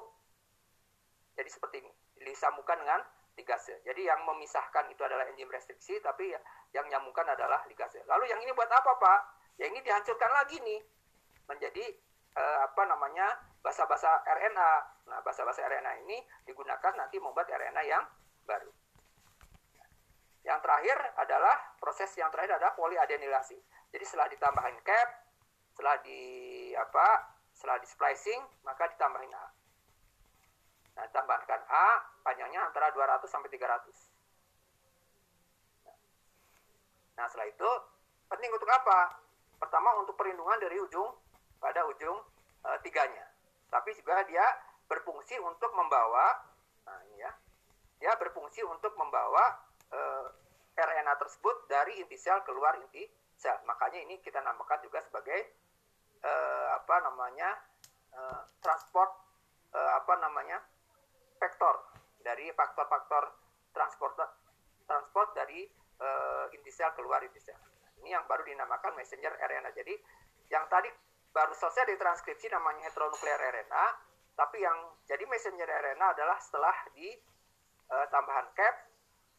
jadi 1.38 1.50
seperti 1.50 1.86
ini. 1.86 1.92
Disambungkan 2.18 2.82
dengan 2.82 3.00
ligase. 3.38 3.78
Jadi 3.86 4.02
yang 4.02 4.26
memisahkan 4.26 4.90
itu 4.90 4.98
adalah 5.06 5.22
enzim 5.30 5.46
restriksi 5.46 6.02
tapi 6.02 6.34
yang 6.74 6.86
nyambungkan 6.90 7.24
adalah 7.30 7.62
ligase. 7.70 8.02
Lalu 8.10 8.26
yang 8.26 8.42
ini 8.42 8.50
buat 8.50 8.66
apa 8.66 8.98
pak? 8.98 9.20
Yang 9.62 9.78
ini 9.78 9.80
dihancurkan 9.86 10.30
lagi 10.34 10.58
nih. 10.58 10.80
Menjadi 11.46 11.84
uh, 12.34 12.58
apa 12.66 12.82
namanya 12.90 13.38
basa-basa 13.62 14.26
RNA 14.26 14.97
nah 15.08 15.24
basa-basa 15.24 15.64
RNA 15.64 16.04
ini 16.04 16.20
digunakan 16.44 16.92
nanti 16.94 17.16
membuat 17.16 17.48
RNA 17.48 17.82
yang 17.88 18.04
baru 18.44 18.70
yang 20.48 20.64
terakhir 20.64 20.96
adalah 21.20 21.76
proses 21.76 22.08
yang 22.16 22.32
terakhir 22.32 22.56
adalah 22.56 22.72
poliadenilasi. 22.72 23.60
Jadi 23.92 24.04
setelah 24.08 24.32
ditambahin 24.32 24.80
cap, 24.80 25.08
setelah 25.76 26.00
di 26.00 26.20
apa, 26.72 27.36
setelah 27.52 27.76
di 27.76 27.84
splicing, 27.84 28.40
maka 28.64 28.88
ditambahin 28.88 29.28
A. 29.28 29.46
Nah, 30.96 31.06
tambahkan 31.12 31.62
A, 31.68 32.00
panjangnya 32.24 32.64
antara 32.64 32.88
200 32.96 33.28
sampai 33.28 33.52
300. 33.52 33.92
Nah, 37.20 37.28
setelah 37.28 37.48
itu 37.52 37.70
penting 38.32 38.48
untuk 38.48 38.72
apa? 38.72 39.20
Pertama 39.60 40.00
untuk 40.00 40.16
perlindungan 40.16 40.56
dari 40.62 40.80
ujung 40.80 41.12
pada 41.60 41.84
ujung 41.86 42.18
e, 42.62 42.68
tiganya. 42.86 43.26
Tapi 43.68 43.90
juga 43.98 44.22
dia 44.24 44.46
berfungsi 44.88 45.36
untuk 45.38 45.70
membawa, 45.76 46.34
nah 46.88 46.98
ini 47.12 47.20
ya, 47.20 47.32
dia 48.00 48.12
berfungsi 48.16 48.64
untuk 48.64 48.96
membawa 48.96 49.60
eh, 49.92 50.26
RNA 50.78 51.14
tersebut 51.18 51.66
dari 51.66 51.98
inti 51.98 52.14
sel 52.14 52.38
keluar 52.46 52.78
inti 52.78 53.02
sel. 53.34 53.58
Makanya 53.66 53.98
ini 54.06 54.22
kita 54.22 54.38
namakan 54.38 54.78
juga 54.86 55.02
sebagai 55.02 55.54
uh, 56.22 56.68
apa 56.78 56.96
namanya 57.02 57.50
uh, 58.14 58.42
transport 58.62 59.26
apa 59.68 60.16
namanya 60.16 60.64
vektor 61.36 61.76
dari 62.24 62.48
faktor-faktor 62.56 63.36
transport 63.76 64.16
transport 64.88 65.28
dari 65.36 65.68
uh, 66.00 66.48
inti 66.56 66.72
sel 66.72 66.94
keluar 66.96 67.20
inti 67.20 67.38
sel. 67.42 67.58
Ini 68.00 68.16
yang 68.16 68.24
baru 68.24 68.46
dinamakan 68.46 68.96
messenger 68.96 69.34
RNA. 69.36 69.70
Jadi 69.76 69.94
yang 70.48 70.64
tadi 70.72 70.88
baru 71.34 71.52
selesai 71.52 71.84
ditranskripsi 71.94 72.48
namanya 72.48 72.88
heteronuklear 72.88 73.38
RNA, 73.38 73.86
tapi 74.38 74.62
yang 74.62 74.78
jadi 75.10 75.26
messenger 75.26 75.66
RNA 75.66 76.14
adalah 76.14 76.38
setelah 76.38 76.76
di 76.94 77.10
uh, 77.90 78.06
tambahan 78.14 78.46
cap 78.54 78.86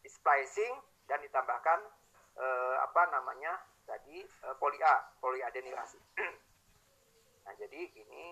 di 0.04 0.12
splicing 0.12 0.76
dan 1.08 1.20
ditambahkan 1.26 1.80
eh, 2.40 2.76
apa 2.80 3.02
namanya 3.12 3.58
tadi 3.84 4.22
eh, 4.22 4.56
poli 4.62 4.80
A, 4.80 4.96
poliadenilasi. 5.20 6.00
nah, 7.44 7.54
jadi 7.58 7.82
ini 7.98 8.28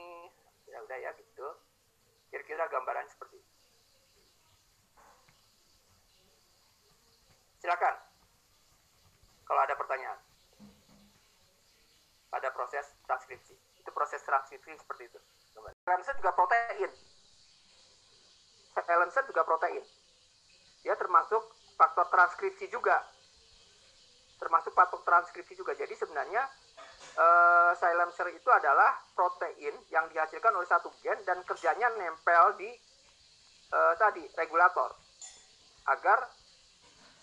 ya 0.70 0.80
udah 0.84 0.98
ya 1.02 1.12
gitu. 1.18 1.48
Kira-kira 2.28 2.68
gambaran 2.68 3.08
seperti 3.08 3.40
ini. 3.40 3.52
Silakan. 7.64 7.96
Kalau 9.48 9.62
ada 9.64 9.76
pertanyaan. 9.80 10.20
Pada 12.28 12.52
proses 12.52 12.84
transkripsi. 13.08 13.56
Itu 13.80 13.90
proses 13.96 14.20
transkripsi 14.28 14.76
seperti 14.76 15.08
itu. 15.08 15.20
Silencer 15.88 16.20
juga 16.20 16.36
protein. 16.36 16.92
Silencer 18.76 19.24
juga 19.24 19.42
protein. 19.48 19.84
Dia 20.84 21.00
termasuk 21.00 21.48
faktor 21.80 22.12
transkripsi 22.12 22.68
juga 22.68 23.00
termasuk 24.38 24.74
faktor 24.74 25.02
transkripsi 25.02 25.58
juga 25.58 25.74
jadi 25.74 25.94
sebenarnya 25.98 26.46
uh, 27.18 27.74
silencer 27.74 28.30
itu 28.34 28.50
adalah 28.54 28.94
protein 29.18 29.74
yang 29.90 30.06
dihasilkan 30.14 30.54
oleh 30.54 30.70
satu 30.70 30.94
gen 31.02 31.18
dan 31.26 31.42
kerjanya 31.42 31.90
nempel 31.98 32.54
di 32.58 32.70
uh, 33.74 33.94
tadi 33.98 34.22
regulator 34.38 34.94
agar 35.90 36.22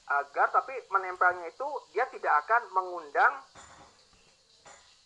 agar 0.04 0.48
tapi 0.52 0.74
menempelnya 0.90 1.48
itu 1.48 1.68
dia 1.94 2.04
tidak 2.10 2.34
akan 2.44 2.62
mengundang 2.74 3.32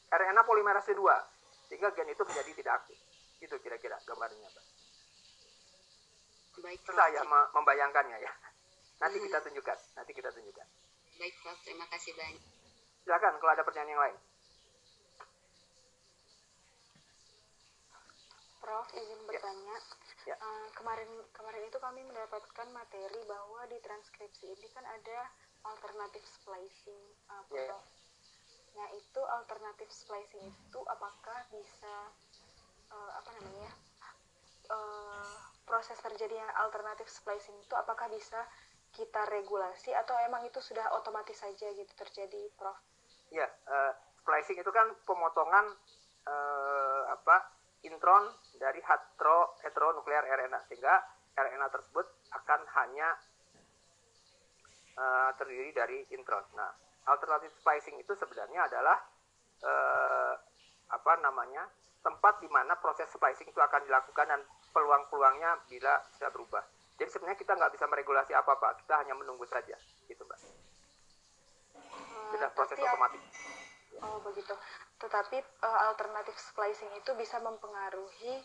RNA 0.09 0.42
polimerase 0.48 0.96
2 0.96 1.68
sehingga 1.68 1.92
gen 1.92 2.09
itu 2.09 2.24
menjadi 2.24 2.50
tidak 2.56 2.72
aktif 2.82 2.98
itu 3.39 3.55
kira-kira 3.62 3.97
gambarnya 4.03 4.49
Pak. 4.51 4.64
Baik, 6.59 6.82
saya 6.91 7.22
membayangkannya 7.55 8.18
ya. 8.18 8.32
Nanti 8.99 9.16
kita 9.22 9.39
tunjukkan. 9.47 9.78
Nanti 9.95 10.11
kita 10.11 10.30
tunjukkan. 10.34 10.66
Baik, 11.18 11.34
Prof. 11.43 11.59
Terima 11.62 11.86
kasih 11.86 12.12
banyak. 12.18 12.43
Silakan 13.07 13.34
kalau 13.39 13.53
ada 13.55 13.62
pertanyaan 13.62 13.95
yang 13.95 14.03
lain. 14.03 14.16
Prof, 18.59 18.86
izin 18.91 19.20
bertanya. 19.24 19.76
Ya. 20.26 20.36
Uh, 20.43 20.66
kemarin 20.74 21.09
kemarin 21.32 21.62
itu 21.70 21.78
kami 21.78 22.05
mendapatkan 22.05 22.68
materi 22.74 23.20
bahwa 23.24 23.64
di 23.70 23.78
transkripsi 23.80 24.45
ini 24.51 24.66
kan 24.74 24.84
ada 24.84 25.30
alternatif 25.62 26.26
splicing, 26.26 27.03
uh, 27.30 27.43
Prof. 27.47 27.55
Ya. 27.55 27.78
Nah, 28.78 28.89
itu 28.95 29.20
alternatif 29.43 29.89
splicing 29.91 30.55
itu 30.55 30.80
apakah 30.86 31.39
bisa 31.51 31.95
uh, 32.93 33.12
apa 33.18 33.30
namanya? 33.41 33.70
Uh, 34.68 35.36
proses 35.64 35.97
terjadinya 36.01 36.49
alternatif 36.64 37.09
splicing 37.09 37.57
itu 37.61 37.74
apakah 37.76 38.09
bisa 38.09 38.41
kita 38.93 39.20
regulasi 39.28 39.93
atau 39.93 40.16
emang 40.24 40.45
itu 40.49 40.61
sudah 40.64 40.97
otomatis 40.97 41.36
saja 41.36 41.68
gitu 41.76 41.93
terjadi, 41.93 42.49
Prof? 42.57 42.76
Ya, 43.28 43.45
uh, 43.68 43.93
splicing 44.20 44.61
itu 44.61 44.70
kan 44.72 44.89
pemotongan 45.05 45.76
uh, 46.24 47.03
apa 47.12 47.53
intron 47.84 48.32
dari 48.57 48.80
hetero 48.80 49.57
heteronuklear 49.62 50.24
RNA 50.24 50.61
sehingga 50.66 51.05
RNA 51.36 51.68
tersebut 51.70 52.07
akan 52.34 52.61
hanya 52.80 53.09
uh, 54.99 55.30
terdiri 55.36 55.70
dari 55.76 55.99
intron. 56.11 56.43
Nah, 56.57 56.72
alternatif 57.07 57.55
splicing 57.61 58.01
itu 58.01 58.12
sebenarnya 58.16 58.66
adalah 58.66 58.99
apa 60.89 61.12
namanya 61.20 61.68
tempat 62.01 62.41
di 62.41 62.49
mana 62.49 62.78
proses 62.78 63.11
splicing 63.11 63.51
itu 63.51 63.61
akan 63.61 63.84
dilakukan 63.84 64.26
dan 64.28 64.41
peluang-peluangnya 64.72 65.61
bila 65.66 66.01
bisa 66.14 66.30
berubah. 66.30 66.62
Jadi 66.99 67.11
sebenarnya 67.14 67.39
kita 67.39 67.53
nggak 67.55 67.72
bisa 67.78 67.84
meregulasi 67.86 68.32
apa-apa, 68.34 68.74
kita 68.82 68.95
hanya 69.03 69.14
menunggu 69.14 69.47
saja, 69.47 69.78
gitu 70.11 70.22
mbak. 70.26 70.41
Sudah 72.34 72.51
proses 72.55 72.76
otomatis. 72.78 73.22
Oh 74.03 74.18
begitu. 74.22 74.55
Tetapi 74.99 75.39
uh, 75.62 75.80
alternatif 75.91 76.34
splicing 76.39 76.91
itu 76.99 77.11
bisa 77.14 77.39
mempengaruhi 77.39 78.43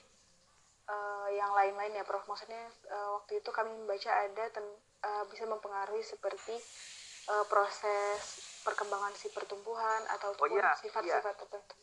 uh, 0.85 1.29
yang 1.33 1.49
lain-lain 1.53 1.97
ya, 1.97 2.05
Prof. 2.05 2.25
Maksudnya 2.29 2.69
uh, 2.93 3.21
waktu 3.21 3.41
itu 3.41 3.49
kami 3.49 3.73
membaca 3.73 4.11
ada 4.21 4.45
ten, 4.53 4.65
uh, 5.01 5.25
bisa 5.29 5.49
mempengaruhi 5.49 6.05
seperti 6.05 6.53
uh, 7.29 7.45
proses 7.49 8.21
perkembangan 8.61 9.13
si 9.17 9.33
pertumbuhan 9.33 10.01
ataupun 10.13 10.45
oh, 10.45 10.57
iya, 10.57 10.77
sifat-sifat 10.77 11.33
iya. 11.35 11.41
tertentu. 11.41 11.75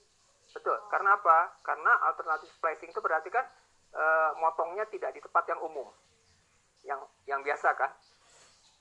Betul. 0.50 0.76
Karena 0.90 1.14
apa? 1.16 1.60
Karena 1.62 1.92
alternatif 2.10 2.50
splicing 2.54 2.90
itu 2.90 3.00
berarti 3.00 3.30
kan 3.30 3.46
uh, 3.94 4.30
motongnya 4.38 4.86
tidak 4.90 5.14
di 5.14 5.20
tempat 5.22 5.44
yang 5.50 5.60
umum 5.62 5.86
yang 6.84 7.00
yang 7.28 7.40
biasa 7.44 7.76
kan. 7.76 7.90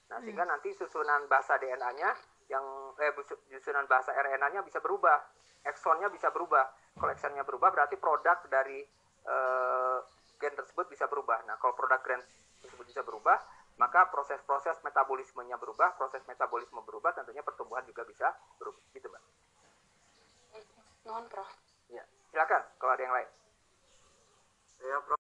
Nah, 0.10 0.18
hmm. 0.18 0.26
sehingga 0.26 0.46
nanti 0.48 0.74
susunan 0.74 1.30
bahasa 1.30 1.60
DNA-nya 1.62 2.10
yang 2.50 2.66
eh 2.98 3.14
susunan 3.54 3.86
bahasa 3.86 4.10
RNA-nya 4.18 4.66
bisa 4.66 4.82
berubah, 4.82 5.22
eksonnya 5.64 6.10
bisa 6.10 6.34
berubah. 6.34 6.66
Kalau 6.98 7.12
eksonnya 7.14 7.46
berubah 7.46 7.70
berarti 7.70 7.96
produk 8.02 8.42
dari 8.50 8.82
eh, 9.30 9.98
gen 10.42 10.54
tersebut 10.58 10.90
bisa 10.90 11.06
berubah. 11.06 11.46
Nah, 11.46 11.62
kalau 11.62 11.78
produk 11.78 12.02
gen 12.02 12.22
tersebut 12.66 12.90
bisa 12.90 13.06
berubah, 13.06 13.38
maka 13.78 14.10
proses-proses 14.10 14.82
metabolismenya 14.82 15.62
berubah, 15.62 15.94
proses 15.96 16.26
metabolisme 16.26 16.82
berubah, 16.84 17.14
tentunya 17.14 17.46
pertumbuhan 17.46 17.86
juga 17.86 18.02
bisa 18.04 18.34
berubah. 18.58 18.82
Gitu, 18.92 19.06
Mbak. 19.06 19.24
Mohon, 21.10 21.26
Prof. 21.26 21.50
Ya, 21.90 22.06
silakan 22.30 22.62
kalau 22.78 22.94
ada 22.94 23.02
yang 23.02 23.16
lain. 23.18 23.30
Ya, 24.86 24.98
Prof 25.02 25.18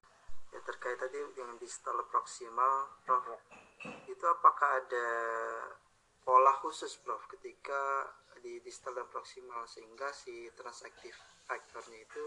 ya 0.49 0.59
terkait 0.65 0.97
tadi 0.97 1.17
dengan 1.37 1.57
distal 1.61 1.97
proximal 2.09 2.89
prof 3.05 3.21
ya. 3.29 3.37
itu 4.09 4.25
apakah 4.25 4.81
ada 4.81 5.09
pola 6.25 6.57
khusus 6.57 6.97
prof 7.05 7.21
ketika 7.29 8.09
di 8.41 8.57
distal 8.65 8.97
dan 8.97 9.05
proximal 9.13 9.67
sehingga 9.69 10.09
si 10.09 10.49
transaktif 10.57 11.13
faktornya 11.45 12.01
itu 12.01 12.25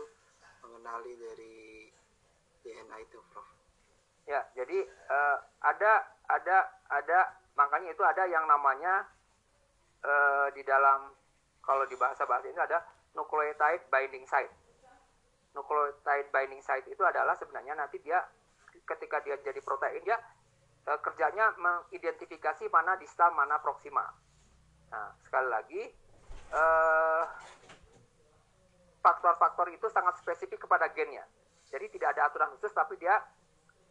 mengenali 0.63 1.19
dari 1.19 1.89
DNA 2.63 2.97
itu, 3.03 3.19
Prof. 3.33 3.49
Ya, 4.23 4.47
jadi 4.55 4.87
uh, 4.87 5.39
ada 5.67 6.07
ada 6.31 6.59
ada 6.87 7.19
makanya 7.59 7.91
itu 7.91 8.03
ada 8.07 8.23
yang 8.31 8.47
namanya 8.47 9.03
uh, 10.07 10.47
di 10.55 10.63
dalam 10.63 11.11
kalau 11.59 11.83
di 11.91 11.99
bahasa 11.99 12.23
bahasa 12.23 12.47
ini 12.47 12.61
ada 12.61 12.79
nucleotide 13.17 13.85
binding 13.89 14.25
site. 14.29 14.53
Nucleotide 15.53 16.29
binding 16.33 16.63
site 16.65 16.89
itu 16.89 17.03
adalah 17.05 17.37
sebenarnya 17.37 17.77
nanti 17.77 18.01
dia 18.01 18.21
ketika 18.83 19.21
dia 19.23 19.37
jadi 19.41 19.61
protein 19.63 20.03
dia 20.03 20.19
uh, 20.89 20.99
kerjanya 20.99 21.55
mengidentifikasi 21.61 22.67
mana 22.73 22.97
distal 22.99 23.31
mana 23.37 23.61
proksimal. 23.61 24.09
Nah, 24.93 25.09
sekali 25.25 25.49
lagi 25.49 25.83
faktor-faktor 29.01 29.73
uh, 29.73 29.75
itu 29.77 29.89
sangat 29.89 30.21
spesifik 30.21 30.69
kepada 30.69 30.93
gennya. 30.93 31.25
Jadi 31.73 31.89
tidak 31.97 32.13
ada 32.13 32.29
aturan 32.29 32.53
khusus 32.53 32.69
tapi 32.77 33.01
dia 33.01 33.17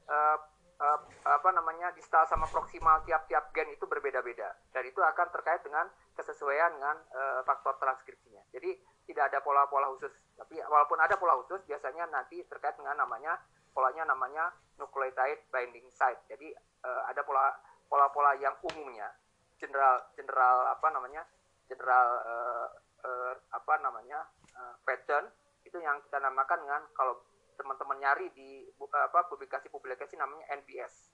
uh, 0.06 0.38
uh, 0.82 1.00
apa 1.26 1.50
namanya 1.54 1.90
distal 1.98 2.26
sama 2.30 2.46
proksimal 2.50 3.02
tiap-tiap 3.06 3.50
gen 3.54 3.74
itu 3.74 3.86
berbeda-beda 3.86 4.54
dan 4.74 4.84
itu 4.86 5.02
akan 5.02 5.28
terkait 5.34 5.62
dengan 5.66 5.90
kesesuaian 6.14 6.70
dengan 6.78 6.98
uh, 7.14 7.42
faktor 7.46 7.78
transkripsinya. 7.82 8.46
Jadi 8.54 8.78
tidak 9.12 9.28
ada 9.36 9.44
pola-pola 9.44 9.92
khusus. 9.92 10.16
Tapi 10.40 10.64
walaupun 10.64 10.96
ada 11.04 11.20
pola 11.20 11.36
khusus 11.44 11.60
biasanya 11.68 12.08
nanti 12.08 12.40
terkait 12.48 12.80
dengan 12.80 12.96
namanya 13.04 13.36
polanya 13.76 14.08
namanya 14.08 14.56
nucleotide 14.80 15.44
binding 15.52 15.88
site. 15.92 16.20
Jadi 16.32 16.56
uh, 16.88 17.04
ada 17.12 17.20
pola 17.28 17.52
pola-pola 17.92 18.40
yang 18.40 18.56
umumnya. 18.64 19.12
General 19.60 20.00
general 20.16 20.72
apa 20.72 20.88
namanya? 20.96 21.28
General 21.68 22.08
uh, 22.24 22.68
uh, 23.04 23.34
apa 23.52 23.74
namanya? 23.84 24.24
Uh, 24.56 24.76
pattern 24.88 25.28
itu 25.68 25.76
yang 25.80 26.00
kita 26.08 26.24
namakan 26.24 26.64
dengan 26.64 26.84
kalau 26.96 27.20
teman-teman 27.60 28.00
nyari 28.00 28.28
di 28.34 28.66
apa 28.80 29.28
publikasi-publikasi 29.30 30.18
namanya 30.18 30.48
NBS 30.56 31.12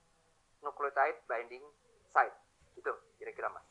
nucleotide 0.61 1.25
binding 1.25 1.65
site. 2.13 2.37
Itu 2.77 2.93
kira-kira 3.17 3.49
mas. 3.49 3.65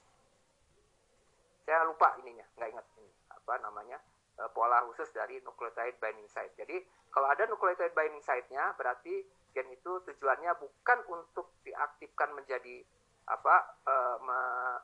Saya 1.66 1.82
lupa 1.86 2.14
ininya 2.22 2.46
nggak 2.58 2.70
ingat 2.74 2.86
ini 2.98 3.10
apa 3.30 3.54
namanya. 3.62 3.98
uh, 3.98 4.15
pola 4.52 4.84
khusus 4.84 5.08
dari 5.16 5.40
nucleotide 5.40 5.96
binding 5.96 6.28
site. 6.28 6.52
Jadi 6.60 6.76
kalau 7.08 7.32
ada 7.32 7.48
nucleotide 7.48 7.96
binding 7.96 8.20
site-nya 8.20 8.76
berarti 8.76 9.24
gen 9.56 9.72
itu 9.72 10.04
tujuannya 10.04 10.52
bukan 10.60 10.98
untuk 11.08 11.56
diaktifkan 11.64 12.36
menjadi 12.36 12.84
apa 13.26 13.80
uh, 13.88 14.16
me, 14.20 14.40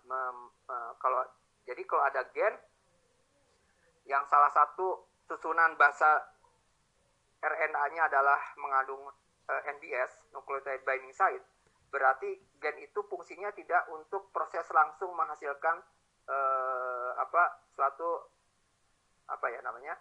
me, 0.08 0.20
me, 0.66 0.76
kalau 0.98 1.20
jadi 1.68 1.84
kalau 1.84 2.02
ada 2.08 2.24
gen 2.32 2.56
yang 4.08 4.24
salah 4.26 4.50
satu 4.50 5.06
susunan 5.28 5.78
bahasa 5.78 6.26
RNA-nya 7.42 8.10
adalah 8.10 8.38
mengandung 8.58 9.02
uh, 9.06 9.52
eh, 9.52 9.62
NBS, 9.78 10.30
nucleotide 10.34 10.82
binding 10.82 11.14
site, 11.14 11.42
berarti 11.90 12.38
gen 12.58 12.78
itu 12.82 13.02
fungsinya 13.06 13.50
tidak 13.54 13.86
untuk 13.90 14.30
proses 14.34 14.66
langsung 14.74 15.12
menghasilkan 15.14 15.82
uh, 16.26 17.10
apa 17.18 17.62
suatu 17.74 18.30
apa 19.32 19.46
ya 19.48 19.64
namanya 19.64 19.96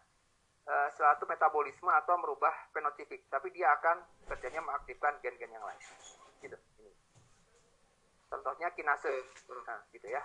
uh, 0.67 0.89
suatu 0.93 1.25
metabolisme 1.25 1.89
atau 1.89 2.19
merubah 2.19 2.53
fenotipik, 2.75 3.25
tapi 3.31 3.49
dia 3.55 3.71
akan 3.79 4.03
kerjanya 4.29 4.61
mengaktifkan 4.61 5.17
gen-gen 5.23 5.51
yang 5.51 5.65
lain. 5.65 5.81
Gitu. 6.43 6.57
Ini. 6.81 6.91
Contohnya 8.29 8.67
kinase, 8.75 9.13
nah, 9.65 9.79
gitu 9.91 10.07
ya. 10.07 10.21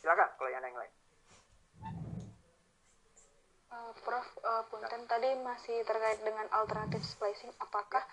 Silakan 0.00 0.30
kalau 0.36 0.50
yang 0.50 0.62
lain. 0.62 0.92
Uh, 3.66 3.92
Prof, 4.06 4.26
uh, 4.46 4.62
punten 4.70 5.02
tadi 5.10 5.34
masih 5.42 5.82
terkait 5.82 6.22
dengan 6.22 6.46
alternatif 6.54 7.02
splicing. 7.02 7.50
Apakah 7.58 8.06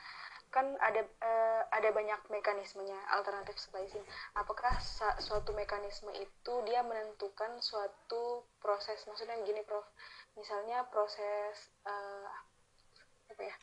kan 0.54 0.78
ada 0.78 1.02
uh, 1.02 1.62
ada 1.74 1.90
banyak 1.90 2.30
mekanismenya 2.30 2.96
alternatif 3.10 3.58
splicing. 3.58 4.06
Apakah 4.38 4.78
suatu 5.18 5.50
mekanisme 5.58 6.14
itu 6.14 6.54
dia 6.70 6.86
menentukan 6.86 7.58
suatu 7.58 8.46
proses? 8.62 9.02
Maksudnya 9.10 9.42
gini, 9.42 9.66
Prof. 9.66 9.90
Misalnya 10.38 10.86
proses 10.94 11.74
uh, 11.90 12.30
apa 13.34 13.42
ya? 13.42 13.56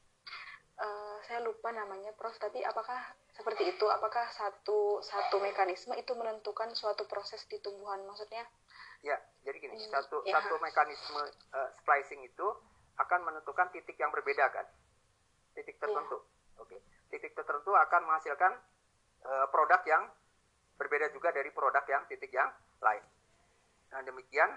Uh, 0.81 1.17
saya 1.31 1.47
lupa 1.47 1.71
namanya, 1.71 2.11
Prof. 2.19 2.35
Tapi 2.43 2.67
apakah 2.67 2.99
seperti 3.39 3.71
itu? 3.71 3.87
Apakah 3.87 4.27
satu 4.35 4.99
satu 4.99 5.39
mekanisme 5.39 5.95
itu 5.95 6.11
menentukan 6.19 6.75
suatu 6.75 7.07
proses 7.07 7.47
di 7.47 7.63
tumbuhan? 7.63 8.03
Maksudnya 8.03 8.43
Ya, 9.01 9.17
jadi 9.49 9.57
gini, 9.65 9.81
hmm, 9.81 9.89
satu 9.89 10.21
ya. 10.29 10.37
satu 10.37 10.61
mekanisme 10.61 11.25
uh, 11.57 11.71
splicing 11.81 12.21
itu 12.21 12.47
akan 13.01 13.21
menentukan 13.25 13.73
titik 13.73 13.97
yang 13.97 14.13
berbeda 14.13 14.45
kan, 14.53 14.69
titik 15.57 15.81
iya. 15.81 15.83
tertentu. 15.89 16.21
Ya. 16.21 16.40
Oke, 16.61 16.77
titik 17.09 17.33
tertentu 17.33 17.73
akan 17.73 18.01
menghasilkan 18.07 18.53
uh, 19.25 19.47
produk 19.49 19.81
yang 19.89 20.03
berbeda 20.77 21.13
juga 21.13 21.33
dari 21.33 21.49
produk 21.53 21.85
yang 21.89 22.03
titik 22.09 22.33
yang 22.33 22.49
lain. 22.81 23.05
Nah 23.93 24.01
demikian, 24.05 24.49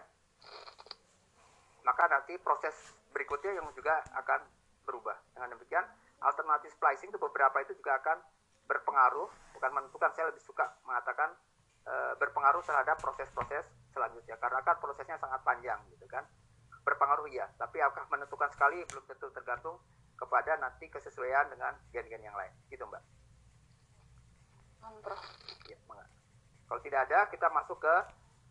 maka 1.83 2.03
nanti 2.07 2.39
proses 2.39 2.75
berikutnya 3.11 3.59
yang 3.59 3.67
juga 3.75 4.03
akan 4.15 4.39
berubah. 4.87 5.15
Dengan 5.35 5.55
demikian, 5.55 5.83
alternatif 6.23 6.71
splicing 6.75 7.11
itu 7.11 7.19
beberapa 7.19 7.59
itu 7.63 7.75
juga 7.75 7.99
akan 7.99 8.17
berpengaruh, 8.67 9.27
bukan 9.59 9.71
menentukan. 9.75 10.11
Saya 10.15 10.31
lebih 10.31 10.39
suka 10.39 10.63
mengatakan 10.87 11.35
e, 11.83 11.93
berpengaruh 12.19 12.63
terhadap 12.63 12.95
proses-proses 12.99 13.67
selanjutnya 13.91 14.35
karena 14.39 14.59
kan 14.63 14.75
prosesnya 14.79 15.19
sangat 15.19 15.41
panjang 15.45 15.79
gitu 15.93 16.05
kan 16.09 16.25
berpengaruh 16.83 17.29
ya 17.31 17.47
tapi 17.55 17.79
apakah 17.79 18.09
menentukan 18.11 18.49
sekali 18.51 18.83
belum 18.89 19.03
tentu 19.07 19.27
tergantung 19.31 19.77
kepada 20.23 20.55
nanti 20.63 20.87
kesesuaian 20.87 21.51
dengan 21.51 21.75
gen-gen 21.91 22.23
yang 22.23 22.35
lain. 22.39 22.55
Gitu 22.71 22.83
mbak. 22.87 23.03
Ya, 25.67 25.77
kalau 26.67 26.81
tidak 26.83 27.11
ada 27.11 27.19
kita 27.27 27.47
masuk 27.51 27.83
ke 27.83 27.95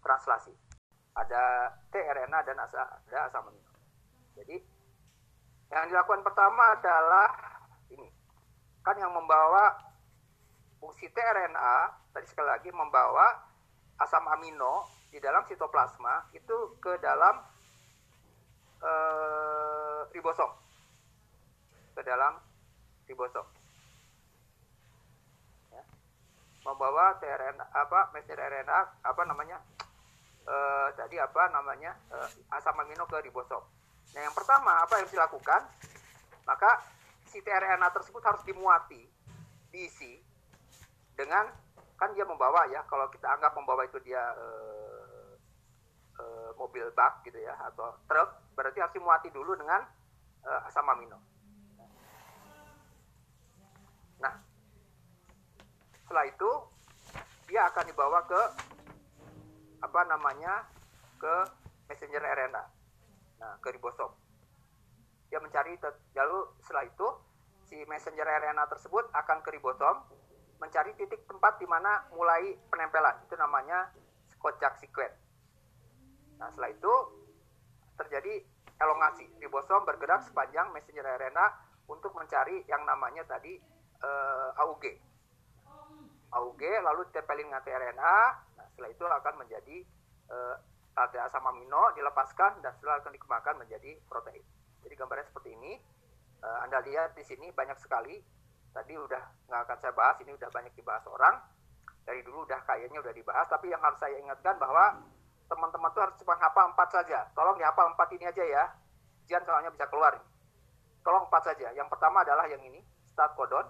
translasi. 0.04 0.52
Ada 1.12 1.72
tRNA 1.92 2.40
dan 2.44 2.56
asa, 2.56 2.88
ada 2.88 3.28
asam 3.28 3.44
amino 3.44 3.72
jadi 4.36 4.56
yang 5.72 5.84
dilakukan 5.88 6.20
pertama 6.24 6.76
adalah 6.76 7.28
ini. 7.92 8.08
Kan 8.84 8.96
yang 9.00 9.12
membawa 9.12 9.72
fungsi 10.80 11.08
tRNA 11.12 11.76
tadi 12.12 12.26
sekali 12.28 12.48
lagi 12.48 12.70
membawa 12.72 13.40
asam 14.00 14.24
amino 14.28 14.88
di 15.12 15.20
dalam 15.20 15.44
sitoplasma 15.48 16.32
itu 16.32 16.76
ke 16.80 16.96
dalam 17.00 17.40
uh, 18.82 20.08
ribosom 20.10 20.50
ke 21.92 22.00
dalam 22.04 22.40
ribosom 23.06 23.46
ya. 25.72 25.84
membawa 26.64 27.16
tRNA 27.20 27.64
apa 27.72 28.10
messenger 28.16 28.40
RNA 28.40 28.80
apa 29.04 29.22
namanya 29.28 29.58
uh, 30.48 30.88
tadi 30.96 31.20
apa 31.20 31.52
namanya 31.52 31.92
uh, 32.12 32.56
asam 32.56 32.76
amino 32.80 33.04
ke 33.08 33.18
ribosom 33.24 33.62
nah 34.12 34.20
yang 34.20 34.34
pertama 34.36 34.82
apa 34.84 35.00
yang 35.00 35.08
dilakukan 35.08 35.62
maka 36.48 36.82
si 37.30 37.40
tRNA 37.40 37.88
tersebut 37.92 38.20
harus 38.24 38.42
dimuati 38.44 39.04
diisi 39.72 40.20
dengan 41.16 41.48
kan 41.96 42.10
dia 42.18 42.26
membawa 42.26 42.66
ya 42.66 42.82
kalau 42.90 43.06
kita 43.08 43.30
anggap 43.30 43.54
membawa 43.54 43.86
itu 43.86 44.02
dia 44.02 44.20
uh, 44.34 45.38
uh, 46.18 46.50
mobil 46.58 46.90
bak 46.92 47.22
gitu 47.22 47.38
ya 47.38 47.54
atau 47.70 47.94
truk 48.10 48.52
berarti 48.58 48.82
harus 48.82 48.94
dimuati 48.94 49.30
dulu 49.30 49.54
dengan 49.54 49.86
uh, 50.42 50.66
asam 50.66 50.86
amino. 50.90 51.31
Setelah 56.12 56.28
itu 56.28 56.52
dia 57.48 57.64
akan 57.72 57.88
dibawa 57.88 58.20
ke 58.28 58.40
apa 59.80 60.00
namanya 60.12 60.68
ke 61.16 61.34
messenger 61.88 62.20
RNA, 62.20 62.64
nah 63.40 63.56
ke 63.64 63.72
ribosom. 63.72 64.12
Dia 65.32 65.40
mencari 65.40 65.72
lalu 66.12 66.52
setelah 66.60 66.84
itu 66.84 67.08
si 67.64 67.80
messenger 67.88 68.28
RNA 68.28 68.60
tersebut 68.76 69.08
akan 69.16 69.40
ke 69.40 69.56
ribosom 69.56 70.04
mencari 70.60 70.92
titik 71.00 71.24
tempat 71.24 71.56
di 71.56 71.64
mana 71.64 72.04
mulai 72.12 72.60
penempelan 72.68 73.16
itu 73.24 73.32
namanya 73.40 73.88
kocak 74.36 74.76
sequence 74.84 75.16
Nah, 76.36 76.52
setelah 76.52 76.76
itu 76.76 76.94
terjadi 77.96 78.44
elongasi. 78.84 79.32
Ribosom 79.40 79.88
bergerak 79.88 80.28
sepanjang 80.28 80.76
messenger 80.76 81.08
RNA 81.08 81.46
untuk 81.88 82.12
mencari 82.12 82.68
yang 82.68 82.84
namanya 82.84 83.24
tadi 83.24 83.56
uh, 84.04 84.60
AUG. 84.60 85.11
AUG 86.32 86.62
lalu 86.80 87.04
ditempelin 87.12 87.48
dengan 87.52 87.62
tRNA. 87.64 88.18
Nah, 88.56 88.66
setelah 88.72 88.90
itu 88.90 89.04
akan 89.04 89.34
menjadi 89.36 89.76
uh, 90.32 90.56
ada 90.92 91.28
asam 91.28 91.44
amino 91.48 91.92
dilepaskan 91.96 92.60
dan 92.60 92.72
setelah 92.76 93.00
akan 93.00 93.12
dikembangkan 93.16 93.54
menjadi 93.60 93.96
protein. 94.08 94.44
Jadi 94.84 94.94
gambarnya 94.96 95.26
seperti 95.28 95.50
ini. 95.56 95.72
Uh, 96.42 96.58
anda 96.64 96.80
lihat 96.82 97.14
di 97.14 97.24
sini 97.24 97.52
banyak 97.52 97.76
sekali. 97.80 98.20
Tadi 98.72 98.96
udah 98.96 99.22
nggak 99.52 99.60
akan 99.68 99.76
saya 99.84 99.92
bahas, 99.92 100.16
ini 100.24 100.32
udah 100.32 100.48
banyak 100.48 100.72
dibahas 100.72 101.04
orang. 101.04 101.36
Dari 102.02 102.24
dulu 102.24 102.48
udah 102.48 102.60
kayaknya 102.64 102.98
udah 102.98 103.14
dibahas, 103.14 103.46
tapi 103.46 103.70
yang 103.70 103.78
harus 103.84 104.00
saya 104.00 104.16
ingatkan 104.16 104.56
bahwa 104.56 104.98
teman-teman 105.46 105.92
tuh 105.92 106.02
harus 106.08 106.16
cuma 106.18 106.34
hafal 106.40 106.72
empat 106.72 106.88
saja. 106.88 107.28
Tolong 107.36 107.60
dihafal 107.60 107.92
empat 107.92 108.08
ini 108.16 108.24
aja 108.24 108.42
ya. 108.42 108.64
Ujian 109.22 109.44
soalnya 109.44 109.70
bisa 109.70 109.86
keluar. 109.86 110.18
tolong 111.02 111.26
empat 111.26 111.42
saja. 111.50 111.74
Yang 111.74 111.90
pertama 111.90 112.22
adalah 112.22 112.46
yang 112.46 112.62
ini, 112.62 112.78
start 113.10 113.34
codon. 113.34 113.66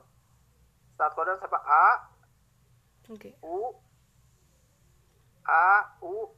Start 0.92 1.16
codon 1.16 1.40
siapa? 1.40 1.56
A, 1.64 2.11
Oke. 3.10 3.34
U, 3.42 3.74
A, 5.42 5.98
U? 6.02 6.30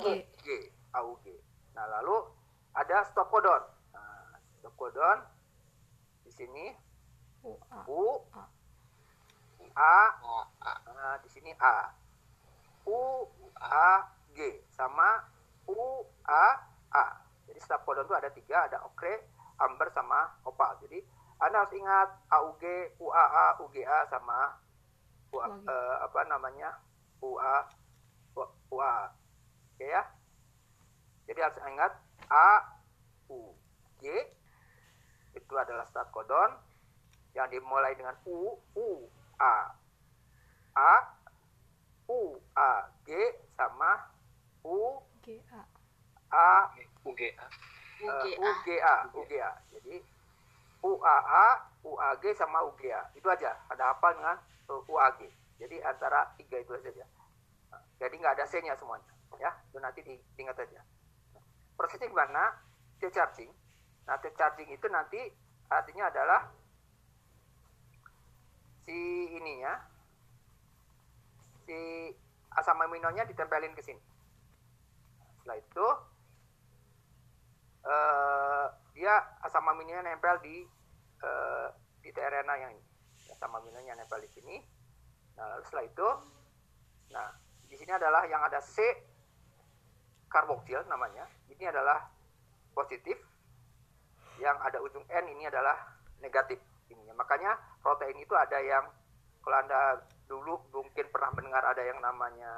G. 0.00 0.26
G, 0.42 0.46
A, 0.94 1.06
U, 1.06 1.14
G. 1.22 1.30
Nah, 1.74 1.86
lalu 1.86 2.26
ada 2.74 3.06
stop 3.06 3.30
codon. 3.30 3.62
Nah, 3.94 4.38
stop 4.58 4.74
codon 4.74 5.18
di 6.26 6.30
sini 6.34 6.74
U 7.46 7.54
A. 7.70 7.86
U, 7.86 8.26
A. 8.34 8.44
A, 9.70 9.96
nah, 10.90 11.16
di 11.22 11.28
sini 11.30 11.54
A. 11.58 11.94
U, 12.86 13.26
A, 13.60 14.10
G 14.34 14.66
sama 14.74 15.30
U, 15.70 16.06
A, 16.26 16.46
A. 16.90 17.06
Jadi 17.46 17.58
stop 17.62 17.86
codon 17.86 18.06
itu 18.06 18.14
ada 18.18 18.30
tiga, 18.34 18.66
ada 18.66 18.82
okre, 18.86 19.30
amber 19.62 19.90
sama 19.94 20.36
opal. 20.42 20.74
Jadi 20.82 21.00
Anda 21.40 21.64
harus 21.64 21.72
ingat 21.72 22.08
AUG, 22.28 22.64
UAA, 23.00 23.46
UGA 23.64 24.04
sama 24.12 24.60
UA, 25.30 25.46
UAG. 25.46 25.66
eh, 25.66 25.96
apa 26.04 26.20
namanya 26.26 26.70
UA, 27.22 27.54
UA. 28.70 28.94
Oke 29.74 29.86
ya. 29.86 30.02
Jadi 31.30 31.38
harus 31.40 31.58
ingat 31.66 31.92
A, 32.30 32.50
U, 33.30 33.54
G 34.02 34.04
itu 35.30 35.54
adalah 35.54 35.86
start 35.86 36.10
codon 36.10 36.58
yang 37.38 37.46
dimulai 37.46 37.94
dengan 37.94 38.18
U, 38.26 38.58
U, 38.74 38.88
A, 39.38 39.70
A, 40.74 40.94
U, 42.10 42.34
A, 42.58 42.90
G 43.06 43.10
sama 43.54 44.10
U, 44.66 44.98
G 45.22 45.38
A. 45.54 45.62
A, 46.30 46.70
UGA 47.02 47.34
eh, 47.34 47.38
UGA. 48.06 48.38
UGA, 48.38 48.94
UGA. 49.14 49.50
Jadi 49.74 49.96
UAA, 50.80 51.46
UAG 51.84 52.24
sama 52.38 52.64
UGA. 52.64 53.10
Itu 53.12 53.28
aja. 53.28 53.56
Ada 53.68 53.92
apa 53.92 54.08
dengan 54.16 54.36
uh, 54.38 54.40
UAG. 54.86 55.20
Jadi 55.60 55.76
antara 55.84 56.30
tiga 56.40 56.56
itu 56.62 56.72
saja. 56.80 57.04
Nah, 57.70 57.82
Jadi 58.00 58.14
nggak 58.16 58.34
ada 58.40 58.44
C-nya 58.48 58.74
semuanya. 58.78 59.10
Ya, 59.40 59.50
itu 59.68 59.78
nanti 59.80 60.00
di- 60.04 60.22
diingat 60.36 60.56
aja. 60.58 60.80
Prosesnya 61.76 62.08
gimana? 62.08 62.60
T-charging. 63.00 63.48
Nah, 64.04 64.16
T-charging 64.20 64.68
itu 64.72 64.86
nanti 64.92 65.20
artinya 65.70 66.08
adalah 66.12 66.50
si 68.84 68.98
ininya, 69.32 69.80
si 71.64 71.78
asam 72.58 72.80
aminonya 72.82 73.24
ditempelin 73.28 73.72
ke 73.72 73.82
sini. 73.84 74.02
Setelah 75.40 75.56
itu 75.56 75.86
eh, 77.86 78.66
dia 78.92 79.14
asam 79.46 79.64
aminonya 79.64 80.04
nempel 80.04 80.36
di 80.44 80.66
eh, 81.22 81.68
di 82.02 82.10
tRNA 82.12 82.54
yang 82.60 82.72
ini. 82.74 82.89
Asam 83.40 83.56
aminonya 83.56 83.96
nempel 83.96 84.20
di 84.20 84.28
sini. 84.28 84.60
Nah, 85.40 85.56
lalu 85.56 85.64
setelah 85.64 85.84
itu, 85.88 86.08
nah 87.08 87.32
di 87.72 87.76
sini 87.80 87.88
adalah 87.88 88.28
yang 88.28 88.44
ada 88.44 88.60
C 88.60 88.84
karboksil 90.28 90.84
namanya. 90.92 91.24
Ini 91.48 91.72
adalah 91.72 92.04
positif. 92.76 93.16
Yang 94.36 94.56
ada 94.60 94.78
ujung 94.84 95.08
N 95.08 95.24
ini 95.32 95.48
adalah 95.48 95.72
negatif 96.20 96.60
ininya. 96.92 97.16
Makanya 97.16 97.56
protein 97.80 98.20
itu 98.20 98.36
ada 98.36 98.60
yang 98.60 98.84
kalau 99.40 99.56
anda 99.56 100.04
dulu 100.28 100.60
mungkin 100.76 101.08
pernah 101.08 101.32
mendengar 101.32 101.64
ada 101.64 101.80
yang 101.80 101.96
namanya 101.96 102.52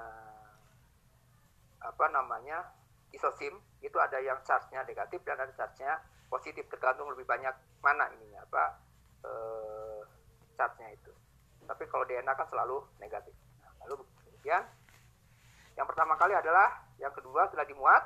apa 1.78 2.10
namanya 2.10 2.74
isosim 3.14 3.54
itu 3.78 3.98
ada 4.02 4.18
yang 4.18 4.42
charge-nya 4.42 4.82
negatif 4.82 5.22
dan 5.22 5.38
ada 5.38 5.54
charge-nya 5.54 6.02
positif 6.26 6.66
tergantung 6.66 7.06
lebih 7.14 7.22
banyak 7.22 7.54
mana 7.78 8.10
ininya 8.18 8.42
apa 8.42 8.64
eh, 9.26 10.01
charge-nya 10.56 10.92
itu. 10.92 11.12
Tapi 11.64 11.84
kalau 11.88 12.04
DNA 12.04 12.32
kan 12.34 12.46
selalu 12.50 12.82
negatif. 12.98 13.32
Nah, 13.62 13.72
lalu 13.86 14.02
kemudian 14.26 14.62
yang 15.78 15.86
pertama 15.88 16.14
kali 16.20 16.34
adalah 16.36 16.84
yang 17.00 17.14
kedua 17.14 17.48
setelah 17.48 17.66
dimuat 17.66 18.02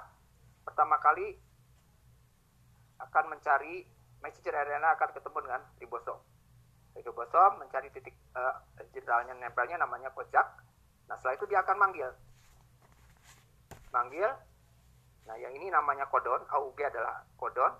pertama 0.63 0.97
kali 1.03 1.35
akan 3.03 3.25
mencari 3.33 3.83
messenger 4.23 4.55
RNA 4.55 4.97
akan 4.97 5.11
ketemu 5.13 5.39
dengan 5.45 5.63
ribosom. 5.83 6.19
Ribosom 6.97 7.51
mencari 7.61 7.93
titik 7.93 8.17
jenderalnya 8.93 9.37
nempelnya 9.37 9.77
namanya 9.77 10.09
kojak. 10.13 10.47
Nah 11.09 11.15
setelah 11.21 11.37
itu 11.37 11.45
dia 11.49 11.61
akan 11.61 11.77
manggil 11.77 12.11
manggil. 13.97 14.31
Nah, 15.27 15.37
yang 15.41 15.53
ini 15.57 15.73
namanya 15.73 16.07
kodon, 16.13 16.45
AUG 16.53 16.79
adalah 16.85 17.25
kodon. 17.41 17.73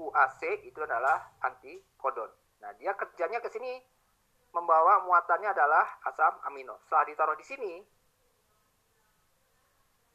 UAC 0.00 0.64
itu 0.64 0.80
adalah 0.80 1.36
anti 1.44 1.76
kodon. 2.00 2.32
Nah, 2.60 2.70
dia 2.76 2.92
kerjanya 2.92 3.40
ke 3.40 3.48
sini 3.48 3.80
membawa 4.50 5.04
muatannya 5.06 5.50
adalah 5.50 5.86
asam 6.04 6.34
amino. 6.50 6.76
Setelah 6.84 7.04
ditaruh 7.08 7.36
di 7.38 7.46
sini, 7.46 7.72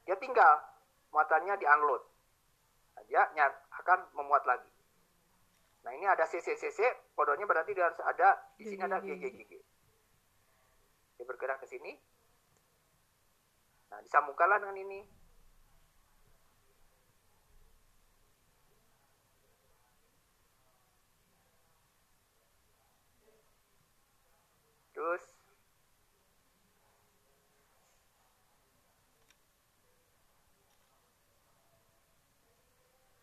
dia 0.06 0.16
tinggal 0.22 0.62
muatannya 1.10 1.56
di 1.58 1.66
unload. 1.66 2.02
Nah, 2.96 3.04
dia 3.10 3.22
akan 3.82 4.00
memuat 4.14 4.46
lagi. 4.46 4.70
Nah, 5.86 5.92
ini 5.94 6.06
ada 6.06 6.26
CCCC, 6.26 7.14
kodonnya 7.14 7.46
berarti 7.46 7.78
dia 7.78 7.86
harus 7.90 8.02
ada 8.02 8.30
di 8.58 8.64
sini 8.66 8.82
ada 8.82 8.98
GGGG. 9.02 9.54
Dia 11.16 11.26
bergerak 11.26 11.62
ke 11.62 11.70
sini, 11.70 11.94
Nah, 13.96 14.04
disambungkanlah 14.04 14.60
dengan 14.60 14.76
ini. 14.76 15.00
Terus? 25.06 25.22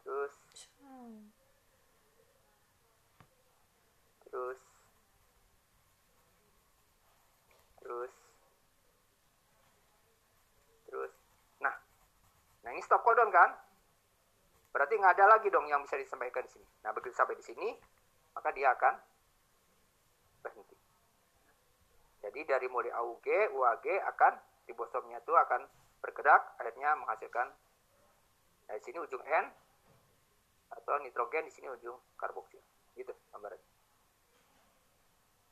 Terus? 0.07 0.35
Terus? 4.31 4.61
Terus? 7.83 8.15
Terus? 10.87 11.13
Nah 11.59 11.75
nah 12.63 12.71
ini 12.71 12.79
stop 12.87 13.03
codon 13.03 13.35
kan? 13.35 13.59
Berarti 14.71 14.95
nggak 15.03 15.19
ada 15.19 15.35
lagi 15.35 15.51
dong 15.51 15.67
yang 15.67 15.83
bisa 15.83 15.99
disampaikan 15.99 16.47
di 16.47 16.55
sini. 16.55 16.67
Nah 16.87 16.95
begitu 16.95 17.19
sampai 17.19 17.35
di 17.35 17.43
sini 17.43 17.75
maka 18.39 18.55
dia 18.55 18.71
akan 18.71 18.95
berhenti 20.47 20.82
jadi 22.23 22.41
dari 22.57 22.67
mulai 22.71 22.95
AUG 22.95 23.27
UAG 23.53 23.87
akan 24.15 24.33
ribosomnya 24.71 25.19
itu 25.19 25.35
akan 25.35 25.67
bergerak 25.99 26.55
akhirnya 26.59 26.95
menghasilkan 26.99 27.51
nah, 28.71 28.75
di 28.79 28.83
sini 28.87 28.99
ujung 29.03 29.23
N 29.27 29.47
atau 30.73 30.97
nitrogen 31.03 31.45
di 31.45 31.53
sini 31.53 31.69
ujung 31.69 31.99
karboksil. 32.17 32.63
Gitu 32.97 33.13
gambarannya. 33.35 33.69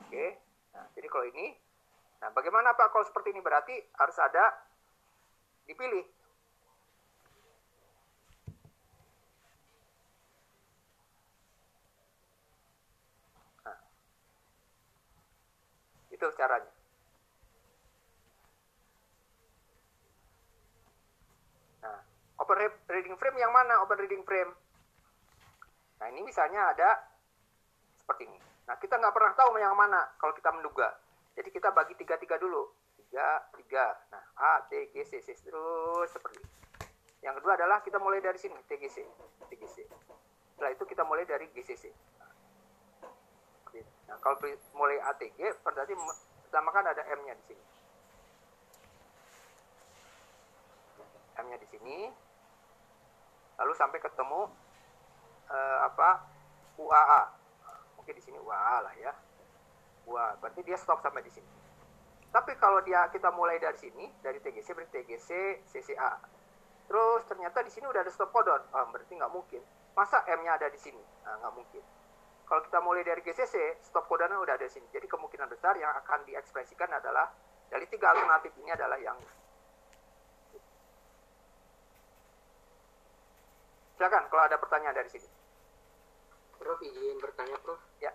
Oke 0.06 0.26
nah 0.70 0.86
jadi 0.94 1.06
kalau 1.10 1.26
ini 1.26 1.58
nah 2.22 2.30
bagaimana 2.30 2.76
pak 2.78 2.94
kalau 2.94 3.02
seperti 3.02 3.34
ini? 3.34 3.42
Berarti 3.42 3.74
harus 3.98 4.16
ada 4.22 4.54
dipilih. 5.66 6.06
Itu 16.20 16.28
caranya. 16.36 16.68
Nah, 21.80 21.98
open 22.44 22.56
re- 22.60 22.84
reading 22.92 23.16
frame 23.16 23.40
yang 23.40 23.48
mana? 23.48 23.80
Open 23.80 23.96
reading 24.04 24.20
frame. 24.28 24.52
Nah, 25.96 26.06
ini 26.12 26.20
misalnya 26.20 26.76
ada 26.76 27.00
seperti 27.96 28.28
ini. 28.28 28.36
Nah, 28.68 28.76
kita 28.76 29.00
nggak 29.00 29.16
pernah 29.16 29.32
tahu 29.32 29.56
yang 29.56 29.72
mana 29.72 30.12
kalau 30.20 30.36
kita 30.36 30.52
menduga. 30.52 30.92
Jadi 31.32 31.48
kita 31.48 31.72
bagi 31.72 31.96
tiga-tiga 31.96 32.36
dulu. 32.36 32.68
Tiga, 33.00 33.48
tiga. 33.56 33.96
Nah, 34.12 34.24
A, 34.36 34.52
T, 34.68 34.92
G, 34.92 35.00
C, 35.08 35.24
C, 35.24 35.32
terus 35.40 36.12
seperti 36.12 36.36
ini. 36.36 36.50
Yang 37.24 37.40
kedua 37.40 37.56
adalah 37.56 37.80
kita 37.80 37.96
mulai 37.96 38.20
dari 38.20 38.36
sini, 38.36 38.56
TGC. 38.68 39.04
TGC. 39.48 39.76
Setelah 40.56 40.76
itu 40.76 40.84
kita 40.84 41.04
mulai 41.08 41.24
dari 41.24 41.48
GCC. 41.52 41.88
Nah, 44.10 44.18
kalau 44.18 44.42
mulai 44.74 44.98
ATG, 45.14 45.62
berarti 45.62 45.94
pertama 46.50 46.74
kan 46.74 46.82
ada 46.82 46.98
M-nya 47.14 47.38
di 47.38 47.44
sini. 47.46 47.64
M-nya 51.38 51.58
di 51.62 51.68
sini. 51.70 51.96
Lalu 53.62 53.72
sampai 53.78 54.02
ketemu 54.02 54.50
eh, 55.46 55.78
apa 55.86 56.26
UAA. 56.74 57.22
Mungkin 58.02 58.14
di 58.18 58.22
sini 58.26 58.42
UAA 58.42 58.76
lah 58.82 58.94
ya. 58.98 59.14
UAA. 60.10 60.42
Berarti 60.42 60.60
dia 60.66 60.74
stop 60.74 60.98
sampai 61.06 61.22
di 61.22 61.30
sini. 61.30 61.46
Tapi 62.34 62.58
kalau 62.58 62.82
dia 62.82 63.06
kita 63.14 63.30
mulai 63.30 63.62
dari 63.62 63.78
sini, 63.78 64.10
dari 64.22 64.42
TGC 64.42 64.74
berarti 64.74 65.02
TGC, 65.02 65.30
CCA. 65.70 66.18
Terus 66.90 67.22
ternyata 67.30 67.62
di 67.62 67.70
sini 67.70 67.86
udah 67.86 68.02
ada 68.02 68.10
stop 68.10 68.34
codon. 68.34 68.58
Ah, 68.74 68.90
berarti 68.90 69.14
nggak 69.14 69.30
mungkin. 69.30 69.62
masa 69.90 70.22
M-nya 70.26 70.54
ada 70.54 70.70
di 70.70 70.78
sini? 70.78 71.02
Nah, 71.26 71.34
nggak 71.42 71.54
mungkin. 71.54 71.82
Kalau 72.50 72.66
kita 72.66 72.82
mulai 72.82 73.06
dari 73.06 73.22
GCC, 73.22 73.78
stop 73.78 74.10
codanya 74.10 74.34
udah 74.42 74.58
ada 74.58 74.66
di 74.66 74.74
sini. 74.74 74.90
Jadi 74.90 75.06
kemungkinan 75.06 75.46
besar 75.46 75.78
yang 75.78 75.94
akan 76.02 76.26
diekspresikan 76.26 76.90
adalah 76.90 77.30
dari 77.70 77.86
tiga 77.86 78.10
alternatif 78.10 78.50
ini 78.58 78.74
adalah 78.74 78.98
yang 78.98 79.14
silakan 83.94 84.26
kalau 84.26 84.42
ada 84.50 84.58
pertanyaan 84.58 84.98
dari 84.98 85.06
sini. 85.14 85.30
Prof 86.58 86.82
izin 86.82 87.22
bertanya 87.22 87.54
Prof. 87.62 87.78
Ya. 88.02 88.10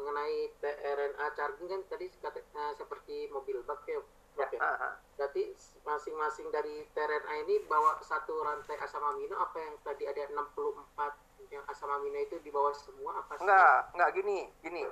Mengenai 0.00 0.48
tRNA 0.64 1.26
charging 1.36 1.68
kan 1.68 1.80
tadi 1.92 2.08
kata, 2.24 2.40
eh, 2.40 2.72
seperti 2.72 3.28
mobil 3.28 3.60
bak 3.68 3.84
ya 3.84 4.00
Prof 4.32 4.48
ya. 4.48 4.96
Berarti 5.20 5.52
masing-masing 5.84 6.48
dari 6.48 6.88
tRNA 6.96 7.44
ini 7.44 7.60
bawa 7.68 8.00
satu 8.00 8.32
rantai 8.40 8.80
asam 8.80 9.04
amino 9.04 9.36
apa 9.36 9.60
yang 9.60 9.76
tadi 9.84 10.08
ada 10.08 10.24
64 10.32 11.27
yang 11.48 11.64
asam 11.68 11.88
amino 11.88 12.18
itu 12.20 12.36
di 12.44 12.50
bawah 12.52 12.72
semua 12.76 13.24
apa 13.24 13.36
sih? 13.36 13.42
Enggak, 13.44 13.78
enggak 13.96 14.10
gini, 14.16 14.38
gini. 14.60 14.82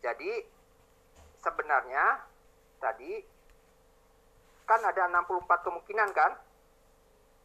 Jadi 0.00 0.32
sebenarnya 1.40 2.24
tadi 2.80 3.20
kan 4.64 4.80
ada 4.80 5.04
64 5.10 5.66
kemungkinan 5.66 6.08
kan? 6.16 6.32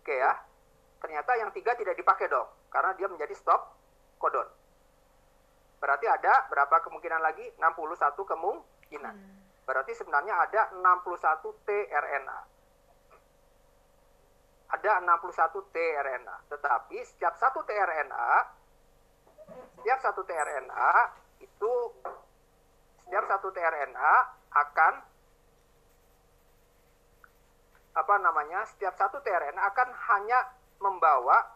Oke 0.03 0.15
ya. 0.15 0.33
Ternyata 1.03 1.31
yang 1.37 1.51
tiga 1.51 1.75
tidak 1.75 1.99
dipakai 1.99 2.31
dong, 2.31 2.47
karena 2.71 2.95
dia 2.95 3.07
menjadi 3.11 3.35
stop 3.35 3.75
codon. 4.17 4.47
Berarti 5.77 6.07
ada 6.07 6.47
berapa 6.49 6.81
kemungkinan 6.81 7.21
lagi? 7.21 7.45
61 7.59 8.25
kemungkinan. 8.25 9.15
Berarti 9.67 9.91
sebenarnya 9.93 10.33
ada 10.33 10.61
61 10.73 11.51
tRNA. 11.67 12.39
Ada 14.65 15.01
61 15.03 15.61
tRNA. 15.69 16.35
Tetapi 16.49 16.97
setiap 17.05 17.37
satu 17.37 17.61
tRNA, 17.61 18.29
setiap 19.77 19.99
satu 20.01 20.21
tRNA 20.25 20.91
itu 21.41 21.73
setiap 23.05 23.25
satu 23.29 23.53
tRNA 23.53 24.13
akan 24.49 24.93
apa 27.95 28.15
namanya? 28.19 28.65
Setiap 28.65 28.97
satu 28.97 29.21
tRNA 29.21 29.61
akan 29.61 29.89
hanya 29.93 30.39
membawa 30.81 31.55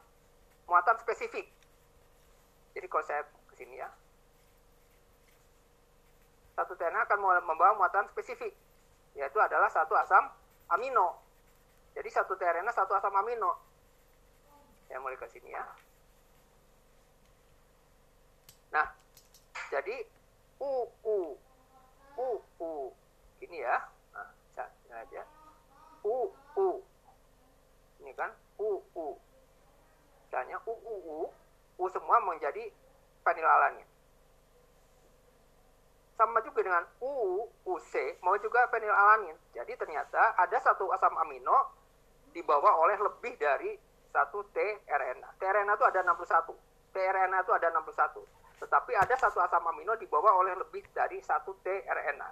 muatan 0.69 0.95
spesifik. 1.01 1.49
Jadi 2.77 2.85
kalau 2.85 3.05
saya 3.09 3.25
ke 3.25 3.53
sini 3.57 3.81
ya. 3.81 3.89
Satu 6.53 6.77
tRNA 6.77 7.07
akan 7.09 7.19
membawa 7.43 7.73
muatan 7.73 8.05
spesifik, 8.13 8.53
yaitu 9.17 9.39
adalah 9.41 9.71
satu 9.71 9.97
asam 9.97 10.29
amino. 10.69 11.28
Jadi 11.95 12.09
satu 12.09 12.33
tRNA 12.37 12.71
satu 12.71 12.93
asam 12.95 13.15
amino. 13.15 13.57
Saya 14.87 14.99
mulai 15.01 15.17
ke 15.17 15.27
sini 15.29 15.53
ya. 15.53 15.63
Nah, 18.69 18.87
jadi 19.73 20.05
U 20.61 20.89
U 21.05 21.17
U 22.17 22.29
U 22.61 22.71
ini 23.41 23.61
ya. 23.61 23.77
Nah, 24.13 24.29
aja. 24.93 25.23
U 26.05 26.33
U. 26.57 26.67
Ini 28.01 28.11
kan 28.17 28.33
U 28.57 28.81
U. 28.93 29.07
Misalnya 30.25 30.57
U 30.65 30.73
U 31.79 31.85
semua 31.89 32.19
menjadi 32.21 32.69
fenilalanin. 33.23 33.87
Sama 36.19 36.43
juga 36.43 36.59
dengan 36.59 36.83
U, 36.99 37.47
UC, 37.63 38.19
mau 38.19 38.35
juga 38.43 38.67
fenilalanin. 38.67 39.39
Jadi 39.55 39.71
ternyata 39.79 40.35
ada 40.35 40.59
satu 40.59 40.91
asam 40.91 41.15
amino 41.15 41.78
dibawa 42.39 42.71
oleh 42.79 42.95
lebih 42.95 43.35
dari 43.35 43.75
satu 44.15 44.47
tRNA. 44.55 45.35
tRNA 45.35 45.75
itu 45.75 45.85
ada 45.85 45.99
61. 46.07 46.55
tRNA 46.95 47.37
itu 47.43 47.51
ada 47.51 47.67
61. 47.75 48.23
Tetapi 48.63 48.91
ada 48.95 49.15
satu 49.19 49.43
asam 49.43 49.67
amino 49.67 49.99
dibawa 49.99 50.39
oleh 50.39 50.55
lebih 50.55 50.87
dari 50.95 51.19
satu 51.19 51.51
tRNA. 51.59 52.31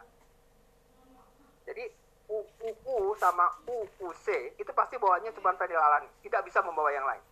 Jadi 1.67 1.83
UUU 2.27 3.15
sama 3.19 3.51
UUC 3.67 4.55
itu 4.55 4.71
pasti 4.71 4.95
bawanya 4.95 5.31
cuma 5.35 5.55
fenilalanin, 5.55 6.11
tidak 6.23 6.47
bisa 6.47 6.63
membawa 6.63 6.91
yang 6.91 7.03
lain. 7.03 7.23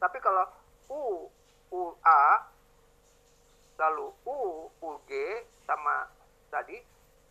Tapi 0.00 0.16
kalau 0.24 0.44
UUA 0.88 2.24
lalu 3.80 4.08
UUG 4.24 5.10
sama 5.64 6.08
tadi 6.52 6.80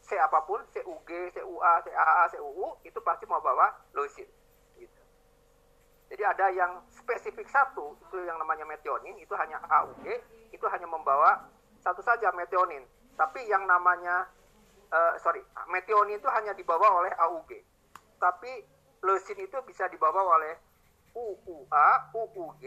C 0.09 0.17
apa 0.17 0.41
pun, 0.41 0.57
CUG, 0.73 1.09
CUA, 1.37 1.73
CAA, 1.85 2.23
CUU 2.33 2.81
itu 2.81 2.97
pasti 3.05 3.29
mau 3.29 3.37
bawa 3.37 3.69
leucin. 3.93 4.25
Jadi 6.09 6.23
ada 6.25 6.45
yang 6.49 6.81
spesifik 6.89 7.45
satu, 7.53 7.93
itu 8.01 8.17
yang 8.25 8.41
namanya 8.41 8.65
metionin, 8.65 9.13
itu 9.21 9.29
hanya 9.37 9.61
AUG, 9.61 10.05
itu 10.49 10.65
hanya 10.65 10.89
membawa 10.89 11.37
satu 11.85 12.01
saja 12.01 12.33
metionin. 12.33 12.81
Tapi 13.13 13.45
yang 13.45 13.69
namanya, 13.69 14.25
uh, 14.89 15.13
sorry, 15.21 15.45
metionin 15.69 16.17
itu 16.17 16.25
hanya 16.33 16.57
dibawa 16.57 17.05
oleh 17.05 17.13
AUG. 17.13 17.61
Tapi 18.17 18.51
leucin 19.05 19.37
itu 19.37 19.57
bisa 19.69 19.85
dibawa 19.87 20.25
oleh 20.33 20.57
UUA, 21.13 21.89
UUG, 22.17 22.63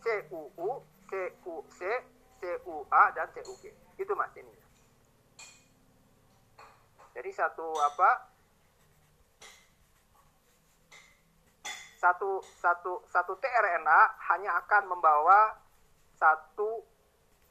CUU, 0.00 0.68
CUC, 1.06 1.80
CUA, 2.40 3.02
dan 3.12 3.28
CUG. 3.36 3.64
Itu 4.00 4.12
mas 4.16 4.32
ini. 4.34 4.56
Jadi 7.12 7.30
satu 7.36 7.68
apa? 7.76 8.31
Satu 12.02 12.42
satu 12.58 13.06
satu 13.06 13.38
tRNA 13.38 14.00
hanya 14.34 14.58
akan 14.58 14.90
membawa 14.90 15.54
satu 16.18 16.82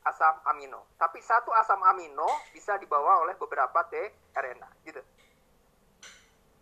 asam 0.04 0.36
amino. 0.44 0.92
Tapi 1.00 1.24
satu 1.24 1.56
asam 1.56 1.80
amino 1.88 2.28
bisa 2.52 2.76
dibawa 2.76 3.24
oleh 3.24 3.40
beberapa 3.40 3.80
tRNA, 3.88 4.70
gitu. 4.84 5.00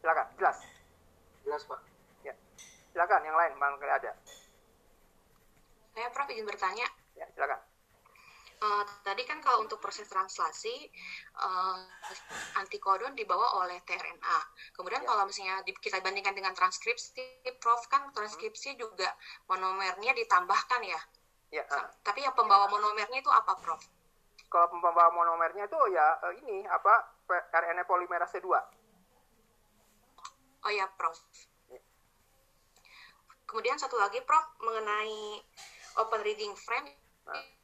Silakan, 0.05 0.27
jelas. 0.37 0.57
Jelas 1.41 1.65
Pak. 1.65 1.81
Ya. 2.21 2.37
Silakan 2.93 3.25
yang 3.25 3.33
lain, 3.33 3.57
Bang 3.57 3.73
ada. 3.81 4.13
Saya 5.97 6.07
Prof 6.13 6.29
izin 6.29 6.45
bertanya, 6.45 6.87
Ya, 7.17 7.27
silakan. 7.35 7.59
Eh, 8.59 8.83
tadi 9.07 9.23
kan 9.23 9.39
kalau 9.39 9.63
untuk 9.63 9.79
proses 9.79 10.03
translasi 10.11 10.91
uh, 11.39 11.79
antikodon 12.59 13.15
dibawa 13.15 13.63
oleh 13.63 13.79
tRNA. 13.87 14.39
Kemudian 14.75 14.99
Ya. 14.99 15.07
kalau 15.07 15.23
misalnya 15.23 15.63
di- 15.63 15.79
kita 15.79 16.03
bandingkan 16.03 16.35
dengan 16.35 16.51
transkripsi, 16.51 17.55
Prof 17.55 17.87
kan 17.87 18.11
transkripsi 18.11 18.75
juga 18.75 19.15
monomernya 19.47 20.11
ditambahkan 20.11 20.81
ya. 20.83 20.99
Ya, 21.55 21.63
ah. 21.71 21.87
Tapi 22.03 22.27
yang 22.27 22.35
pembawa 22.35 22.67
monomernya 22.67 23.23
itu 23.23 23.31
apa, 23.31 23.55
Prof? 23.63 23.79
kalau 24.49 24.65
pembawa 24.65 25.13
monomernya 25.13 25.69
itu 25.69 25.77
ya 25.93 26.17
ini 26.41 26.65
apa 26.65 27.21
RNA 27.29 27.85
polimerase 27.85 28.41
2. 28.41 28.59
Oh 30.65 30.71
ya, 30.73 30.89
Prof. 30.99 31.15
Ya. 31.71 31.79
Kemudian 33.47 33.79
satu 33.79 33.95
lagi, 33.95 34.19
Prof, 34.25 34.45
mengenai 34.59 35.47
open 35.95 36.21
reading 36.27 36.51
frame 36.59 36.91
Nah. 37.29 37.58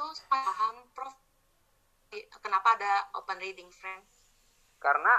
Itu 0.00 0.24
paham, 0.32 0.76
Prof. 0.96 1.12
Kenapa 2.40 2.72
ada 2.72 3.12
open 3.20 3.36
reading 3.36 3.68
frame? 3.68 4.00
Karena 4.80 5.12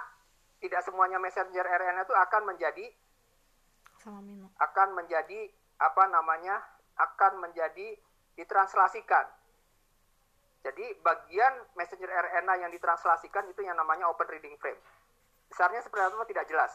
tidak 0.57 0.81
semuanya 0.81 1.21
messenger 1.21 1.61
RNA 1.61 2.01
itu 2.09 2.15
akan 2.17 2.49
menjadi 2.49 2.85
akan 4.57 4.89
menjadi 4.97 5.53
apa 5.77 6.03
namanya 6.09 6.57
akan 6.97 7.45
menjadi 7.45 7.93
ditranslasikan. 8.33 9.29
Jadi 10.65 10.97
bagian 11.05 11.53
messenger 11.77 12.09
RNA 12.09 12.65
yang 12.65 12.71
ditranslasikan 12.73 13.45
itu 13.53 13.61
yang 13.61 13.77
namanya 13.77 14.09
open 14.09 14.25
reading 14.33 14.57
frame. 14.57 14.81
Besarnya 15.45 15.85
seperti 15.85 16.09
apa 16.09 16.25
tidak 16.25 16.49
jelas. 16.49 16.73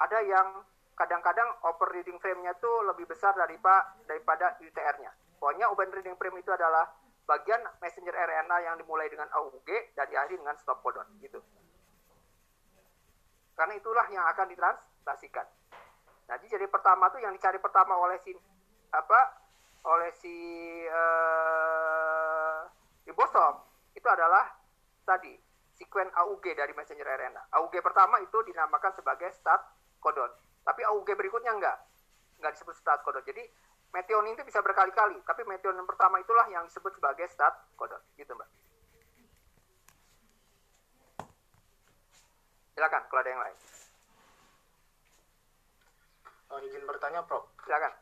Ada 0.00 0.24
yang 0.24 0.64
kadang-kadang 0.96 1.52
open 1.68 1.92
reading 1.92 2.16
frame-nya 2.16 2.56
itu 2.56 2.72
lebih 2.88 3.04
besar 3.04 3.36
daripada 3.36 3.92
daripada 4.08 4.56
UTR-nya. 4.64 5.12
Pokoknya 5.36 5.68
open 5.68 5.92
reading 5.92 6.16
frame 6.16 6.40
itu 6.40 6.48
adalah 6.48 6.88
bagian 7.26 7.60
messenger 7.82 8.14
RNA 8.14 8.56
yang 8.62 8.74
dimulai 8.78 9.10
dengan 9.10 9.26
AUG 9.34 9.66
dan 9.98 10.06
diakhiri 10.06 10.38
dengan 10.38 10.54
stop 10.56 10.78
codon 10.80 11.06
gitu. 11.18 11.42
Karena 13.58 13.74
itulah 13.74 14.06
yang 14.14 14.22
akan 14.30 14.46
ditranslasikan. 14.52 15.46
Nah, 16.26 16.36
jadi 16.42 16.66
pertama 16.70 17.10
tuh 17.10 17.22
yang 17.22 17.34
dicari 17.34 17.58
pertama 17.58 17.94
oleh 17.98 18.18
si 18.22 18.34
apa 18.90 19.20
oleh 19.86 20.10
si 20.18 20.34
eh, 20.86 22.58
ribosom 23.06 23.54
itu 23.94 24.06
adalah 24.06 24.50
tadi 25.06 25.38
sekuen 25.78 26.10
AUG 26.10 26.56
dari 26.56 26.74
messenger 26.74 27.06
RNA. 27.06 27.42
AUG 27.54 27.74
pertama 27.82 28.18
itu 28.18 28.38
dinamakan 28.42 28.92
sebagai 28.96 29.30
start 29.34 29.62
codon. 30.02 30.30
Tapi 30.66 30.82
AUG 30.82 31.06
berikutnya 31.14 31.54
enggak. 31.54 31.78
Enggak 32.42 32.58
disebut 32.58 32.74
start 32.74 33.06
codon. 33.06 33.22
Jadi 33.22 33.46
metionin 33.96 34.36
itu 34.36 34.44
bisa 34.44 34.60
berkali-kali, 34.60 35.16
tapi 35.24 35.40
metionin 35.48 35.88
pertama 35.88 36.20
itulah 36.20 36.44
yang 36.52 36.68
disebut 36.68 36.92
sebagai 36.92 37.24
start 37.32 37.56
codon. 37.80 38.02
Gitu, 38.20 38.28
Mbak. 38.28 38.48
Silakan 42.76 43.02
kalau 43.08 43.20
ada 43.24 43.30
yang 43.32 43.40
lain. 43.40 43.56
Eh, 46.46 46.60
izin 46.68 46.84
bertanya, 46.84 47.24
Prof. 47.24 47.48
Silakan. 47.64 47.92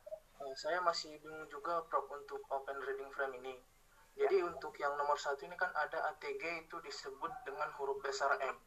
Eh, 0.42 0.54
saya 0.58 0.82
masih 0.82 1.14
bingung 1.22 1.46
juga 1.46 1.86
Prof 1.86 2.10
untuk 2.10 2.42
open 2.50 2.82
reading 2.82 3.14
frame 3.14 3.38
ini. 3.38 3.54
Jadi 4.18 4.42
Ya. 4.42 4.46
untuk 4.50 4.74
yang 4.78 4.98
nomor 4.98 5.14
satu 5.14 5.46
ini 5.46 5.54
kan 5.54 5.70
ada 5.74 6.10
ATG 6.10 6.66
itu 6.66 6.76
disebut 6.82 7.30
dengan 7.46 7.70
huruf 7.78 8.02
besar 8.02 8.34
M. 8.42 8.58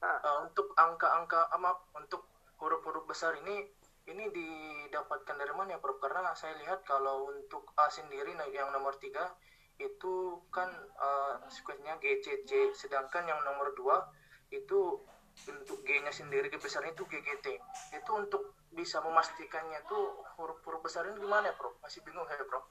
Eh, 0.00 0.36
untuk 0.40 0.72
angka-angka 0.76 1.52
ah, 1.52 1.60
maaf 1.60 1.84
untuk 1.96 2.28
huruf-huruf 2.60 3.04
besar 3.08 3.36
ini 3.40 3.68
ini 4.06 4.24
didapatkan 4.30 5.36
dari 5.36 5.52
mana 5.54 5.74
ya 5.74 5.78
Prof? 5.82 5.98
Karena 5.98 6.30
saya 6.38 6.54
lihat 6.62 6.86
kalau 6.86 7.30
untuk 7.30 7.74
A 7.74 7.90
sendiri 7.90 8.34
nah, 8.38 8.46
yang 8.50 8.70
nomor 8.70 8.94
tiga 9.02 9.34
itu 9.76 10.40
kan 10.48 10.72
uh, 10.96 11.36
sequence-nya 11.52 12.00
GCC, 12.00 12.72
sedangkan 12.72 13.28
yang 13.28 13.40
nomor 13.44 13.76
dua 13.76 14.08
itu 14.48 15.04
untuk 15.44 15.84
G-nya 15.84 16.08
sendiri 16.08 16.48
G 16.48 16.56
besarnya 16.56 16.96
itu 16.96 17.04
GGT. 17.04 17.46
Itu 17.92 18.10
untuk 18.16 18.56
bisa 18.72 19.04
memastikannya 19.04 19.84
tuh 19.84 20.24
huruf-huruf 20.40 20.80
besar 20.80 21.04
ini 21.08 21.20
gimana 21.20 21.52
ya 21.52 21.54
Prof? 21.60 21.76
Masih 21.84 22.00
bingung 22.00 22.24
saya 22.24 22.40
Prof. 22.48 22.64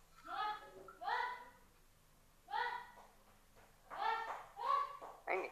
Nah 5.26 5.34
ini. 5.34 5.50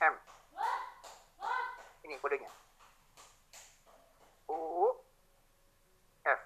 M. 0.00 0.14
Ini 2.06 2.14
kodenya. 2.22 2.50
U 4.50 4.58
F. 6.26 6.40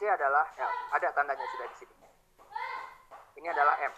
UC 0.00 0.08
adalah 0.08 0.48
L. 0.56 0.72
Ada 0.96 1.12
tandanya 1.12 1.44
sudah 1.44 1.68
di 1.68 1.76
sini. 1.76 1.92
Ini 3.36 3.52
adalah 3.52 3.76
M. 3.84 3.92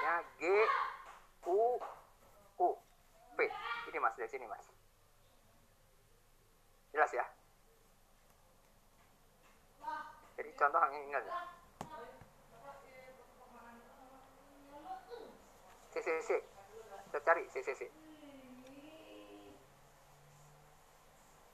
Ya, 0.00 0.14
G 0.40 0.42
U 1.44 1.76
U 2.56 2.68
P. 3.36 3.38
Ini 3.92 3.98
Mas 4.00 4.16
dari 4.16 4.32
sini 4.32 4.48
Mas. 4.48 4.64
Jelas 6.88 7.12
ya? 7.12 7.20
Jadi 10.40 10.50
contoh 10.56 10.80
hanya 10.80 10.98
ini 11.04 11.12
aja. 11.20 11.32
CCC. 15.92 16.30
Kita 17.12 17.18
cari 17.20 17.44
CCC. 17.52 17.92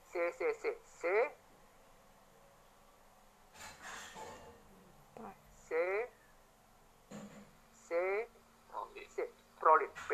CCC. 0.07 0.31
C. 0.31 0.39
C. 0.39 0.39
C. 0.55 0.63
C. 0.87 1.38
Prolin. 9.59 9.91
P. 10.07 10.11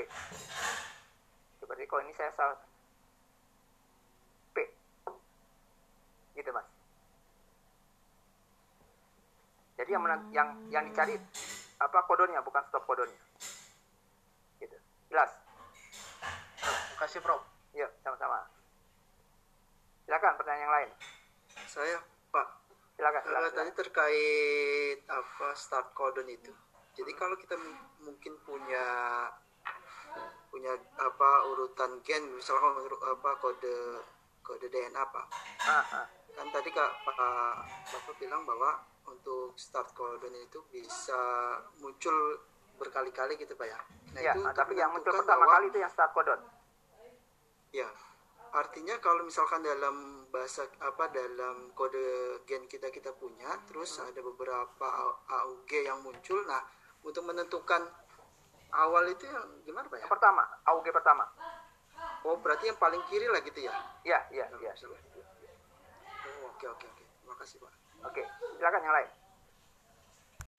Berarti 1.64 1.86
kalau 1.88 2.02
ini 2.04 2.14
saya 2.18 2.32
salah. 2.36 2.60
P. 4.52 4.58
Gitu 6.36 6.50
mas. 6.52 6.68
Jadi 9.80 9.90
yang 9.96 10.04
menang, 10.04 10.22
yang 10.34 10.50
yang 10.74 10.84
dicari 10.92 11.16
apa 11.80 12.00
kodenya 12.10 12.44
bukan 12.44 12.64
stop 12.68 12.84
kodenya. 12.84 13.16
Gitu. 14.60 14.76
Jelas? 15.08 15.32
Terima 16.60 17.00
kasih 17.00 17.20
Prof. 17.24 17.42
Yuk, 17.76 17.92
sama-sama. 18.04 18.44
Silakan 20.04 20.36
pertanyaan 20.36 20.64
yang 20.64 20.74
lain. 20.74 20.90
Saya 21.68 22.00
Pak 22.96 22.98
Silakan, 22.98 23.20
eh, 23.20 23.28
silakan. 23.28 23.52
tadi 23.54 23.72
terkait 23.76 25.00
apa 25.06 25.48
start 25.54 25.88
codon 25.92 26.28
itu. 26.28 26.52
Jadi 26.96 27.12
kalau 27.14 27.36
kita 27.36 27.60
mungkin 28.00 28.40
punya 28.42 28.86
punya 30.48 30.72
apa 30.96 31.30
urutan 31.46 32.00
gen 32.00 32.24
misalnya 32.32 32.72
uru- 32.80 33.04
apa 33.04 33.36
kode 33.36 34.00
kode 34.40 34.64
DNA 34.66 34.96
apa 34.96 35.28
Ah, 35.62 35.84
ah. 35.94 36.06
kan 36.32 36.48
tadi 36.50 36.72
kak 36.72 36.88
Pak 37.04 37.20
Bapak 37.92 38.16
bilang 38.16 38.48
bahwa 38.48 38.80
untuk 39.06 39.52
start 39.56 39.92
codon 39.92 40.32
itu 40.34 40.64
bisa 40.66 41.20
muncul 41.76 42.16
berkali-kali 42.76 43.36
gitu 43.36 43.52
Pak 43.54 43.68
ya. 43.68 43.80
Nah 44.10 44.22
Ya, 44.22 44.32
itu 44.32 44.40
ah, 44.42 44.56
tapi 44.56 44.74
yang 44.74 44.88
muncul 44.90 45.12
pertama 45.14 45.44
bahwa- 45.44 45.54
kali 45.54 45.66
itu 45.68 45.78
yang 45.78 45.92
start 45.92 46.12
codon. 46.12 46.40
Ya, 47.74 47.92
artinya 48.56 48.96
kalau 49.04 49.28
misalkan 49.28 49.60
dalam 49.60 50.24
bahasa 50.32 50.64
apa 50.80 51.12
dalam 51.12 51.76
kode 51.76 52.40
gen 52.48 52.64
kita 52.72 52.88
kita 52.88 53.12
punya, 53.20 53.52
terus 53.68 54.00
ada 54.00 54.24
beberapa 54.24 54.88
AUG 55.28 55.84
yang 55.84 56.00
muncul. 56.00 56.40
Nah, 56.48 56.64
untuk 57.04 57.28
menentukan 57.28 57.84
awal 58.72 59.12
itu 59.12 59.28
yang 59.28 59.60
gimana 59.68 59.92
pak 59.92 60.00
ya? 60.00 60.08
Yang 60.08 60.14
pertama, 60.16 60.44
AUG 60.72 60.88
pertama. 60.96 61.26
Oh, 62.26 62.40
berarti 62.42 62.72
yang 62.72 62.80
paling 62.80 63.04
kiri 63.06 63.28
lah 63.30 63.44
gitu 63.44 63.60
ya? 63.60 63.76
Ya, 64.02 64.20
ya, 64.34 64.48
ya. 64.58 64.72
Oh, 66.26 66.50
oke 66.50 66.66
oke 66.66 66.86
oke. 66.90 67.04
Terima 67.22 67.36
kasih 67.38 67.62
pak. 67.62 67.74
Oke, 68.08 68.24
silakan 68.58 68.82
yang 68.82 68.96
lain. 68.96 69.10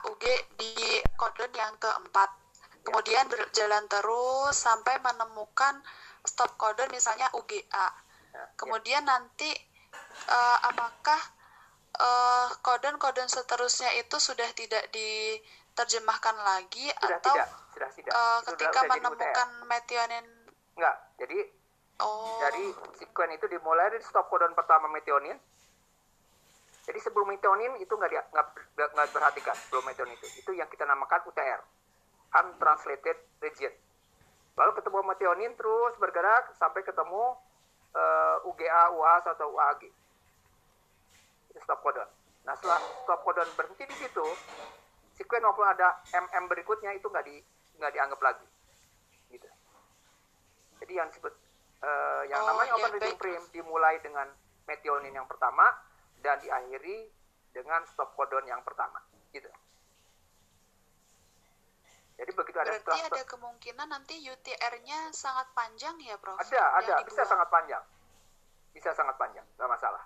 UG 0.06 0.24
di 0.60 1.02
kodon 1.18 1.50
yang 1.56 1.74
keempat. 1.80 2.30
Kemudian 2.86 3.26
berjalan 3.26 3.82
terus 3.90 4.54
sampai 4.54 5.02
menemukan 5.02 5.82
stop 6.26 6.58
kodon 6.58 6.90
misalnya 6.90 7.30
UGA. 7.32 7.88
Ya, 8.34 8.44
Kemudian 8.58 9.06
nanti 9.06 9.48
eh, 10.26 10.58
apakah 10.66 11.20
eh, 11.96 12.48
kodon-kodon 12.60 13.30
seterusnya 13.30 13.94
itu 13.96 14.16
sudah 14.20 14.50
tidak 14.52 14.84
diterjemahkan 14.92 16.36
lagi 16.42 16.90
Sudah 16.92 17.18
atau 17.22 17.34
tidak, 17.34 17.48
sudah 17.72 17.90
tidak. 17.94 18.12
udah- 18.12 18.42
ketika 18.52 18.68
udah 18.68 18.82
jadi 18.82 18.90
menemukan 19.00 19.48
metionin. 19.70 20.26
Enggak, 20.76 20.96
jadi 21.16 21.38
oh 22.04 22.38
dari 22.44 22.66
sekuen 23.00 23.32
itu 23.32 23.46
dimulai 23.48 23.88
dari 23.88 24.04
stop 24.04 24.28
codon 24.28 24.52
pertama 24.52 24.90
metionin. 24.92 25.38
Jadi 26.86 26.98
sebelum 27.02 27.26
metionin 27.34 27.74
itu 27.82 27.90
nggak 27.90 28.30
nggak 28.30 29.06
diperhatikan 29.10 29.56
sebelum 29.66 29.84
metionin 29.88 30.14
itu. 30.14 30.26
Itu 30.38 30.54
yang 30.54 30.70
kita 30.70 30.86
namakan 30.86 31.24
UTR, 31.26 31.60
untranslated 32.30 33.16
region. 33.42 33.74
Lalu 34.56 34.70
ketemu 34.80 34.98
metionin 35.04 35.52
terus 35.52 35.92
bergerak 36.00 36.56
sampai 36.56 36.80
ketemu 36.80 37.36
eh, 37.92 38.36
UGA, 38.48 38.84
UAS 38.96 39.24
atau 39.28 39.52
UAG. 39.52 39.92
Stop 41.60 41.80
codon. 41.84 42.08
Nah 42.44 42.56
setelah 42.56 42.80
stop 43.04 43.20
codon 43.24 43.48
berhenti 43.56 43.84
di 43.84 43.96
situ, 43.96 44.26
sekuen 45.16 45.44
maupun 45.44 45.64
ada 45.64 46.00
MM 46.12 46.48
berikutnya 46.48 46.92
itu 46.96 47.08
nggak 47.08 47.24
di 47.24 47.36
nggak 47.76 47.92
dianggap 47.92 48.20
lagi. 48.20 48.46
Gitu. 49.28 49.48
Jadi 50.80 50.92
yang 50.92 51.08
disebut 51.12 51.32
eh, 51.84 52.22
yang 52.32 52.40
Oh, 52.44 52.48
namanya 52.56 52.72
ya, 52.72 52.76
open 52.80 52.90
reading 52.96 53.16
frame 53.20 53.44
dimulai 53.52 54.00
dengan 54.00 54.28
metionin 54.64 55.12
yang 55.12 55.28
pertama 55.28 55.68
dan 56.24 56.40
diakhiri 56.40 57.12
dengan 57.52 57.84
stop 57.88 58.16
codon 58.16 58.44
yang 58.48 58.64
pertama. 58.64 59.04
Gitu. 59.32 59.48
Jadi 62.16 62.30
begitu 62.32 62.56
ada 62.56 62.72
berarti 62.72 63.00
ada 63.12 63.22
kemungkinan 63.28 63.86
nanti 63.92 64.16
UTR-nya 64.24 65.12
sangat 65.12 65.52
panjang 65.52 66.00
ya 66.00 66.16
Prof? 66.16 66.40
ada 66.40 66.62
ada 66.80 66.94
bisa 67.04 67.20
dibuang. 67.20 67.28
sangat 67.28 67.48
panjang, 67.52 67.84
bisa 68.72 68.90
sangat 68.96 69.16
panjang, 69.20 69.44
nggak 69.60 69.68
masalah. 69.68 70.04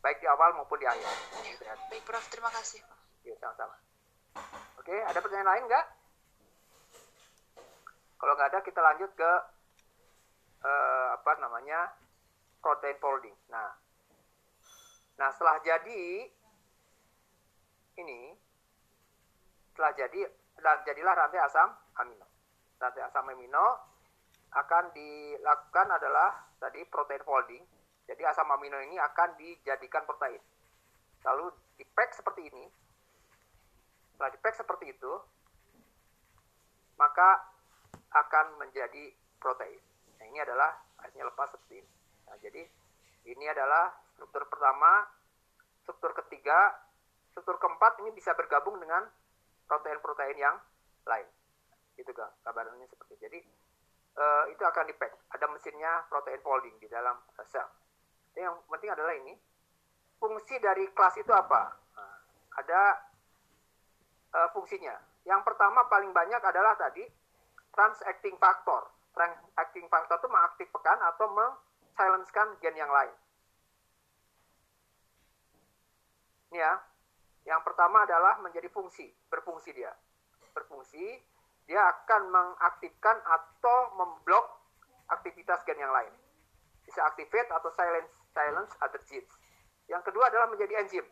Baik 0.00 0.16
di 0.24 0.26
awal 0.32 0.56
maupun 0.56 0.80
di 0.80 0.88
akhir. 0.88 1.04
Ya. 1.60 1.76
Baik 1.92 2.08
Prof, 2.08 2.24
terima 2.32 2.48
kasih. 2.48 2.80
Yuk, 3.28 3.36
sama-sama. 3.36 3.76
Oke, 4.80 4.96
ada 4.96 5.20
pertanyaan 5.20 5.50
lain 5.52 5.64
nggak? 5.68 5.86
Kalau 8.16 8.32
nggak 8.32 8.48
ada, 8.48 8.60
kita 8.64 8.80
lanjut 8.80 9.12
ke 9.12 9.32
eh, 10.64 11.08
apa 11.20 11.32
namanya 11.36 11.92
protein 12.64 12.96
folding. 12.96 13.36
Nah, 13.52 13.76
nah 15.20 15.28
setelah 15.36 15.60
jadi 15.60 16.32
ini, 18.00 18.20
setelah 19.80 19.96
jadi 19.96 20.28
dan 20.60 20.84
jadilah 20.84 21.16
rantai 21.16 21.40
asam 21.40 21.72
amino. 21.96 22.28
Rantai 22.76 23.00
asam 23.00 23.24
amino 23.32 23.80
akan 24.52 24.92
dilakukan 24.92 25.88
adalah 25.88 26.36
tadi 26.60 26.84
protein 26.84 27.24
folding. 27.24 27.64
Jadi 28.04 28.20
asam 28.28 28.44
amino 28.52 28.76
ini 28.76 29.00
akan 29.00 29.40
dijadikan 29.40 30.04
protein. 30.04 30.36
Lalu 31.24 31.48
di 31.80 31.88
pack 31.88 32.12
seperti 32.12 32.52
ini, 32.52 32.68
setelah 34.12 34.28
di 34.28 34.38
pack 34.44 34.60
seperti 34.60 34.92
itu, 34.92 35.12
maka 37.00 37.40
akan 38.12 38.60
menjadi 38.60 39.16
protein. 39.40 39.80
Nah, 40.20 40.28
ini 40.28 40.44
adalah 40.44 40.76
akhirnya 41.00 41.24
lepas 41.32 41.56
seperti 41.56 41.80
ini. 41.80 41.92
Nah, 42.28 42.36
jadi 42.36 42.68
ini 43.32 43.44
adalah 43.48 43.96
struktur 44.12 44.44
pertama, 44.44 45.08
struktur 45.80 46.12
ketiga, 46.20 46.76
struktur 47.32 47.56
keempat 47.56 47.96
ini 48.04 48.12
bisa 48.12 48.36
bergabung 48.36 48.76
dengan 48.76 49.08
protein-protein 49.70 50.34
yang 50.34 50.58
lain. 51.06 51.28
Itu 51.94 52.10
kabarnya 52.42 52.90
seperti 52.90 53.14
itu. 53.14 53.22
Jadi 53.30 53.38
eh, 54.18 54.44
itu 54.50 54.62
akan 54.66 54.84
di 54.90 54.94
pack. 54.98 55.14
Ada 55.30 55.46
mesinnya 55.46 56.02
protein 56.10 56.42
folding 56.42 56.74
di 56.82 56.90
dalam 56.90 57.14
eh, 57.38 57.46
sel. 57.46 57.70
Jadi 58.34 58.42
yang 58.42 58.58
penting 58.66 58.90
adalah 58.90 59.14
ini 59.14 59.38
fungsi 60.18 60.58
dari 60.58 60.90
kelas 60.90 61.14
itu 61.22 61.30
apa? 61.30 61.70
Nah, 61.94 62.16
ada 62.58 62.82
eh, 64.34 64.48
fungsinya. 64.50 64.98
Yang 65.22 65.46
pertama 65.46 65.86
paling 65.86 66.10
banyak 66.10 66.42
adalah 66.42 66.74
tadi 66.74 67.06
transacting 67.70 68.34
factor. 68.42 68.90
Transacting 69.14 69.86
factor 69.86 70.18
itu 70.18 70.28
mengaktifkan 70.30 70.98
atau 71.14 71.30
silencekan 71.94 72.58
gen 72.58 72.74
yang 72.74 72.90
lain. 72.90 73.14
Ini 76.50 76.58
ya, 76.58 76.72
yang 77.50 77.66
pertama 77.66 78.06
adalah 78.06 78.38
menjadi 78.38 78.70
fungsi, 78.70 79.10
berfungsi 79.26 79.74
dia. 79.74 79.90
Berfungsi, 80.54 81.18
dia 81.66 81.82
akan 81.82 82.30
mengaktifkan 82.30 83.18
atau 83.26 83.78
memblok 83.98 84.70
aktivitas 85.10 85.66
gen 85.66 85.82
yang 85.82 85.90
lain. 85.90 86.14
Bisa 86.86 87.02
activate 87.02 87.50
atau 87.50 87.66
silence, 87.74 88.14
silence 88.30 88.70
other 88.78 89.02
genes. 89.02 89.34
Yang 89.90 90.06
kedua 90.06 90.30
adalah 90.30 90.46
menjadi 90.46 90.78
enzim. 90.78 91.02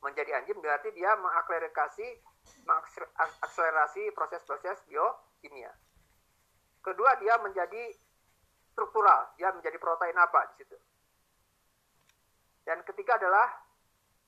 Menjadi 0.00 0.40
enzim 0.40 0.56
berarti 0.64 0.88
dia 0.96 1.12
mengakselerasi, 1.20 2.08
mengakselerasi 2.64 4.08
proses-proses 4.16 4.80
biokimia. 4.88 5.76
Kedua 6.80 7.12
dia 7.20 7.36
menjadi 7.44 7.92
struktural, 8.72 9.36
dia 9.36 9.52
menjadi 9.52 9.76
protein 9.76 10.16
apa 10.16 10.48
di 10.48 10.64
situ. 10.64 10.76
Dan 12.64 12.80
ketiga 12.88 13.20
adalah 13.20 13.65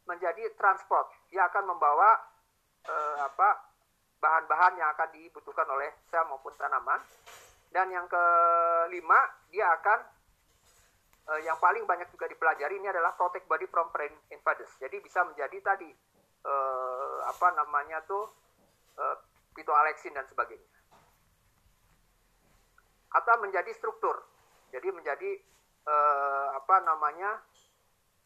menjadi 0.08 0.48
transport. 0.56 1.12
Dia 1.28 1.44
akan 1.52 1.76
membawa 1.76 2.16
eh, 2.88 3.18
apa 3.20 3.48
bahan-bahan 4.18 4.80
yang 4.80 4.88
akan 4.96 5.08
dibutuhkan 5.14 5.68
oleh 5.68 5.92
sel 6.08 6.24
maupun 6.26 6.56
tanaman. 6.56 6.98
Dan 7.68 7.92
yang 7.92 8.08
kelima, 8.08 9.20
dia 9.52 9.68
akan 9.76 9.98
eh, 11.36 11.40
yang 11.44 11.60
paling 11.60 11.84
banyak 11.84 12.08
juga 12.08 12.24
dipelajari 12.24 12.80
ini 12.80 12.88
adalah 12.88 13.12
protect 13.12 13.44
body 13.44 13.68
from 13.68 13.92
brain 13.92 14.16
invaders. 14.32 14.72
Jadi 14.80 14.96
bisa 15.04 15.20
menjadi 15.28 15.60
tadi 15.60 15.92
eh, 16.42 17.18
apa 17.28 17.52
namanya 17.52 18.00
tuh 18.08 18.24
eh, 18.96 19.16
phytoalexin 19.52 20.16
dan 20.16 20.24
sebagainya. 20.24 20.72
Atau 23.12 23.36
menjadi 23.44 23.68
struktur. 23.76 24.24
Jadi 24.72 24.88
menjadi 24.88 25.36
eh, 25.84 26.48
apa 26.56 26.80
namanya 26.84 27.44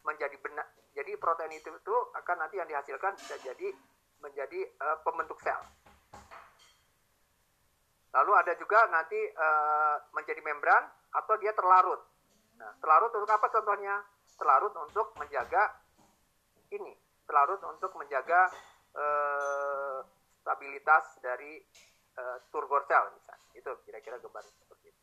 menjadi 0.03 0.35
benar 0.43 0.67
jadi 0.93 1.17
protein 1.17 1.57
itu, 1.57 1.73
itu 1.73 1.97
akan 2.13 2.37
nanti 2.37 2.61
yang 2.61 2.69
dihasilkan 2.69 3.17
bisa 3.17 3.37
jadi 3.41 3.73
menjadi 4.21 4.61
uh, 4.79 5.01
pembentuk 5.01 5.41
sel. 5.41 5.59
Lalu 8.13 8.33
ada 8.37 8.53
juga 8.61 8.85
nanti 8.93 9.17
uh, 9.17 9.97
menjadi 10.13 10.45
membran 10.45 10.85
atau 11.17 11.35
dia 11.41 11.57
terlarut. 11.57 12.01
Nah 12.61 12.77
terlarut 12.77 13.13
untuk 13.17 13.33
apa 13.33 13.49
contohnya? 13.49 14.05
Terlarut 14.37 14.75
untuk 14.77 15.17
menjaga 15.17 15.73
ini 16.73 16.93
terlarut 17.25 17.61
untuk 17.65 17.97
menjaga 17.97 18.53
uh, 18.93 20.05
stabilitas 20.45 21.17
dari 21.25 21.57
uh, 22.21 22.37
turgor 22.53 22.85
sel 22.85 23.09
misalnya. 23.17 23.49
Itu 23.57 23.71
kira-kira 23.89 24.21
gambar 24.21 24.45
seperti 24.45 24.93
itu. 24.93 25.03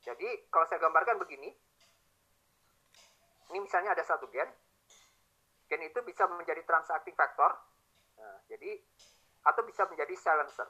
Jadi 0.00 0.28
kalau 0.48 0.64
saya 0.64 0.80
gambarkan 0.80 1.20
begini 1.20 1.52
ini 3.50 3.58
misalnya 3.62 3.94
ada 3.94 4.02
satu 4.02 4.26
gen, 4.30 4.48
gen 5.70 5.82
itu 5.82 5.98
bisa 6.02 6.26
menjadi 6.30 6.62
transacting 6.66 7.14
factor, 7.14 7.54
nah, 8.18 8.38
jadi 8.50 8.78
atau 9.46 9.62
bisa 9.62 9.86
menjadi 9.86 10.14
silencer. 10.18 10.66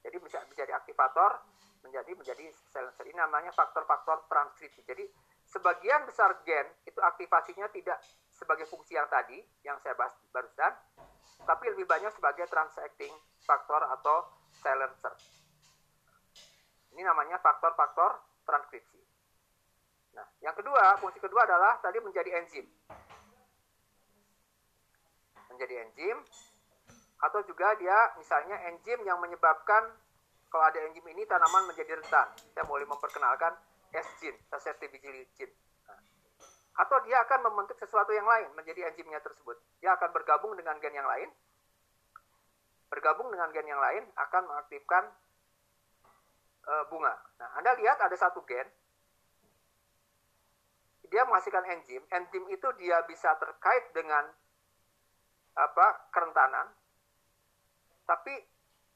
Jadi 0.00 0.16
bisa 0.20 0.40
menjadi 0.48 0.72
aktivator, 0.76 1.44
menjadi 1.84 2.12
menjadi 2.16 2.44
silencer. 2.72 3.04
Ini 3.04 3.16
namanya 3.20 3.52
faktor-faktor 3.52 4.28
transkripsi. 4.28 4.84
Jadi 4.84 5.04
sebagian 5.48 6.04
besar 6.08 6.40
gen 6.44 6.68
itu 6.84 7.00
aktivasinya 7.00 7.68
tidak 7.72 8.00
sebagai 8.32 8.64
fungsi 8.68 8.96
yang 8.96 9.08
tadi 9.08 9.40
yang 9.64 9.76
saya 9.80 9.96
bahas 9.96 10.16
barusan, 10.32 10.72
tapi 11.44 11.72
lebih 11.72 11.84
banyak 11.88 12.12
sebagai 12.12 12.48
transacting 12.48 13.12
factor 13.44 13.80
atau 13.84 14.28
silencer. 14.56 15.12
Ini 16.92 17.02
namanya 17.04 17.40
faktor-faktor 17.40 18.20
transkripsi. 18.44 19.00
Nah, 20.14 20.26
yang 20.42 20.54
kedua, 20.58 20.98
fungsi 20.98 21.22
kedua 21.22 21.46
adalah 21.46 21.78
tadi 21.78 21.98
menjadi 22.02 22.30
enzim. 22.42 22.66
Menjadi 25.50 25.86
enzim 25.86 26.16
atau 27.20 27.44
juga 27.44 27.76
dia 27.76 28.16
misalnya 28.16 28.56
enzim 28.72 28.96
yang 29.04 29.20
menyebabkan 29.20 29.92
kalau 30.50 30.64
ada 30.66 30.82
enzim 30.88 31.04
ini 31.06 31.22
tanaman 31.28 31.68
menjadi 31.68 32.00
rentan. 32.00 32.26
Saya 32.56 32.64
boleh 32.66 32.88
memperkenalkan 32.88 33.54
S-gene, 33.90 34.38
gene. 35.34 35.52
Nah, 35.86 35.98
atau 36.78 36.98
dia 37.06 37.22
akan 37.26 37.50
membentuk 37.50 37.78
sesuatu 37.78 38.10
yang 38.14 38.26
lain 38.26 38.50
menjadi 38.54 38.90
enzimnya 38.90 39.18
tersebut. 39.22 39.58
Dia 39.82 39.94
akan 39.98 40.10
bergabung 40.14 40.54
dengan 40.54 40.78
gen 40.78 40.94
yang 40.94 41.06
lain. 41.06 41.30
Bergabung 42.90 43.30
dengan 43.30 43.50
gen 43.54 43.66
yang 43.66 43.78
lain 43.78 44.06
akan 44.18 44.42
mengaktifkan 44.46 45.10
uh, 46.66 46.84
bunga. 46.90 47.14
Nah, 47.38 47.48
Anda 47.58 47.74
lihat 47.78 47.98
ada 48.02 48.16
satu 48.18 48.42
gen 48.46 48.66
dia 51.10 51.26
menghasilkan 51.26 51.66
enzim. 51.74 52.02
Enzim 52.08 52.44
itu 52.48 52.68
dia 52.78 53.02
bisa 53.04 53.34
terkait 53.36 53.90
dengan 53.92 54.30
apa 55.58 55.86
kerentanan. 56.14 56.70
Tapi 58.06 58.34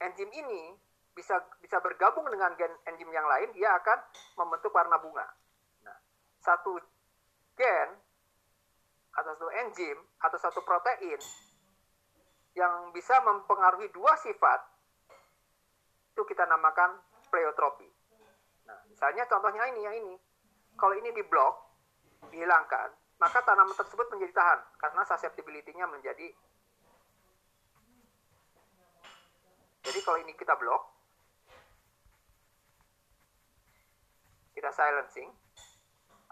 enzim 0.03 0.31
ini 0.31 0.79
bisa 1.15 1.39
bisa 1.63 1.79
bergabung 1.79 2.27
dengan 2.31 2.55
gen 2.59 2.71
enzim 2.91 3.11
yang 3.11 3.27
lain, 3.27 3.51
dia 3.55 3.71
akan 3.79 3.99
membentuk 4.39 4.75
warna 4.75 4.99
bunga. 4.99 5.27
Nah, 5.87 5.99
satu 6.43 6.79
gen 7.55 7.89
atau 9.15 9.31
satu 9.35 9.49
enzim 9.63 9.99
atau 10.19 10.39
satu 10.39 10.61
protein 10.67 11.19
yang 12.55 12.91
bisa 12.91 13.19
mempengaruhi 13.23 13.91
dua 13.95 14.15
sifat 14.19 14.63
itu 16.15 16.23
kita 16.27 16.47
namakan 16.47 16.99
pleiotropi. 17.31 17.91
Nah, 18.67 18.79
misalnya 18.87 19.27
contohnya 19.27 19.67
ini 19.75 19.81
yang 19.83 19.95
ini. 19.99 20.15
Kalau 20.75 20.95
ini 20.99 21.11
diblok, 21.15 21.64
dihilangkan, 22.33 22.93
maka 23.21 23.39
tanaman 23.43 23.77
tersebut 23.77 24.07
menjadi 24.13 24.33
tahan 24.37 24.61
karena 24.79 25.03
susceptibility-nya 25.09 25.87
menjadi 25.89 26.29
Jadi 29.85 30.01
kalau 30.01 30.17
ini 30.25 30.33
kita 30.33 30.57
blok, 30.57 30.81
kita 34.57 34.73
silencing 34.73 35.29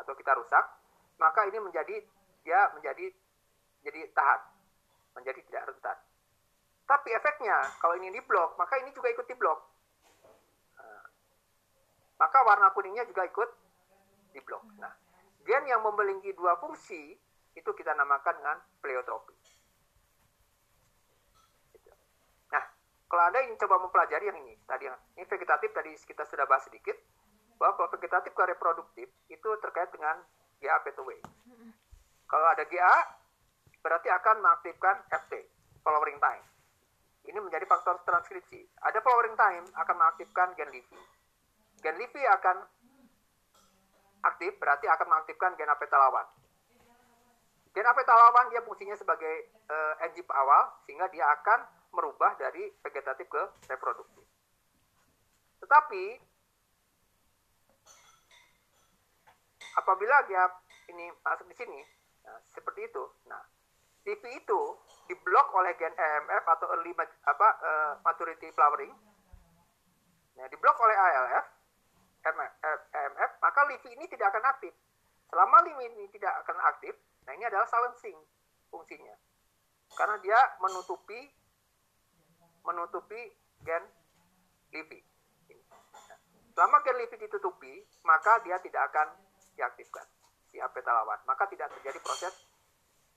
atau 0.01 0.17
kita 0.17 0.33
rusak, 0.41 0.65
maka 1.21 1.45
ini 1.53 1.61
menjadi 1.61 2.01
dia 2.43 2.61
menjadi 2.73 3.13
jadi 3.85 4.09
tahan, 4.17 4.41
menjadi 5.21 5.41
tidak 5.45 5.63
rentan. 5.69 5.99
Tapi 6.89 7.09
efeknya 7.13 7.61
kalau 7.77 7.93
ini 8.01 8.09
diblok, 8.09 8.57
maka 8.57 8.81
ini 8.81 8.89
juga 8.97 9.13
ikut 9.13 9.29
diblok. 9.29 9.61
Nah, 10.81 11.05
maka 12.17 12.39
warna 12.49 12.73
kuningnya 12.73 13.05
juga 13.05 13.29
ikut 13.29 13.51
diblok. 14.33 14.65
Nah, 14.81 14.97
gen 15.43 15.65
yang 15.67 15.83
memiliki 15.83 16.33
dua 16.35 16.59
fungsi 16.59 17.19
itu 17.53 17.71
kita 17.77 17.93
namakan 17.93 18.35
dengan 18.39 18.59
pleiotropi. 18.81 19.37
Gitu. 21.77 21.93
Nah, 22.53 22.65
kalau 23.07 23.23
Anda 23.29 23.45
ingin 23.45 23.61
coba 23.61 23.77
mempelajari 23.83 24.25
yang 24.33 24.39
ini, 24.41 24.57
tadi 24.65 24.89
yang 24.89 24.97
ini 25.19 25.25
vegetatif 25.29 25.71
tadi 25.77 25.93
kita 25.95 26.25
sudah 26.25 26.49
bahas 26.49 26.65
sedikit, 26.65 26.97
bahwa 27.61 27.87
vegetatif 27.93 28.33
ke 28.35 28.43
reproduktif 28.43 29.07
itu 29.31 29.49
terkait 29.63 29.93
dengan 29.93 30.19
GA 30.59 30.83
P2W. 30.83 31.21
Kalau 32.27 32.47
ada 32.49 32.65
GA, 32.65 32.97
berarti 33.85 34.09
akan 34.09 34.37
mengaktifkan 34.41 35.05
FT, 35.13 35.33
flowering 35.85 36.17
time. 36.17 36.47
Ini 37.23 37.39
menjadi 37.39 37.69
faktor 37.71 38.03
transkripsi. 38.03 38.67
Ada 38.83 38.99
flowering 39.05 39.37
time 39.37 39.65
akan 39.79 39.95
mengaktifkan 39.95 40.57
gen 40.59 40.73
LIFI. 40.75 40.99
Gen 41.85 41.97
LIFI 42.01 42.23
akan 42.41 42.57
aktif 44.23 44.55
berarti 44.59 44.87
akan 44.87 45.07
mengaktifkan 45.11 45.55
gen 45.59 45.71
apeta 45.71 45.99
lawan. 45.99 46.27
Gen 47.73 47.87
apeta 47.89 48.15
lawan 48.15 48.51
dia 48.53 48.63
fungsinya 48.63 48.95
sebagai 48.95 49.51
uh, 49.69 50.05
enzim 50.05 50.27
awal 50.31 50.77
sehingga 50.87 51.09
dia 51.11 51.27
akan 51.27 51.65
merubah 51.93 52.37
dari 52.41 52.69
vegetatif 52.81 53.29
ke 53.29 53.43
reproduktif. 53.69 54.25
Tetapi 55.61 56.05
apabila 59.79 60.17
dia 60.29 60.43
ini 60.93 61.09
masuk 61.25 61.49
di 61.49 61.57
sini, 61.57 61.81
nah, 62.27 62.39
seperti 62.53 62.89
itu. 62.89 63.05
Nah, 63.29 63.41
TV 64.03 64.21
itu 64.37 64.61
diblok 65.07 65.55
oleh 65.55 65.73
gen 65.79 65.95
EMF 65.95 66.45
atau 66.45 66.67
early 66.75 66.93
apa 67.25 67.49
uh, 67.63 67.93
maturity 68.03 68.51
flowering. 68.53 68.93
Nah, 70.37 70.47
diblok 70.49 70.77
oleh 70.81 70.97
ALF 70.97 71.63
EMF, 72.23 73.32
maka 73.53 73.69
LIVI 73.69 74.01
ini 74.01 74.09
tidak 74.09 74.33
akan 74.33 74.49
aktif. 74.49 74.73
Selama 75.29 75.61
LIVI 75.61 75.85
ini 75.93 76.09
tidak 76.09 76.41
akan 76.41 76.57
aktif, 76.73 76.97
nah 77.29 77.37
ini 77.37 77.45
adalah 77.45 77.69
silencing 77.69 78.17
fungsinya. 78.73 79.13
Karena 79.93 80.17
dia 80.25 80.41
menutupi 80.65 81.21
menutupi 82.65 83.21
gen 83.61 83.85
LIVI. 84.73 85.05
Selama 86.57 86.81
gen 86.81 86.97
LIVI 86.97 87.29
ditutupi, 87.29 87.85
maka 88.09 88.41
dia 88.41 88.57
tidak 88.65 88.89
akan 88.89 89.21
diaktifkan 89.53 90.09
si 90.49 90.57
apeta 90.57 90.89
lawan. 90.89 91.21
Maka 91.29 91.45
tidak 91.53 91.69
terjadi 91.77 92.01
proses 92.01 92.33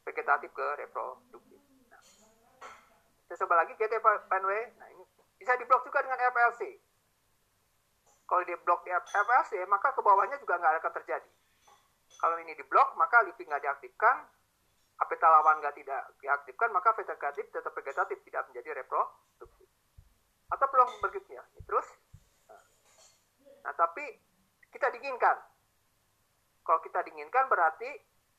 vegetatif 0.04 0.52
ke 0.52 0.68
reproduktif. 0.84 1.64
Nah, 3.32 3.36
coba 3.40 3.64
lagi 3.64 3.72
GT 3.80 4.04
Penway. 4.04 4.76
Nah, 4.84 4.88
ini 4.92 5.04
bisa 5.40 5.56
diblok 5.56 5.88
juga 5.88 6.04
dengan 6.04 6.20
FLC 6.28 6.76
Kalau 8.26 8.42
di 8.42 8.58
blok 8.66 8.82
FLC, 8.90 9.62
maka 9.70 9.94
ke 9.94 10.02
bawahnya 10.02 10.42
juga 10.42 10.58
nggak 10.58 10.82
akan 10.82 10.94
terjadi. 11.02 11.30
Kalau 12.18 12.36
ini 12.42 12.58
di 12.58 12.66
blok, 12.66 12.98
maka 12.98 13.22
LIPI 13.22 13.46
nggak 13.46 13.62
diaktifkan, 13.62 14.18
apeta 14.98 15.28
lawan 15.30 15.62
nggak 15.62 15.76
tidak 15.78 16.02
diaktifkan, 16.18 16.70
maka 16.74 16.90
vegetatif 16.98 17.46
tetap 17.54 17.70
vegetatif 17.76 18.18
tidak 18.26 18.50
menjadi 18.50 18.82
reproduktif. 18.82 19.70
Atau 20.50 20.66
peluang 20.74 20.90
berikutnya. 21.06 21.42
Terus, 21.70 21.88
nah 23.62 23.74
tapi 23.78 24.06
kita 24.74 24.90
dinginkan. 24.90 25.38
Kalau 26.66 26.82
kita 26.82 27.06
dinginkan 27.06 27.46
berarti 27.46 27.90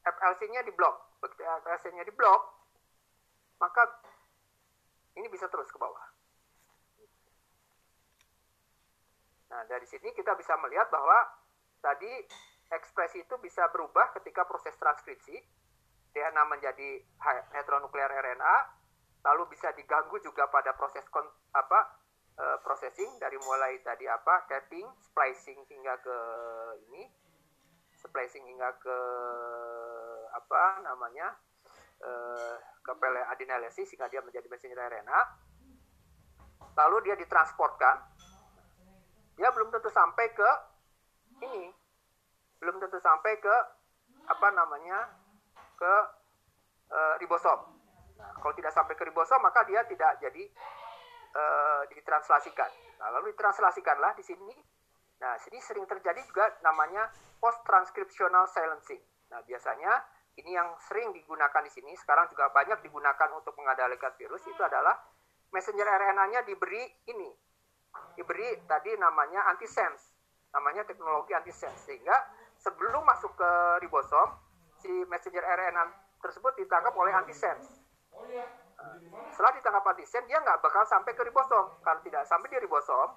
FLC-nya 0.02 0.66
di 0.66 0.72
blok. 0.74 1.22
Begitu 1.22 1.42
FLC-nya 1.46 2.02
di 2.02 2.10
blok, 2.10 2.42
maka 3.62 3.86
ini 5.14 5.30
bisa 5.30 5.46
terus 5.46 5.70
ke 5.70 5.78
bawah. 5.78 6.15
Nah, 9.50 9.62
dari 9.70 9.86
sini 9.86 10.10
kita 10.10 10.34
bisa 10.34 10.58
melihat 10.58 10.90
bahwa 10.90 11.18
tadi 11.78 12.10
ekspresi 12.72 13.22
itu 13.22 13.34
bisa 13.38 13.70
berubah 13.70 14.10
ketika 14.18 14.42
proses 14.46 14.74
transkripsi. 14.78 15.38
DNA 16.16 16.42
menjadi 16.48 17.04
netronuklear 17.52 18.08
RNA, 18.08 18.56
lalu 19.20 19.52
bisa 19.52 19.68
diganggu 19.76 20.16
juga 20.24 20.48
pada 20.48 20.72
proses 20.72 21.04
kon, 21.12 21.28
apa 21.52 21.80
uh, 22.40 22.58
processing 22.64 23.20
dari 23.20 23.36
mulai 23.36 23.76
tadi 23.84 24.08
apa 24.08 24.48
capping, 24.48 24.88
splicing 25.04 25.60
hingga 25.68 26.00
ke 26.00 26.18
ini, 26.88 27.04
splicing 28.00 28.48
hingga 28.48 28.80
ke 28.80 28.98
apa 30.32 30.62
namanya 30.88 31.36
uh, 32.00 32.56
ke 32.80 32.90
adenalesis 33.36 33.84
sehingga 33.92 34.08
dia 34.08 34.24
menjadi 34.24 34.48
messenger 34.48 34.80
RNA. 34.80 35.20
Lalu 36.80 37.12
dia 37.12 37.16
ditransportkan 37.20 38.15
dia 39.36 39.48
belum 39.52 39.68
tentu 39.68 39.92
sampai 39.92 40.32
ke 40.32 40.50
ini 41.44 41.68
belum 42.56 42.80
tentu 42.80 42.96
sampai 42.96 43.36
ke 43.36 43.56
apa 44.26 44.48
namanya 44.56 45.12
ke 45.76 45.94
e, 46.88 46.98
ribosom. 47.20 47.60
Nah, 48.16 48.32
kalau 48.40 48.54
tidak 48.56 48.72
sampai 48.72 48.96
ke 48.96 49.04
ribosom 49.04 49.38
maka 49.44 49.62
dia 49.68 49.84
tidak 49.84 50.18
jadi 50.18 50.44
e, 51.36 51.42
ditranslasikan. 51.92 52.72
Nah, 52.96 53.12
lalu 53.12 53.36
ditranslasikanlah 53.36 54.16
di 54.16 54.24
sini. 54.24 54.56
Nah, 55.20 55.36
sini 55.40 55.60
sering 55.60 55.84
terjadi 55.84 56.20
juga 56.24 56.48
namanya 56.64 57.12
post 57.36 57.60
transcriptional 57.68 58.48
silencing. 58.48 59.00
Nah, 59.32 59.44
biasanya 59.44 60.00
ini 60.36 60.52
yang 60.52 60.76
sering 60.80 61.12
digunakan 61.16 61.64
di 61.64 61.72
sini, 61.72 61.96
sekarang 61.96 62.28
juga 62.28 62.52
banyak 62.52 62.84
digunakan 62.84 63.28
untuk 63.32 63.56
mengendalikan 63.56 64.12
virus 64.16 64.44
itu 64.44 64.60
adalah 64.60 64.96
messenger 65.52 65.88
RNA-nya 65.88 66.44
diberi 66.44 66.84
ini 67.08 67.45
diberi 68.16 68.56
tadi 68.64 68.96
namanya 68.96 69.44
antisense. 69.52 70.16
Namanya 70.56 70.88
teknologi 70.88 71.36
antisense. 71.36 71.84
Sehingga 71.84 72.16
sebelum 72.56 73.04
masuk 73.04 73.36
ke 73.36 73.50
ribosom 73.84 74.32
si 74.80 74.90
messenger 75.08 75.44
RNA 75.44 75.84
tersebut 76.24 76.56
ditangkap 76.56 76.96
oleh 76.96 77.12
antisense. 77.12 77.68
Setelah 79.32 79.52
ditangkap 79.56 79.84
antisense 79.84 80.26
dia 80.26 80.40
nggak 80.40 80.64
bakal 80.64 80.82
sampai 80.88 81.12
ke 81.12 81.22
ribosom. 81.24 81.76
Kalau 81.84 82.00
tidak 82.00 82.24
sampai 82.24 82.48
di 82.48 82.58
ribosom 82.60 83.08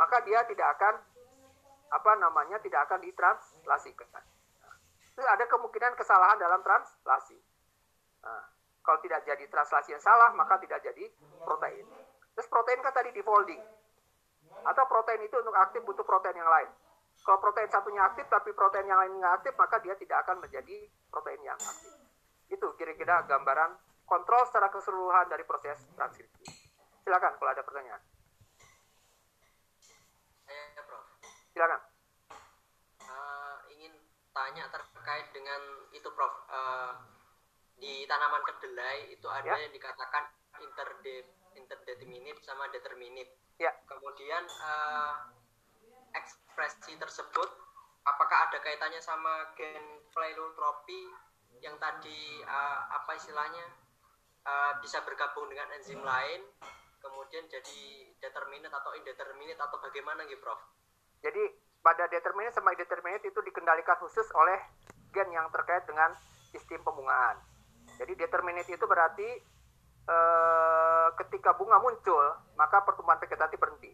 maka 0.00 0.24
dia 0.24 0.40
tidak 0.48 0.68
akan 0.80 0.94
apa 1.92 2.12
namanya 2.16 2.56
tidak 2.64 2.88
akan 2.88 3.04
ditranslasikan. 3.04 4.08
Terus 5.12 5.28
ada 5.28 5.44
kemungkinan 5.44 5.92
kesalahan 5.92 6.40
dalam 6.40 6.64
translasi. 6.64 7.36
Nah, 8.24 8.48
kalau 8.80 8.98
tidak 9.04 9.28
jadi 9.28 9.44
translasi 9.52 9.92
yang 9.92 10.00
salah 10.00 10.32
maka 10.32 10.56
tidak 10.64 10.80
jadi 10.80 11.04
protein. 11.44 11.84
Terus 12.32 12.48
protein 12.48 12.80
kan 12.80 12.96
tadi 12.96 13.12
di 13.12 13.20
folding 13.20 13.60
atau 14.62 14.84
protein 14.86 15.22
itu 15.26 15.36
untuk 15.38 15.54
aktif 15.54 15.82
butuh 15.82 16.06
protein 16.06 16.38
yang 16.38 16.50
lain. 16.50 16.70
Kalau 17.22 17.38
protein 17.38 17.70
satunya 17.70 18.02
aktif 18.02 18.26
tapi 18.26 18.50
protein 18.56 18.88
yang 18.88 18.98
lain 18.98 19.20
nggak 19.20 19.34
aktif, 19.42 19.54
maka 19.54 19.78
dia 19.78 19.94
tidak 19.94 20.26
akan 20.26 20.42
menjadi 20.42 20.88
protein 21.12 21.42
yang 21.44 21.58
aktif. 21.58 21.92
Itu 22.50 22.74
kira-kira 22.74 23.22
gambaran 23.28 23.78
kontrol 24.06 24.42
secara 24.48 24.68
keseluruhan 24.68 25.30
dari 25.30 25.44
proses 25.46 25.78
transkripsi. 25.94 26.44
Silakan 27.02 27.32
kalau 27.38 27.50
ada 27.50 27.62
pertanyaan. 27.62 28.02
Saya, 30.46 30.82
Prof. 30.84 31.04
Silakan. 31.54 31.80
Uh, 33.02 33.56
ingin 33.72 33.92
tanya 34.30 34.64
terkait 34.70 35.26
dengan 35.34 35.60
itu, 35.90 36.08
Prof. 36.12 36.34
Uh, 36.50 36.92
di 37.82 38.06
tanaman 38.06 38.42
kedelai 38.46 39.10
itu 39.10 39.26
ada 39.26 39.58
ya? 39.58 39.66
yang 39.66 39.74
dikatakan 39.74 40.30
interde 40.62 41.26
interdeterminate 41.62 42.42
sama 42.42 42.66
determinate 42.74 43.42
Ya. 43.62 43.72
Kemudian 43.86 44.42
uh, 44.42 45.14
ekspresi 46.16 46.98
tersebut 46.98 47.48
apakah 48.02 48.50
ada 48.50 48.58
kaitannya 48.58 48.98
sama 48.98 49.54
gen 49.54 50.02
pleiotropi 50.10 51.06
yang 51.62 51.78
tadi 51.78 52.42
uh, 52.42 52.78
apa 52.90 53.14
istilahnya 53.14 53.62
uh, 54.42 54.82
bisa 54.82 54.98
bergabung 55.06 55.46
dengan 55.46 55.70
enzim 55.78 56.02
lain 56.02 56.42
kemudian 56.98 57.46
jadi 57.46 57.82
determinate 58.18 58.74
atau 58.74 58.94
indeterminate 58.98 59.58
atau 59.58 59.78
bagaimana 59.78 60.26
gitu 60.26 60.42
Prof? 60.42 60.58
Jadi 61.22 61.42
pada 61.82 62.06
determinate 62.10 62.54
sama 62.54 62.74
indeterminate 62.74 63.26
itu 63.26 63.38
dikendalikan 63.42 63.98
khusus 64.02 64.26
oleh 64.34 64.58
gen 65.14 65.30
yang 65.30 65.46
terkait 65.50 65.86
dengan 65.86 66.14
sistem 66.50 66.82
pembungaan. 66.82 67.38
Jadi 67.98 68.18
determinate 68.18 68.70
itu 68.70 68.86
berarti 68.86 69.28
Eh, 70.02 71.01
ketika 71.18 71.56
bunga 71.56 71.78
muncul, 71.82 72.36
maka 72.56 72.80
pertumbuhan 72.84 73.18
vegetatif 73.20 73.58
berhenti. 73.60 73.92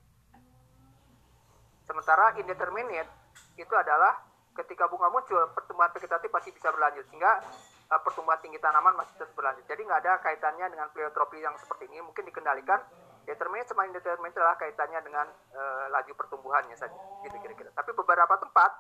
Sementara 1.89 2.37
indeterminate 2.37 3.09
itu 3.57 3.75
adalah 3.75 4.21
ketika 4.59 4.91
bunga 4.91 5.09
muncul, 5.09 5.39
pertumbuhan 5.55 5.89
vegetatif 5.95 6.29
masih 6.29 6.51
bisa 6.51 6.69
berlanjut 6.75 7.07
sehingga 7.09 7.41
uh, 7.89 8.01
pertumbuhan 8.03 8.37
tinggi 8.43 8.59
tanaman 8.59 8.99
masih 8.99 9.15
terus 9.17 9.33
berlanjut. 9.33 9.65
Jadi 9.65 9.87
nggak 9.87 10.01
ada 10.03 10.19
kaitannya 10.21 10.67
dengan 10.69 10.91
pleiotropi 10.91 11.39
yang 11.39 11.55
seperti 11.57 11.87
ini. 11.87 12.03
Mungkin 12.03 12.27
dikendalikan 12.27 12.83
determinate 13.23 13.71
sama 13.71 13.87
indeterminate 13.87 14.35
adalah 14.35 14.59
kaitannya 14.59 15.01
dengan 15.01 15.27
uh, 15.55 15.87
laju 15.95 16.13
pertumbuhannya 16.19 16.75
saja, 16.75 16.99
gitu 17.23 17.37
kira-kira. 17.39 17.71
Tapi 17.73 17.91
beberapa 17.95 18.35
tempat 18.37 18.71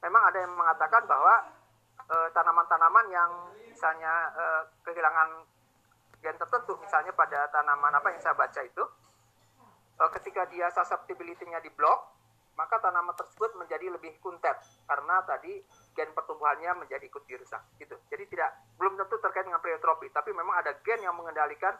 memang 0.00 0.22
ada 0.32 0.38
yang 0.42 0.54
mengatakan 0.54 1.04
bahwa 1.04 1.34
tanaman-tanaman 2.08 3.04
uh, 3.04 3.12
yang 3.12 3.30
misalnya 3.68 4.32
uh, 4.32 4.62
kehilangan 4.80 5.44
gen 6.18 6.36
tertentu 6.36 6.74
misalnya 6.82 7.14
pada 7.14 7.46
tanaman 7.54 7.94
apa 7.94 8.10
yang 8.10 8.20
saya 8.22 8.34
baca 8.34 8.60
itu 8.62 8.82
uh, 9.98 10.10
ketika 10.18 10.46
dia 10.50 10.66
susceptibility-nya 10.74 11.62
di 11.62 11.70
blok 11.74 12.18
maka 12.58 12.74
tanaman 12.82 13.14
tersebut 13.14 13.54
menjadi 13.54 13.86
lebih 13.86 14.18
kuntet 14.18 14.58
karena 14.90 15.22
tadi 15.22 15.62
gen 15.94 16.10
pertumbuhannya 16.10 16.82
menjadi 16.82 17.06
ikut 17.06 17.22
dirusak 17.22 17.62
gitu. 17.78 17.94
Jadi 18.10 18.34
tidak 18.34 18.50
belum 18.74 18.98
tentu 18.98 19.14
terkait 19.22 19.46
dengan 19.46 19.62
pleiotropi 19.62 20.10
tapi 20.10 20.34
memang 20.34 20.58
ada 20.58 20.74
gen 20.82 20.98
yang 21.06 21.14
mengendalikan 21.14 21.78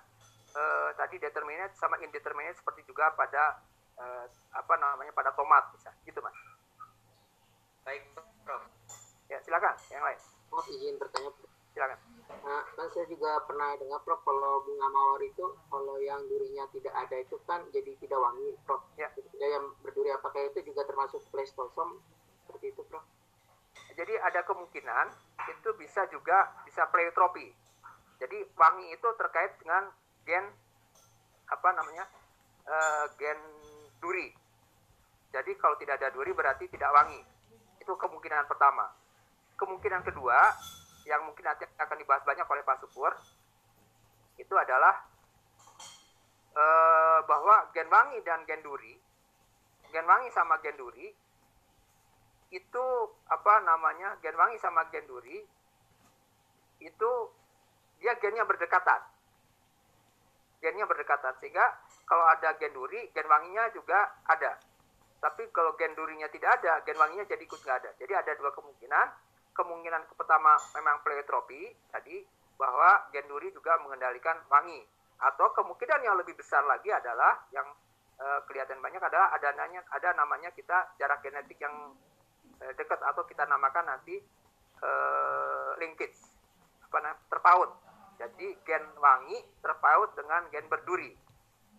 uh, 0.55 0.91
tadi 0.95 1.19
determinate 1.19 1.75
sama 1.75 1.99
indeterminate 1.99 2.63
seperti 2.63 2.87
juga 2.87 3.11
pada 3.19 3.59
uh, 3.99 4.25
apa 4.55 4.75
namanya 4.79 5.11
pada 5.11 5.35
tomat 5.35 5.67
bisa 5.75 5.91
gitu 6.07 6.23
mas. 6.23 6.39
Baik 7.83 8.15
prof. 8.47 8.63
Ya 9.27 9.43
silakan 9.43 9.75
yang 9.91 10.07
lain. 10.07 10.21
Oh 10.55 10.63
izin 10.63 10.95
bertanya. 10.95 11.35
Silakan 11.75 11.99
Nah, 12.29 12.65
kan 12.77 12.89
saya 12.93 13.09
juga 13.09 13.41
pernah 13.49 13.73
dengar 13.81 14.05
Prof 14.05 14.21
kalau 14.21 14.61
bunga 14.65 14.89
mawar 14.93 15.21
itu 15.25 15.47
kalau 15.73 15.97
yang 16.01 16.21
durinya 16.29 16.69
tidak 16.69 16.93
ada 16.93 17.17
itu 17.17 17.37
kan 17.49 17.65
jadi 17.73 17.93
tidak 17.97 18.21
wangi 18.21 18.53
Prof. 18.69 18.85
Ya. 19.01 19.09
Yang 19.41 19.73
berduri 19.81 20.13
apakah 20.13 20.45
itu 20.49 20.61
juga 20.69 20.85
termasuk 20.85 21.25
pleistosom 21.33 22.01
seperti 22.45 22.73
itu 22.77 22.85
Prof? 22.85 23.05
Jadi 23.97 24.15
ada 24.15 24.45
kemungkinan 24.45 25.07
itu 25.49 25.69
bisa 25.81 26.05
juga 26.13 26.53
bisa 26.69 26.85
pleiotropi. 26.93 27.49
Jadi 28.21 28.39
wangi 28.55 28.93
itu 28.93 29.09
terkait 29.17 29.57
dengan 29.59 29.89
gen 30.29 30.45
apa 31.49 31.69
namanya 31.73 32.05
uh, 32.69 33.07
gen 33.17 33.41
duri. 33.99 34.31
Jadi 35.33 35.53
kalau 35.57 35.77
tidak 35.81 36.01
ada 36.01 36.13
duri 36.13 36.33
berarti 36.37 36.69
tidak 36.69 36.93
wangi. 36.93 37.21
Itu 37.81 37.97
kemungkinan 37.97 38.45
pertama. 38.47 38.93
Kemungkinan 39.59 40.07
kedua 40.07 40.39
yang 41.09 41.25
mungkin 41.25 41.41
nanti 41.49 41.65
akan 41.65 41.97
dibahas 41.97 42.21
banyak 42.29 42.45
oleh 42.45 42.63
Pak 42.69 42.85
Supur 42.85 43.17
itu 44.37 44.55
adalah 44.55 44.95
e, 46.53 46.65
bahwa 47.25 47.73
gen 47.73 47.89
wangi 47.89 48.21
dan 48.23 48.45
gen 48.45 48.61
duri, 48.61 48.93
gen 49.89 50.05
wangi 50.05 50.29
sama 50.37 50.61
gen 50.61 50.77
duri 50.77 51.09
itu 52.53 52.85
apa 53.29 53.55
namanya 53.65 54.21
gen 54.21 54.37
wangi 54.37 54.61
sama 54.61 54.85
gen 54.93 55.09
duri 55.09 55.41
itu 56.85 57.11
dia 57.99 58.13
gennya 58.21 58.45
berdekatan. 58.45 59.01
Gennya 60.61 60.85
berdekatan 60.85 61.35
sehingga 61.41 61.67
kalau 62.05 62.29
ada 62.29 62.53
gen 62.61 62.77
duri 62.77 63.09
gen 63.17 63.27
wanginya 63.27 63.73
juga 63.73 64.21
ada. 64.29 64.61
Tapi 65.19 65.51
kalau 65.51 65.73
gen 65.75 65.97
durinya 65.97 66.29
tidak 66.29 66.61
ada 66.63 66.85
gen 66.85 67.01
wanginya 67.01 67.25
jadi 67.25 67.43
ikut 67.43 67.65
nggak 67.65 67.79
ada. 67.81 67.91
Jadi 67.97 68.13
ada 68.13 68.33
dua 68.39 68.53
kemungkinan 68.53 69.28
kemungkinan 69.59 70.07
pertama 70.15 70.55
memang 70.79 71.03
pleiotropi 71.03 71.75
tadi 71.91 72.23
bahwa 72.55 73.11
genduri 73.11 73.51
juga 73.51 73.75
mengendalikan 73.83 74.39
wangi 74.47 74.87
atau 75.19 75.51
kemungkinan 75.51 76.07
yang 76.07 76.15
lebih 76.15 76.39
besar 76.39 76.63
lagi 76.63 76.95
adalah 76.95 77.43
yang 77.51 77.67
uh, 78.23 78.41
kelihatan 78.47 78.79
banyak 78.79 79.03
adalah 79.03 79.35
ada 79.35 79.51
ada 79.91 80.09
namanya 80.15 80.55
kita 80.55 80.95
jarak 80.95 81.19
genetik 81.27 81.59
yang 81.59 81.75
uh, 82.63 82.73
dekat 82.79 83.03
atau 83.03 83.27
kita 83.27 83.43
namakan 83.51 83.99
nanti 83.99 84.23
uh, 84.83 85.75
linkage 85.83 86.19
apa 86.87 86.99
namanya 87.03 87.23
terpaut. 87.27 87.71
Jadi 88.19 88.49
gen 88.67 88.83
wangi 88.99 89.39
terpaut 89.63 90.15
dengan 90.19 90.47
gen 90.51 90.67
berduri. 90.67 91.15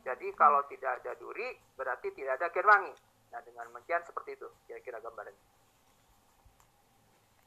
Jadi 0.03 0.31
kalau 0.35 0.64
tidak 0.72 1.03
ada 1.03 1.15
duri 1.19 1.51
berarti 1.76 2.11
tidak 2.15 2.39
ada 2.39 2.47
gen 2.51 2.68
wangi. 2.68 2.93
Nah 3.31 3.39
dengan 3.43 3.68
demikian 3.72 4.03
seperti 4.03 4.35
itu 4.39 4.47
kira-kira 4.68 5.03
gambarannya. 5.03 5.59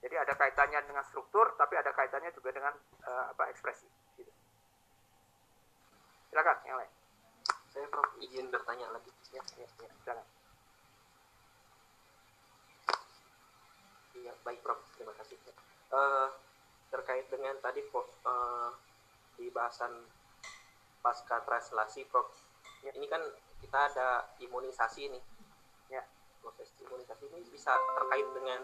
Jadi 0.03 0.19
ada 0.19 0.35
kaitannya 0.35 0.83
dengan 0.83 1.07
struktur, 1.07 1.55
tapi 1.55 1.79
ada 1.79 1.95
kaitannya 1.95 2.35
juga 2.35 2.51
dengan 2.51 2.75
uh, 3.07 3.31
apa 3.31 3.47
ekspresi. 3.55 3.87
Gitu. 4.19 4.33
Silakan 6.35 6.59
yang 6.67 6.83
lain. 6.83 6.93
Saya 7.71 7.87
Prof 7.87 8.11
izin 8.19 8.51
bertanya 8.51 8.91
lagi. 8.91 9.15
Ya, 9.31 9.43
ya, 9.55 9.67
ya, 9.79 9.89
silakan. 10.03 10.27
Iya, 14.19 14.33
baik 14.43 14.61
Prof. 14.67 14.83
Terima 14.99 15.15
kasih. 15.23 15.39
Uh, 15.95 16.29
terkait 16.91 17.31
dengan 17.31 17.55
tadi 17.63 17.87
uh, 17.95 18.75
di 19.39 19.55
bahasan 19.55 20.03
pasca 20.99 21.47
translasi 21.47 22.11
Prof. 22.11 22.27
Ya. 22.83 22.91
Ini 22.91 23.07
kan 23.07 23.23
kita 23.63 23.79
ada 23.95 24.35
imunisasi 24.43 25.15
nih. 25.15 25.25
Ya. 25.95 26.03
Proses 26.43 26.75
imunisasi 26.83 27.31
ini 27.31 27.47
bisa 27.55 27.71
terkait 27.71 28.27
dengan 28.35 28.63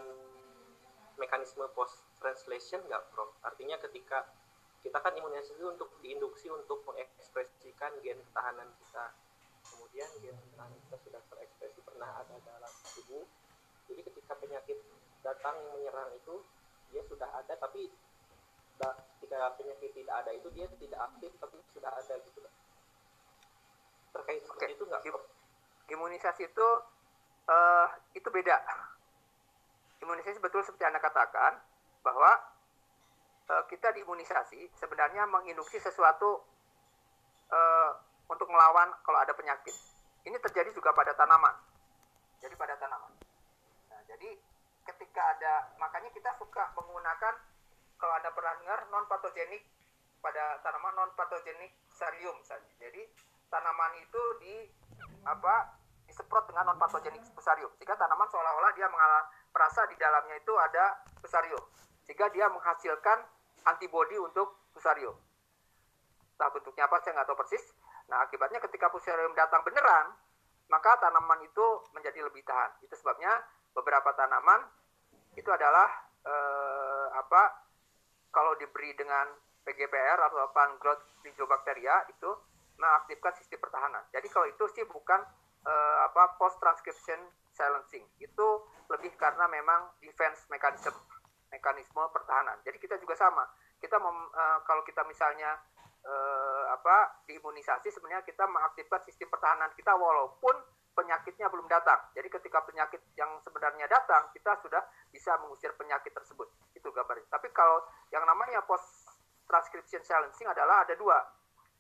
mekanisme 1.18 1.66
post 1.74 1.98
translation 2.22 2.80
nggak 2.86 3.02
Prof? 3.12 3.34
Artinya 3.44 3.76
ketika 3.82 4.24
kita 4.80 4.98
kan 5.02 5.12
imunisasi 5.12 5.58
itu 5.58 5.66
untuk 5.66 5.90
diinduksi 6.00 6.46
untuk 6.48 6.86
mengekspresikan 6.86 7.98
gen 8.00 8.22
ketahanan 8.30 8.70
kita. 8.78 9.12
Kemudian 9.66 10.08
gen 10.22 10.38
ketahanan 10.38 10.78
kita 10.88 10.96
sudah 11.02 11.20
terekspresi 11.28 11.80
pernah 11.82 12.10
ada 12.22 12.38
dalam 12.40 12.72
tubuh. 12.94 13.26
Jadi 13.90 14.00
ketika 14.06 14.32
penyakit 14.38 14.78
datang 15.20 15.58
menyerang 15.74 16.14
itu 16.14 16.40
dia 16.88 17.02
sudah 17.04 17.28
ada 17.36 17.54
tapi 17.58 17.90
ketika 19.18 19.52
penyakit 19.58 19.90
tidak 19.92 20.14
ada 20.24 20.30
itu 20.32 20.48
dia 20.54 20.66
tidak 20.78 21.00
aktif 21.12 21.34
tapi 21.42 21.58
sudah 21.74 21.90
ada 21.92 22.14
gitu 22.22 22.40
terkait 24.14 24.40
seperti 24.46 24.72
itu 24.78 24.84
nggak 24.88 25.02
imunisasi 25.92 26.48
itu 26.48 26.68
uh, 27.50 27.86
itu 28.16 28.28
beda 28.30 28.56
imunisasi 29.98 30.38
betul 30.38 30.62
seperti 30.62 30.84
anda 30.86 31.02
katakan 31.02 31.58
bahwa 32.02 32.30
uh, 33.50 33.64
kita 33.66 33.90
diimunisasi 33.96 34.70
sebenarnya 34.78 35.26
menginduksi 35.26 35.82
sesuatu 35.82 36.44
uh, 37.50 37.90
untuk 38.28 38.46
melawan 38.48 38.92
kalau 39.02 39.18
ada 39.18 39.32
penyakit. 39.32 39.74
Ini 40.28 40.36
terjadi 40.38 40.70
juga 40.76 40.92
pada 40.92 41.16
tanaman. 41.16 41.56
Jadi 42.38 42.54
pada 42.54 42.76
tanaman. 42.76 43.12
Nah, 43.88 44.00
jadi 44.06 44.36
ketika 44.84 45.22
ada 45.36 45.72
makanya 45.80 46.12
kita 46.12 46.30
suka 46.36 46.70
menggunakan 46.76 47.34
kalau 47.98 48.14
anda 48.14 48.30
pernah 48.30 48.54
dengar 48.62 48.80
non 48.94 49.04
patogenik 49.10 49.64
pada 50.22 50.60
tanaman 50.62 50.94
non 50.94 51.10
patogenik 51.16 51.72
sarium 51.90 52.36
misalnya. 52.38 52.70
Jadi 52.78 53.02
tanaman 53.48 53.92
itu 53.98 54.22
di 54.44 54.54
apa 55.24 55.74
disemprot 56.04 56.46
dengan 56.46 56.72
non 56.72 56.78
patogenik 56.78 57.24
fusarium 57.32 57.72
sehingga 57.80 57.96
tanaman 57.96 58.28
seolah-olah 58.28 58.72
dia 58.76 58.86
mengalami 58.86 59.28
perasa 59.50 59.84
di 59.88 59.96
dalamnya 59.96 60.36
itu 60.38 60.52
ada 60.56 61.02
fusarium 61.20 61.62
sehingga 62.04 62.28
dia 62.32 62.48
menghasilkan 62.48 63.24
antibodi 63.66 64.16
untuk 64.16 64.70
fusarium 64.72 65.16
entah 66.38 66.50
bentuknya 66.54 66.86
apa 66.86 67.02
saya 67.02 67.18
nggak 67.18 67.28
tahu 67.28 67.38
persis 67.42 67.64
nah 68.08 68.24
akibatnya 68.24 68.62
ketika 68.64 68.88
fusarium 68.88 69.34
datang 69.34 69.60
beneran 69.66 70.14
maka 70.68 70.96
tanaman 71.00 71.44
itu 71.44 71.66
menjadi 71.96 72.24
lebih 72.24 72.44
tahan 72.44 72.70
itu 72.84 72.94
sebabnya 72.96 73.32
beberapa 73.72 74.12
tanaman 74.16 74.68
itu 75.36 75.48
adalah 75.48 75.88
eh, 76.24 77.06
apa 77.16 77.68
kalau 78.32 78.52
diberi 78.60 78.92
dengan 78.94 79.28
PGPR 79.64 80.16
atau 80.16 80.48
plant 80.52 80.80
growth 80.80 81.04
rizobacteria 81.20 82.08
itu 82.08 82.30
mengaktifkan 82.78 83.34
sistem 83.36 83.60
pertahanan. 83.60 84.00
Jadi 84.14 84.30
kalau 84.30 84.46
itu 84.48 84.64
sih 84.72 84.86
bukan 84.86 85.20
uh, 85.66 85.96
apa 86.08 86.38
post 86.38 86.56
transcription 86.62 87.18
silencing. 87.52 88.06
Itu 88.22 88.64
lebih 88.88 89.12
karena 89.20 89.44
memang 89.48 89.92
defense 90.00 90.48
mechanism, 90.48 90.94
mekanisme 91.52 92.02
pertahanan. 92.12 92.56
Jadi 92.64 92.76
kita 92.80 92.96
juga 92.96 93.14
sama. 93.16 93.44
Kita 93.78 94.00
mem, 94.00 94.18
uh, 94.32 94.58
kalau 94.64 94.82
kita 94.82 95.04
misalnya 95.04 95.54
uh, 96.02 96.64
apa 96.72 97.22
diimunisasi 97.28 97.92
sebenarnya 97.92 98.24
kita 98.24 98.48
mengaktifkan 98.48 99.00
sistem 99.06 99.28
pertahanan 99.30 99.70
kita 99.76 99.92
walaupun 99.94 100.56
penyakitnya 100.98 101.46
belum 101.46 101.70
datang. 101.70 102.10
Jadi 102.10 102.26
ketika 102.26 102.58
penyakit 102.66 102.98
yang 103.14 103.38
sebenarnya 103.46 103.86
datang, 103.86 104.34
kita 104.34 104.58
sudah 104.58 104.82
bisa 105.14 105.38
mengusir 105.38 105.70
penyakit 105.78 106.10
tersebut. 106.10 106.50
Itu 106.74 106.90
gambarnya. 106.90 107.30
Tapi 107.30 107.54
kalau 107.54 107.86
yang 108.10 108.26
namanya 108.26 108.58
post 108.66 109.06
transcription 109.46 110.02
silencing 110.02 110.50
adalah 110.50 110.82
ada 110.82 110.98
dua. 110.98 111.22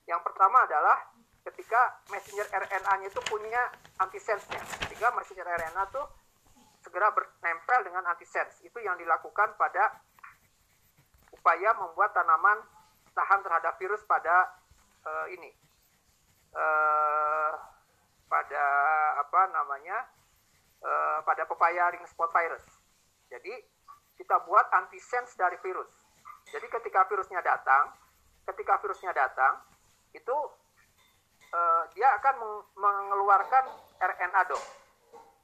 Yang 0.06 0.22
pertama 0.22 0.62
adalah 0.62 1.02
ketika 1.50 1.98
messenger 2.14 2.46
RNA-nya 2.46 3.10
itu 3.10 3.20
punya 3.26 3.66
antisense-nya. 3.98 4.62
Sehingga 4.86 5.10
messenger 5.18 5.44
RNA 5.50 5.82
itu 5.90 6.02
segera 6.88 7.12
bernempel 7.12 7.84
dengan 7.84 8.08
antisense. 8.08 8.64
Itu 8.64 8.80
yang 8.80 8.96
dilakukan 8.96 9.60
pada 9.60 10.00
upaya 11.36 11.76
membuat 11.76 12.16
tanaman 12.16 12.64
tahan 13.12 13.44
terhadap 13.44 13.76
virus 13.76 14.00
pada 14.08 14.48
uh, 15.04 15.28
ini. 15.28 15.52
Uh, 16.56 17.52
pada 18.24 18.64
apa 19.20 19.40
namanya? 19.52 20.08
Uh, 20.80 21.20
pada 21.28 21.44
pepaya 21.44 21.92
ring 21.92 22.08
spot 22.08 22.32
virus. 22.32 22.64
Jadi 23.28 23.52
kita 24.16 24.40
buat 24.48 24.64
antisense 24.72 25.36
dari 25.36 25.60
virus. 25.60 25.92
Jadi 26.48 26.64
ketika 26.72 27.04
virusnya 27.04 27.44
datang, 27.44 27.92
ketika 28.48 28.80
virusnya 28.80 29.12
datang, 29.12 29.60
itu 30.16 30.36
uh, 31.52 31.82
dia 31.92 32.08
akan 32.16 32.64
mengeluarkan 32.72 33.64
RNA 34.00 34.42
dong. 34.48 34.87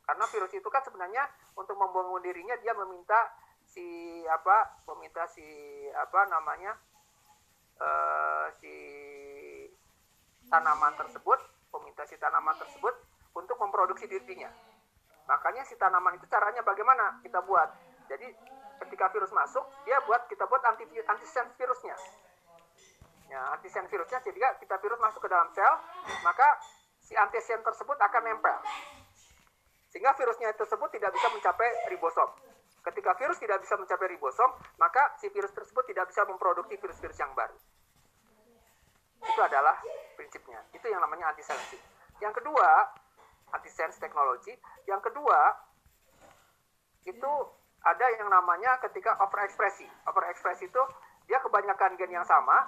Karena 0.04 0.24
virus 0.28 0.52
itu 0.52 0.68
kan 0.68 0.84
sebenarnya 0.84 1.24
untuk 1.56 1.76
membangun 1.80 2.20
dirinya 2.20 2.54
dia 2.60 2.76
meminta 2.76 3.16
si 3.64 4.20
apa, 4.28 4.84
meminta 4.92 5.24
si 5.32 5.44
apa 5.96 6.28
namanya 6.28 6.76
uh, 7.80 8.46
si 8.60 8.74
tanaman 10.52 10.92
tersebut, 11.00 11.40
meminta 11.80 12.04
si 12.04 12.20
tanaman 12.20 12.54
tersebut 12.60 12.94
untuk 13.32 13.56
memproduksi 13.58 14.04
dirinya. 14.04 14.52
Makanya 15.24 15.64
si 15.64 15.74
tanaman 15.80 16.20
itu 16.20 16.28
caranya 16.28 16.60
bagaimana 16.60 17.24
kita 17.24 17.40
buat. 17.42 17.72
Jadi 18.12 18.28
ketika 18.84 19.08
virus 19.08 19.32
masuk, 19.32 19.64
dia 19.88 19.96
buat 20.04 20.28
kita 20.28 20.44
buat 20.44 20.60
anti 20.68 20.84
antisense 20.84 21.56
virusnya 21.56 21.96
ya, 23.34 23.40
antisen 23.56 23.86
virusnya 23.90 24.22
sehingga 24.22 24.54
kita 24.62 24.78
virus 24.78 25.00
masuk 25.02 25.26
ke 25.26 25.28
dalam 25.30 25.50
sel 25.50 25.74
maka 26.22 26.46
si 27.02 27.18
antisen 27.18 27.60
tersebut 27.66 27.98
akan 27.98 28.22
nempel 28.24 28.58
sehingga 29.94 30.10
virusnya 30.18 30.50
tersebut 30.58 30.90
tidak 30.90 31.14
bisa 31.14 31.30
mencapai 31.30 31.70
ribosom. 31.86 32.26
Ketika 32.82 33.14
virus 33.14 33.38
tidak 33.38 33.62
bisa 33.62 33.78
mencapai 33.78 34.10
ribosom 34.10 34.50
maka 34.74 35.14
si 35.22 35.30
virus 35.30 35.54
tersebut 35.54 35.86
tidak 35.86 36.10
bisa 36.10 36.26
memproduksi 36.26 36.74
virus-virus 36.74 37.14
yang 37.14 37.30
baru. 37.30 37.54
Itu 39.22 39.38
adalah 39.38 39.78
prinsipnya. 40.18 40.66
Itu 40.74 40.90
yang 40.90 40.98
namanya 40.98 41.30
antisense 41.30 41.78
yang 42.18 42.34
kedua 42.34 42.90
antisense 43.54 44.02
teknologi. 44.02 44.50
Yang 44.90 45.14
kedua 45.14 45.38
itu 47.06 47.32
ada 47.86 48.06
yang 48.18 48.26
namanya 48.26 48.82
ketika 48.82 49.14
overekspresi 49.22 49.86
overekspresi 50.10 50.66
itu 50.66 50.82
dia 51.30 51.38
kebanyakan 51.38 51.94
gen 51.94 52.18
yang 52.18 52.26
sama. 52.26 52.66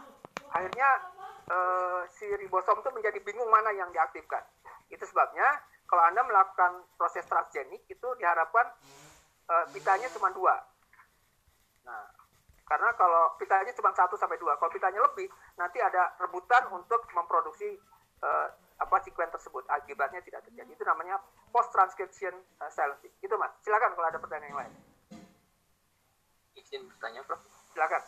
Akhirnya 0.54 0.88
uh, 1.50 2.06
si 2.14 2.30
ribosom 2.38 2.78
itu 2.86 2.90
menjadi 2.94 3.18
bingung 3.18 3.50
mana 3.50 3.74
yang 3.74 3.90
diaktifkan. 3.90 4.46
Itu 4.86 5.02
sebabnya 5.10 5.58
kalau 5.86 6.02
Anda 6.02 6.22
melakukan 6.26 6.82
proses 6.98 7.24
transgenik 7.26 7.86
itu 7.86 8.08
diharapkan 8.18 8.66
uh, 9.50 9.64
pitanya 9.70 10.10
cuma 10.10 10.30
dua. 10.34 10.54
Nah, 11.86 12.10
karena 12.66 12.90
kalau 12.98 13.38
pitanya 13.38 13.70
cuma 13.78 13.94
satu 13.94 14.18
sampai 14.18 14.38
dua, 14.42 14.58
kalau 14.58 14.74
pitanya 14.74 14.98
lebih, 14.98 15.30
nanti 15.54 15.78
ada 15.78 16.18
rebutan 16.18 16.66
untuk 16.74 17.06
memproduksi 17.14 17.78
uh, 18.26 18.50
apa 18.82 18.96
sekuen 19.06 19.30
tersebut. 19.30 19.62
Akibatnya 19.70 20.18
tidak 20.26 20.42
terjadi. 20.50 20.74
Itu 20.74 20.82
namanya 20.82 21.22
post 21.54 21.70
transcription 21.70 22.34
uh, 22.58 22.70
silencing. 22.74 23.14
Itu 23.22 23.38
mas. 23.38 23.54
Silakan 23.62 23.94
kalau 23.94 24.06
ada 24.10 24.18
pertanyaan 24.18 24.50
yang 24.50 24.58
lain. 24.58 24.74
Izin 26.58 26.82
bertanya, 26.90 27.22
Prof. 27.22 27.38
Silakan. 27.70 28.02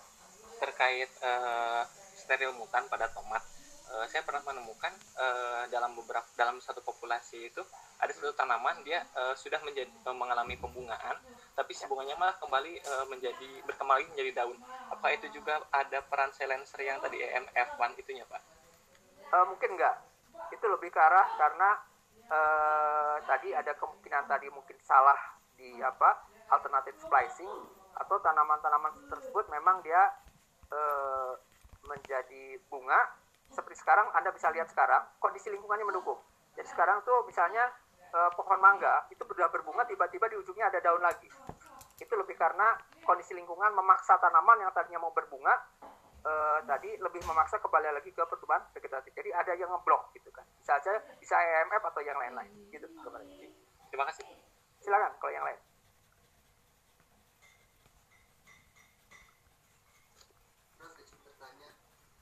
Terkait 0.59 1.11
uh, 1.23 1.87
steril 2.19 2.51
mutan 2.59 2.83
pada 2.91 3.07
tomat 3.15 3.45
uh, 3.93 4.07
saya 4.09 4.25
pernah 4.25 4.43
menemukan 4.45 4.93
uh, 5.19 5.65
dalam 5.73 5.93
beberapa 5.97 6.27
dalam 6.37 6.61
satu 6.61 6.81
populasi 6.85 7.49
itu 7.49 7.63
ada 7.99 8.13
satu 8.15 8.31
tanaman 8.37 8.81
dia 8.87 9.03
uh, 9.19 9.35
sudah 9.35 9.59
menjadi 9.67 9.91
uh, 10.07 10.17
mengalami 10.17 10.55
pembungaan 10.61 11.17
tapi 11.59 11.75
si 11.75 11.89
bunganya 11.91 12.15
malah 12.15 12.37
kembali 12.39 12.79
uh, 12.87 13.05
menjadi 13.11 13.51
berkembang 13.67 14.07
menjadi 14.15 14.45
daun. 14.45 14.59
Apa 14.95 15.11
itu 15.17 15.27
juga 15.35 15.59
ada 15.75 15.99
peran 16.07 16.31
silencer 16.31 16.79
yang 16.87 17.03
tadi 17.03 17.19
EMF1 17.19 17.99
itunya 17.99 18.23
pak? 18.31 18.43
Uh, 19.29 19.45
mungkin 19.51 19.75
enggak 19.75 20.09
itu 20.55 20.65
lebih 20.65 20.89
ke 20.95 21.01
arah 21.01 21.29
karena 21.37 21.71
eh, 22.29 23.17
tadi 23.27 23.49
ada 23.53 23.73
kemungkinan 23.77 24.25
tadi 24.29 24.47
mungkin 24.53 24.77
salah 24.85 25.19
di 25.59 25.81
apa 25.83 26.25
alternative 26.49 26.97
splicing 27.03 27.51
atau 27.99 28.17
tanaman-tanaman 28.23 28.95
tersebut 29.11 29.45
memang 29.51 29.83
dia 29.83 30.03
eh, 30.71 31.33
menjadi 31.85 32.61
bunga 32.69 33.01
seperti 33.53 33.77
sekarang 33.81 34.13
Anda 34.13 34.31
bisa 34.33 34.53
lihat 34.53 34.69
sekarang 34.69 35.03
kondisi 35.19 35.49
lingkungannya 35.49 35.87
mendukung. 35.89 36.21
Jadi 36.57 36.69
sekarang 36.69 37.01
tuh 37.07 37.25
misalnya 37.25 37.65
eh, 38.13 38.31
pohon 38.35 38.59
mangga 38.61 39.07
itu 39.13 39.23
sudah 39.23 39.49
berbunga 39.49 39.87
tiba-tiba 39.89 40.27
di 40.29 40.37
ujungnya 40.37 40.69
ada 40.69 40.79
daun 40.83 41.01
lagi. 41.01 41.29
Itu 41.99 42.15
lebih 42.15 42.39
karena 42.39 42.79
kondisi 43.03 43.35
lingkungan 43.35 43.75
memaksa 43.75 44.19
tanaman 44.21 44.63
yang 44.63 44.71
tadinya 44.75 45.03
mau 45.03 45.15
berbunga 45.15 45.55
eh, 46.25 46.59
tadi 46.67 46.99
lebih 46.99 47.23
memaksa 47.25 47.63
kembali 47.63 47.95
lagi 47.95 48.11
ke 48.13 48.23
pertumbuhan 48.27 48.63
vegetatif. 48.75 49.13
Jadi 49.15 49.31
ada 49.33 49.53
yang 49.57 49.71
ngeblok 49.73 50.13
gitu 50.15 50.29
kan. 50.35 50.45
Bisa 50.61 50.77
aja 50.77 50.99
bisa 51.17 51.37
EMF 51.39 51.83
atau 51.83 52.01
yang 52.05 52.19
lain-lain 52.19 52.53
gitu. 52.75 52.87
Terima 53.89 54.05
kasih. 54.13 54.25
Silakan 54.83 55.13
kalau 55.19 55.33
yang 55.33 55.47
lain. 55.47 55.61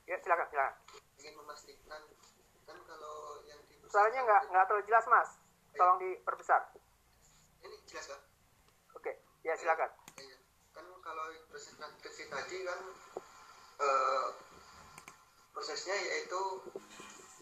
Ya 0.07 0.15
silakan 0.23 0.47
silakan. 0.55 0.74
ingin 1.19 1.35
memastikan 1.43 2.03
kan 2.62 2.78
kalau 2.86 3.43
Suaranya 3.97 4.28
nggak 4.28 4.43
nggak 4.52 4.64
terlalu 4.68 4.85
jelas 4.93 5.05
mas. 5.09 5.28
Tolong 5.73 5.97
diperbesar. 5.97 6.68
ini 7.64 7.81
jelas 7.89 8.12
kan? 8.12 8.20
Oke. 8.93 9.24
Ya 9.40 9.56
silakan. 9.56 9.89
Iya. 10.20 10.36
Kan 10.77 10.85
kalau 11.01 11.24
proses 11.48 11.81
transkripsi 11.81 12.28
tadi 12.28 12.68
kan 12.68 12.81
eh, 13.81 14.27
prosesnya 15.56 15.97
yaitu 15.97 16.60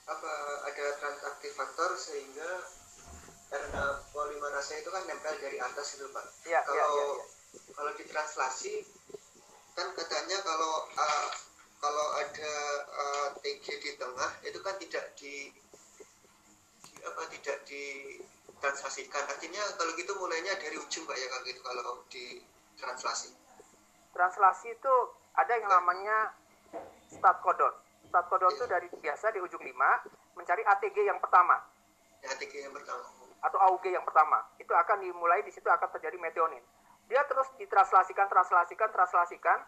apa 0.06 0.32
ada 0.70 0.86
transaktif 1.02 1.58
faktor 1.58 1.90
sehingga 1.98 2.46
RNA 3.50 4.14
polimerase 4.14 4.78
itu 4.78 4.94
kan 4.94 5.10
nempel 5.10 5.34
dari 5.42 5.58
atas 5.58 5.98
itu 5.98 6.06
pak. 6.14 6.22
Iya, 6.46 6.62
iya, 6.62 6.62
kalau 6.70 6.86
iya, 6.94 7.04
iya. 7.18 7.26
kalau 7.74 7.90
ditranslasi 7.98 8.86
kan 9.74 9.90
katanya 9.98 10.38
kalau 10.46 10.86
eh, 10.86 11.28
kalau 11.82 12.06
ada 12.14 12.54
eh, 12.86 13.28
TG 13.42 13.66
di 13.82 13.90
tengah 13.98 14.30
itu 14.46 14.62
kan 14.62 14.78
tidak 14.78 15.18
di 15.18 15.50
apa 17.04 17.22
tidak 17.30 17.62
ditranslasikan. 17.68 19.22
Artinya 19.28 19.62
kalau 19.76 19.92
gitu 19.94 20.12
mulainya 20.16 20.56
dari 20.56 20.76
ujung 20.76 21.04
pak 21.04 21.16
ya 21.16 21.26
kalau 21.28 21.44
gitu 21.44 21.60
kalau 21.60 21.94
di 22.08 22.24
translasi. 22.76 23.30
Translasi 24.10 24.72
itu 24.72 24.94
ada 25.34 25.52
yang 25.54 25.68
namanya 25.68 26.32
start 27.10 27.38
codon. 27.42 27.74
Start 28.08 28.26
codon 28.26 28.52
itu 28.54 28.64
dari 28.66 28.88
biasa 28.90 29.34
di 29.34 29.40
ujung 29.42 29.60
5 29.60 29.74
mencari 30.34 30.62
ATG 30.64 31.06
yang 31.06 31.18
pertama 31.22 31.58
Ya, 32.24 32.32
ATG 32.32 32.64
yang 32.64 32.72
pertama. 32.72 33.04
atau 33.44 33.58
AUG 33.60 33.92
yang 33.92 34.00
pertama. 34.08 34.40
Itu 34.56 34.72
akan 34.72 35.04
dimulai 35.04 35.44
di 35.44 35.52
situ 35.52 35.68
akan 35.68 35.92
terjadi 35.92 36.16
metionin. 36.16 36.64
Dia 37.04 37.20
terus 37.28 37.44
ditranslasikan, 37.60 38.24
translasikan, 38.24 38.88
translasikan. 38.88 39.60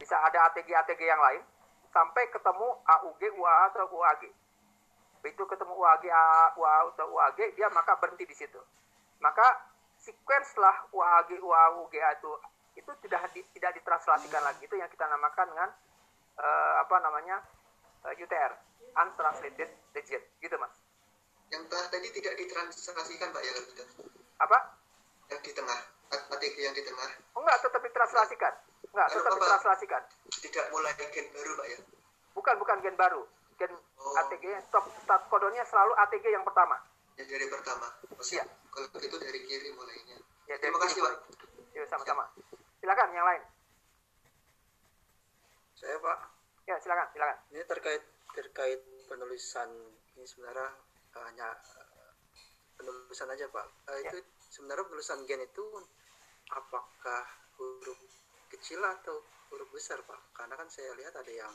Bisa 0.00 0.16
ada 0.16 0.48
ATG 0.48 0.72
ATG 0.72 1.04
yang 1.04 1.20
lain 1.20 1.44
sampai 1.92 2.32
ketemu 2.32 2.68
AUG, 2.88 3.20
UAA 3.36 3.62
atau 3.68 3.84
UAG. 3.92 4.22
Begitu 5.22 5.42
ketemu 5.46 5.72
UAG, 5.72 6.04
UAA 6.52 6.78
atau 6.90 7.06
UAG, 7.08 7.38
dia 7.54 7.70
maka 7.70 7.94
berhenti 7.96 8.26
di 8.26 8.34
situ. 8.34 8.58
Maka 9.18 9.46
sequence 9.96 10.50
setelah 10.50 10.82
UAG, 10.90 11.38
UAA, 11.38 11.66
UGA 11.78 12.10
itu 12.12 12.30
itu 12.72 12.90
tidak 13.00 13.30
di- 13.30 13.46
tidak 13.52 13.72
ditranslasikan 13.76 14.42
lagi. 14.42 14.60
Itu 14.60 14.74
yang 14.74 14.88
kita 14.88 15.06
namakan 15.06 15.46
dengan 15.48 15.70
eh, 16.34 16.74
apa 16.80 16.96
namanya 16.98 17.36
eh, 18.02 18.14
UTR, 18.16 18.52
untranslated 18.96 19.70
region, 19.92 20.22
gitu 20.40 20.56
mas. 20.58 20.74
Yang 21.52 21.68
tengah 21.68 21.86
tadi 21.86 22.08
tidak 22.10 22.34
ditranslasikan 22.34 23.28
Pak 23.28 23.42
ya 23.44 23.52
gitu. 23.52 23.82
Apa? 24.40 24.58
Yang 25.28 25.40
di 25.44 25.52
tengah, 25.52 25.78
ATG 26.10 26.56
yang 26.58 26.72
di 26.72 26.82
tengah 26.82 27.08
Oh, 27.32 27.40
enggak, 27.40 27.60
tetap 27.60 27.78
ditranslasikan. 27.78 28.52
Enggak, 28.88 29.06
Lalu 29.06 29.16
tetap 29.16 29.30
apa? 29.30 29.38
ditranslasikan. 29.38 30.02
tidak 30.40 30.64
mulai 30.72 30.92
gen 30.96 31.26
baru 31.30 31.52
Pak 31.54 31.66
ya. 31.68 31.78
Bukan, 32.32 32.54
bukan 32.58 32.76
gen 32.80 32.96
baru. 32.96 33.22
Gen 33.62 33.72
Oh. 33.94 34.18
ATG, 34.18 34.44
stop, 34.66 34.82
start 34.98 35.30
kodonnya 35.30 35.62
selalu 35.62 35.94
ATG 35.96 36.26
yang 36.26 36.42
pertama. 36.42 36.74
Yang 37.14 37.28
dari 37.30 37.46
pertama. 37.46 37.86
Oh, 38.10 38.18
Iya. 38.18 38.42
siap. 38.42 38.48
Kalau 38.66 38.98
gitu 38.98 39.16
dari 39.16 39.38
kiri 39.40 39.70
mulainya. 39.70 40.18
Ya, 40.44 40.58
Terima 40.58 40.74
dari 40.74 40.84
kasih 40.84 40.98
kiri 40.98 41.06
Pak. 41.06 41.14
Yuk, 41.72 41.86
sama-sama. 41.86 42.24
Silakan, 42.76 43.08
yang 43.14 43.22
lain. 43.22 43.42
Saya 45.72 45.96
Pak, 45.98 46.18
Ya, 46.62 46.74
silakan, 46.78 47.06
silakan. 47.10 47.38
ini 47.50 47.62
terkait 47.64 48.02
terkait 48.32 48.80
penulisan 49.06 49.66
ini 50.12 50.24
sebenarnya 50.24 50.68
eh, 51.12 51.22
hanya 51.24 51.48
eh, 51.54 52.10
penulisan 52.74 53.28
aja 53.28 53.46
Pak. 53.46 53.66
Eh, 53.88 53.98
Ya. 54.00 54.10
Itu 54.10 54.18
sebenarnya 54.48 54.84
penulisan 54.84 55.22
gen 55.22 55.42
itu 55.42 55.62
apakah 56.50 57.22
huruf 57.56 57.98
kecil 58.48 58.78
atau 58.80 59.22
huruf 59.48 59.70
besar 59.70 60.02
Pak? 60.02 60.20
Karena 60.32 60.54
kan 60.54 60.66
saya 60.66 60.90
lihat 60.94 61.14
ada 61.14 61.30
yang 61.30 61.54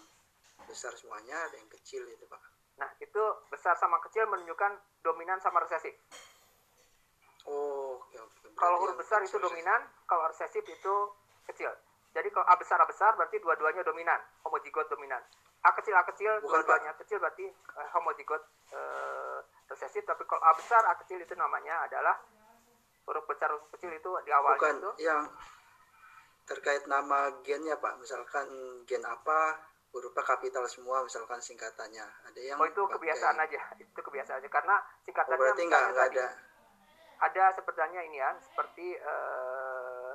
besar 0.66 0.92
semuanya, 0.98 1.38
ada 1.46 1.56
yang 1.62 1.70
kecil 1.70 2.02
itu 2.10 2.26
Pak. 2.26 2.42
Nah, 2.78 2.90
itu 3.02 3.22
besar 3.50 3.74
sama 3.78 3.98
kecil 4.06 4.26
menunjukkan 4.30 5.02
dominan 5.02 5.42
sama 5.42 5.62
resesif. 5.62 5.94
Oh. 7.50 8.02
Berarti 8.12 8.54
Kalau 8.58 8.78
huruf 8.82 8.98
besar 8.98 9.22
itu 9.22 9.38
resesif. 9.38 9.46
dominan, 9.46 9.82
kalau 10.10 10.24
resesif 10.30 10.64
itu 10.66 10.96
kecil. 11.50 11.72
Jadi 12.14 12.28
kalau 12.34 12.46
A 12.50 12.56
besar 12.58 12.82
A 12.82 12.86
besar 12.90 13.14
berarti 13.14 13.38
dua-duanya 13.38 13.86
dominan, 13.86 14.18
homozigot 14.42 14.90
dominan. 14.90 15.22
A 15.62 15.70
kecil 15.74 15.94
A 15.94 16.02
kecil 16.06 16.42
dua-duanya 16.42 16.94
kecil 16.98 17.18
berarti 17.22 17.46
eh, 17.50 17.88
homozigot 17.94 18.42
eh, 18.74 19.40
resesif. 19.70 20.02
Tapi 20.06 20.26
kalau 20.26 20.42
A 20.42 20.54
besar 20.58 20.82
A 20.86 20.98
kecil 21.02 21.22
itu 21.22 21.34
namanya 21.38 21.86
adalah 21.86 22.18
huruf 23.06 23.26
besar 23.30 23.54
huruf 23.54 23.70
kecil 23.78 23.94
itu 23.94 24.10
di 24.26 24.32
Bukan 24.34 24.76
itu 24.82 24.92
yang 25.06 25.30
terkait 26.50 26.86
nama 26.90 27.30
gennya 27.46 27.78
Pak. 27.78 28.02
Misalkan 28.02 28.48
gen 28.90 29.06
apa 29.06 29.62
hurufnya 29.98 30.22
kapital 30.22 30.64
semua 30.70 31.02
misalkan 31.02 31.42
singkatannya. 31.42 32.06
Ada 32.30 32.40
yang 32.40 32.58
Oh 32.62 32.68
itu 32.70 32.78
pakai- 32.80 32.96
kebiasaan 33.02 33.38
aja, 33.42 33.62
itu 33.76 34.00
kebiasaan 34.00 34.38
aja 34.38 34.50
karena 34.50 34.76
Oh, 34.78 35.02
singkatannya 35.04 35.38
berarti 35.42 35.64
nggak 35.66 35.84
ada. 36.14 36.26
ada 37.18 37.44
sepertinya 37.52 38.02
ini 38.06 38.22
ya, 38.22 38.30
seperti 38.40 38.94
eh, 38.94 40.12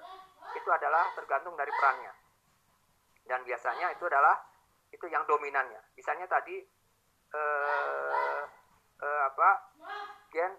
itu 0.55 0.69
adalah 0.71 1.11
tergantung 1.19 1.59
dari 1.59 1.75
perannya. 1.75 2.15
Dan 3.27 3.43
biasanya 3.43 3.91
itu 3.91 4.07
adalah 4.07 4.39
itu 4.89 5.07
yang 5.11 5.27
dominannya. 5.27 5.83
Misalnya 5.99 6.31
tadi 6.31 6.63
eh, 7.33 8.43
eh, 9.03 9.23
apa 9.27 9.51
gen 10.31 10.53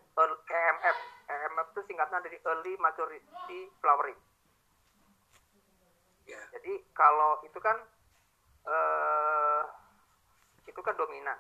EMF, 0.44 0.98
EMF 1.30 1.68
itu 1.72 1.82
singkatan 1.88 2.20
dari 2.22 2.38
Early 2.44 2.76
Maturity 2.76 3.60
Flowering. 3.80 4.20
Ya. 6.26 6.44
Jadi 6.52 6.74
kalau 6.92 7.40
itu 7.44 7.60
kan 7.60 7.80
eh, 8.66 9.62
itu 10.66 10.80
kan 10.80 10.96
dominan. 10.96 11.38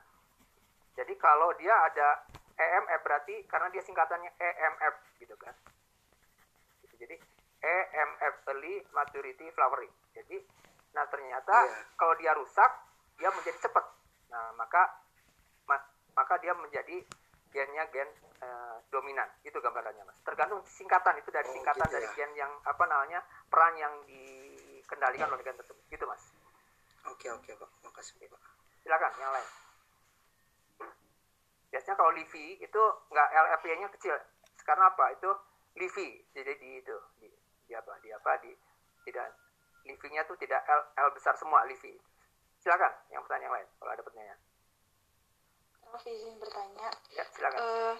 Jadi 0.93 1.13
kalau 1.15 1.49
dia 1.53 1.73
ada 1.73 2.21
EMF 2.53 3.01
berarti 3.01 3.43
karena 3.45 3.67
dia 3.67 3.81
singkatannya 3.81 4.29
EMF 4.31 4.95
gitu 5.17 5.33
kan. 5.35 5.55
Gitu. 6.79 6.93
Jadi 6.97 7.15
EMF 7.59 8.45
Early 8.45 8.85
Maturity 8.91 9.49
Flowering. 9.51 9.93
Jadi 10.13 10.37
nah 10.93 11.07
ternyata 11.07 11.55
Iya. 11.65 11.97
kalau 11.97 12.13
dia 12.13 12.31
rusak 12.33 12.71
dia 13.15 13.29
menjadi 13.31 13.57
cepat. 13.59 13.85
Nah 14.29 14.53
maka 14.53 15.01
ma- 15.65 15.87
maka 16.13 16.37
dia 16.37 16.53
menjadi 16.53 17.01
gennya 17.49 17.85
gen 17.87 18.09
eh, 18.37 18.77
dominan. 18.91 19.29
Itu 19.41 19.57
gambarannya 19.57 20.03
mas. 20.03 20.19
Tergantung 20.21 20.61
singkatan 20.67 21.15
itu 21.15 21.31
dari 21.31 21.47
Oh, 21.47 21.53
singkatan 21.53 21.87
gitu 21.87 21.95
dari 21.95 22.05
ya. 22.05 22.13
gen 22.13 22.31
yang 22.35 22.51
apa 22.61 22.83
namanya 22.83 23.19
peran 23.47 23.73
yang 23.73 23.93
dikendalikan 24.03 25.31
oleh 25.31 25.41
gen 25.41 25.55
tersebut. 25.55 25.81
Gitu 25.87 26.03
mas. 26.03 26.21
Oke 27.11 27.27
oke 27.31 27.51
Pak. 27.55 27.69
Makasih 27.83 28.27
Pak. 28.27 28.41
silakan 28.83 29.11
yang 29.15 29.31
lain. 29.31 29.49
Biasanya 31.71 31.95
kalau 31.95 32.11
Livi 32.11 32.59
itu 32.59 32.81
nggak 33.09 33.27
LFP-nya 33.31 33.87
kecil. 33.95 34.15
Karena 34.63 34.91
apa? 34.91 35.11
Itu 35.15 35.31
Livi 35.75 36.21
jadi 36.31 36.53
di 36.59 36.69
itu 36.79 36.97
di, 37.17 37.27
di 37.65 37.73
apa? 37.73 37.95
Di 38.03 38.11
apa? 38.11 38.31
Di 38.43 38.51
tidak 39.03 39.27
Livi-nya 39.83 40.23
tuh 40.23 40.39
tidak 40.39 40.63
L, 40.63 40.81
L 40.95 41.09
besar 41.11 41.35
semua 41.35 41.67
Livi 41.67 41.91
silakan 42.63 42.93
yang 43.11 43.19
pertanyaan 43.27 43.43
yang 43.43 43.55
lain 43.59 43.67
kalau 43.75 43.91
ada 43.91 44.03
pertanyaan. 44.03 44.39
Prof 45.83 46.03
izin 46.07 46.39
bertanya. 46.39 46.87
Ya 47.11 47.23
silakan. 47.35 47.59
Eh, 47.59 47.95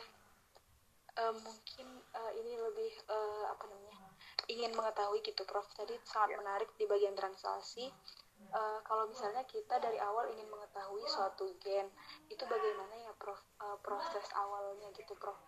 eh, 1.19 1.33
mungkin 1.43 1.87
eh, 1.99 2.31
ini 2.39 2.53
lebih 2.55 2.91
eh, 3.03 3.43
apa 3.51 3.63
namanya 3.67 4.07
ingin 4.47 4.71
mengetahui 4.71 5.19
gitu 5.19 5.43
Prof. 5.43 5.67
Tadi 5.75 5.99
sangat 6.07 6.31
Ya. 6.31 6.37
menarik 6.39 6.71
di 6.79 6.87
bagian 6.87 7.11
translasi 7.13 7.91
Eh, 8.53 8.79
kalau 8.83 9.07
misalnya 9.07 9.47
kita 9.47 9.79
dari 9.79 9.97
awal 9.97 10.27
ingin 10.35 10.49
mengetahui 10.51 11.05
suatu 11.07 11.47
gen 11.63 11.87
itu 12.27 12.43
bagaimana 12.43 12.93
ya 12.99 13.13
Prof 13.15 13.39
Eh, 13.63 13.77
proses 13.79 14.27
awalnya 14.35 14.91
gitu 14.91 15.15
Prof 15.15 15.39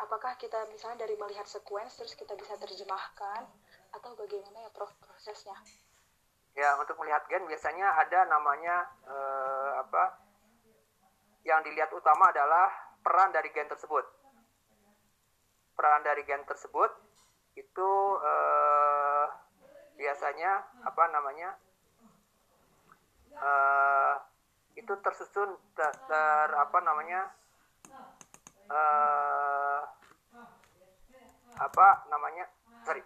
apakah 0.00 0.34
kita 0.40 0.64
misalnya 0.72 1.04
dari 1.04 1.14
melihat 1.20 1.44
sequence 1.44 2.00
terus 2.00 2.16
kita 2.16 2.32
bisa 2.32 2.56
terjemahkan 2.56 3.44
atau 3.92 4.10
bagaimana 4.16 4.64
ya 4.64 4.70
Prof 4.72 4.90
prosesnya 5.04 5.54
ya 6.52 6.76
untuk 6.80 6.96
melihat 7.00 7.24
gen 7.28 7.44
biasanya 7.44 7.92
ada 7.96 8.28
namanya 8.28 8.88
eh, 9.04 9.70
apa 9.84 10.04
yang 11.42 11.60
dilihat 11.66 11.90
utama 11.90 12.30
adalah 12.30 12.70
peran 13.02 13.34
dari 13.34 13.50
gen 13.50 13.66
tersebut. 13.66 14.04
Peran 15.74 16.06
dari 16.06 16.22
gen 16.22 16.44
tersebut 16.46 16.90
itu 17.58 17.90
eh, 18.22 19.26
biasanya 19.98 20.62
apa 20.86 21.04
namanya 21.10 21.58
eh, 23.36 24.14
itu 24.76 24.92
tersusun 25.00 25.56
ter, 25.76 26.48
apa 26.52 26.78
namanya 26.80 27.28
eh, 28.68 29.80
apa 31.52 31.88
namanya 32.08 32.48
sorry 32.82 33.04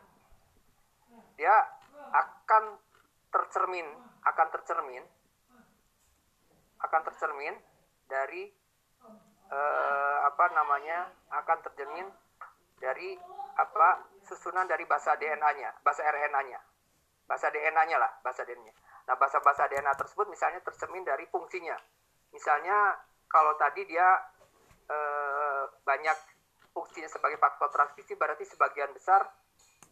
dia 1.36 1.54
akan 2.14 2.78
tercermin 3.28 3.86
akan 4.24 4.46
tercermin 4.54 5.04
akan 6.80 7.00
tercermin 7.12 7.54
dari 8.06 8.48
eh, 9.50 10.18
apa 10.26 10.44
namanya 10.54 11.10
akan 11.30 11.58
tercermin 11.66 12.06
dari 12.76 13.16
apa 13.56 14.04
susunan 14.26 14.68
dari 14.68 14.84
bahasa 14.84 15.16
DNA-nya, 15.16 15.80
bahasa 15.80 16.04
RNA-nya. 16.04 16.60
Bahasa 17.26 17.50
DNA-nya 17.50 17.96
lah, 17.98 18.12
bahasa 18.22 18.44
DNA-nya. 18.44 18.74
Nah, 19.06 19.14
bahasa-bahasa 19.14 19.70
DNA 19.70 19.94
tersebut 19.94 20.26
misalnya 20.26 20.58
tercermin 20.66 21.06
dari 21.06 21.30
fungsinya. 21.30 21.78
Misalnya 22.34 22.98
kalau 23.30 23.54
tadi 23.54 23.86
dia 23.86 24.06
eh, 24.90 25.64
banyak 25.86 26.18
fungsinya 26.74 27.08
sebagai 27.08 27.40
faktor 27.40 27.72
transkripsi 27.72 28.18
berarti 28.20 28.44
sebagian 28.44 28.92
besar 28.92 29.24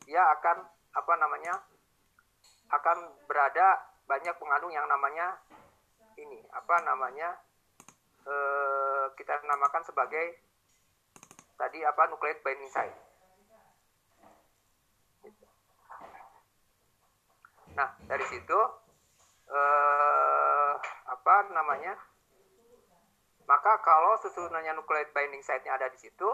dia 0.05 0.21
akan 0.37 0.61
apa 0.93 1.15
namanya 1.17 1.57
akan 2.69 3.25
berada 3.25 3.81
banyak 4.05 4.37
mengandung 4.37 4.69
yang 4.69 4.85
namanya 4.85 5.41
ini 6.21 6.45
apa 6.53 6.77
namanya 6.85 7.41
eh, 8.29 9.07
kita 9.17 9.41
namakan 9.49 9.83
sebagai 9.89 10.37
tadi 11.57 11.81
apa 11.87 12.03
nucleate 12.11 12.45
binding 12.45 12.69
site. 12.69 12.99
Nah 17.75 17.89
dari 18.05 18.27
situ 18.29 18.84
eh, 19.49 20.73
apa 21.09 21.35
namanya? 21.53 21.95
Maka 23.45 23.77
kalau 23.85 24.17
susunannya 24.25 24.73
nucleate 24.73 25.13
binding 25.13 25.45
site-nya 25.45 25.77
ada 25.77 25.93
di 25.93 26.01
situ, 26.01 26.29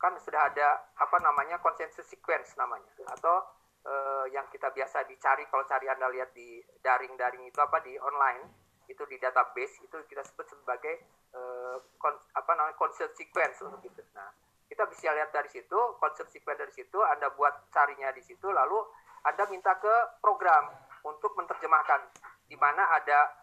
kan 0.00 0.16
sudah 0.16 0.48
ada 0.48 0.88
apa 0.96 1.20
namanya 1.20 1.60
konsensus 1.60 2.08
sequence 2.08 2.56
namanya 2.56 2.88
atau 3.12 3.44
eh, 3.84 4.32
yang 4.32 4.48
kita 4.48 4.72
biasa 4.72 5.04
dicari 5.04 5.44
kalau 5.52 5.68
cari 5.68 5.92
anda 5.92 6.08
lihat 6.08 6.32
di 6.32 6.64
daring-daring 6.80 7.44
itu 7.44 7.60
apa 7.60 7.84
di 7.84 8.00
online 8.00 8.48
itu 8.88 9.04
di 9.06 9.20
database 9.20 9.84
itu 9.84 9.96
kita 10.08 10.24
sebut 10.24 10.48
sebagai 10.48 11.04
eh, 11.36 11.76
kon, 12.00 12.16
apa 12.32 12.50
namanya 12.56 12.80
concert 12.80 13.12
sequence 13.12 13.60
untuk 13.60 13.84
itu. 13.84 14.00
Nah 14.16 14.32
kita 14.72 14.88
bisa 14.88 15.12
lihat 15.12 15.28
dari 15.36 15.52
situ 15.52 15.78
concert 16.00 16.32
sequence 16.32 16.64
dari 16.64 16.72
situ 16.72 16.98
anda 17.04 17.28
buat 17.36 17.68
carinya 17.68 18.08
di 18.16 18.24
situ 18.24 18.48
lalu 18.48 18.80
anda 19.28 19.44
minta 19.52 19.76
ke 19.76 20.16
program 20.24 20.72
untuk 21.04 21.32
menerjemahkan. 21.36 22.00
Di 22.46 22.56
mana 22.58 22.82
ada 22.96 23.40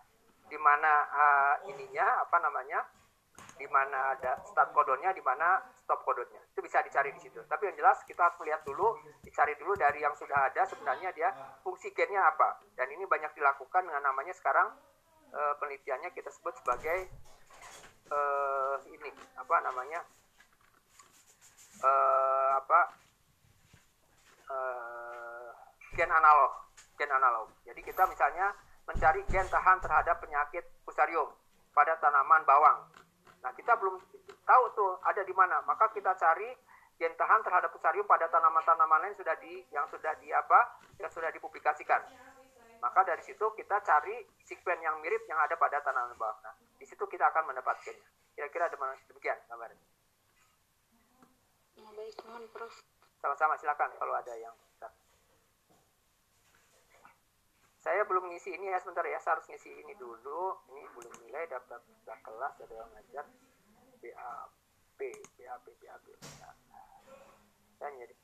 di 0.47 0.57
mana 0.59 0.93
uh, 1.11 1.55
ininya 1.67 2.23
apa 2.23 2.37
namanya 2.39 2.79
di 3.57 3.67
mana 3.67 4.13
ada 4.13 4.37
start 4.45 4.69
kodonnya 4.71 5.11
di 5.13 5.21
mana 5.21 5.59
stop 5.73 6.05
kodonnya 6.05 6.37
itu 6.53 6.61
bisa 6.61 6.81
dicari 6.85 7.09
di 7.13 7.21
situ. 7.21 7.41
Tapi 7.45 7.69
yang 7.69 7.77
jelas 7.77 8.01
kita 8.05 8.21
harus 8.29 8.37
melihat 8.41 8.61
dulu 8.63 8.97
dicari 9.25 9.57
dulu 9.57 9.73
dari 9.73 10.01
yang 10.01 10.13
sudah 10.13 10.49
ada 10.53 10.61
sebenarnya 10.69 11.09
dia 11.13 11.29
fungsi 11.65 11.89
gennya 11.93 12.21
apa. 12.21 12.61
Dan 12.77 12.89
ini 12.93 13.03
banyak 13.09 13.33
dilakukan 13.33 13.89
dengan 13.89 14.13
namanya 14.13 14.33
sekarang 14.37 14.77
uh, 15.33 15.53
penelitiannya 15.57 16.13
kita 16.13 16.29
sebut 16.29 16.53
sebagai 16.61 17.09
uh, 18.13 18.77
ini 18.93 19.09
apa 19.37 19.55
namanya 19.65 19.99
uh, 21.81 22.49
apa 22.61 22.79
uh, 24.53 25.49
gen 25.97 26.13
analog 26.13 26.66
gen 26.97 27.11
analog. 27.13 27.53
Jadi 27.63 27.79
kita 27.85 28.03
misalnya 28.09 28.51
mencari 28.89 29.21
gen 29.29 29.47
tahan 29.47 29.77
terhadap 29.79 30.17
penyakit 30.19 30.65
fusarium 30.83 31.29
pada 31.71 31.95
tanaman 32.01 32.41
bawang. 32.43 32.89
Nah 33.45 33.51
kita 33.53 33.77
belum 33.77 34.01
tahu 34.43 34.63
tuh 34.73 34.91
ada 35.05 35.21
di 35.21 35.33
mana. 35.37 35.61
Maka 35.63 35.93
kita 35.93 36.17
cari 36.17 36.49
gen 36.97 37.13
tahan 37.13 37.45
terhadap 37.45 37.69
fusarium 37.69 38.09
pada 38.09 38.25
tanaman-tanaman 38.27 39.05
lain 39.05 39.15
sudah 39.15 39.37
di 39.37 39.61
yang 39.69 39.85
sudah 39.93 40.17
di 40.17 40.33
apa 40.33 40.81
yang 40.97 41.13
sudah 41.13 41.29
dipublikasikan. 41.29 42.01
Maka 42.77 43.01
dari 43.05 43.21
situ 43.25 43.45
kita 43.57 43.81
cari 43.81 44.21
sekuen 44.45 44.81
yang 44.81 44.97
mirip 45.01 45.25
yang 45.29 45.37
ada 45.37 45.53
pada 45.57 45.81
tanaman 45.85 46.17
bawang. 46.17 46.41
Nah 46.41 46.53
di 46.77 46.85
situ 46.85 47.05
kita 47.05 47.29
akan 47.29 47.53
mendapatkannya 47.53 48.17
kira-kira 48.37 48.69
demikian 48.69 49.37
gambarnya 49.49 49.81
Ya, 51.77 51.89
baik, 51.93 52.17
mohon 52.25 52.45
Prof. 52.53 52.73
sama-sama 53.21 53.53
silakan 53.57 53.89
kalau 53.97 54.13
ada 54.13 54.33
yang 54.33 54.53
saya 57.87 58.03
belum 58.03 58.27
ngisi 58.27 58.51
ini 58.51 58.67
ya 58.67 58.83
sebentar 58.83 59.07
ya. 59.07 59.15
Saya 59.23 59.39
harus 59.39 59.47
ngisi 59.47 59.71
ini 59.71 59.95
dulu. 59.95 60.59
Ini 60.75 60.91
belum 60.91 61.13
nilai 61.23 61.47
daftar 61.47 61.79
daftar 62.03 62.19
kelas 62.19 62.53
ada 62.67 62.75
yang 62.83 62.91
ngajar. 62.91 63.25
BAP 64.03 64.99
BAP 65.39 65.65
BAP 65.79 66.05
saya 67.77 67.93
jadi 67.93 68.15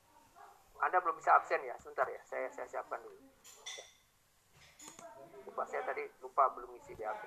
anda 0.84 0.98
belum 1.00 1.16
bisa 1.16 1.40
absen 1.40 1.64
ya? 1.64 1.80
Sebentar 1.80 2.04
ya 2.12 2.20
saya 2.28 2.52
saya 2.52 2.68
siapkan 2.68 3.00
dulu. 3.00 3.24
Lupa 5.48 5.64
saya 5.64 5.88
tadi 5.88 6.12
lupa 6.20 6.52
belum 6.52 6.76
ngisi 6.76 7.00
BAP 7.00 7.24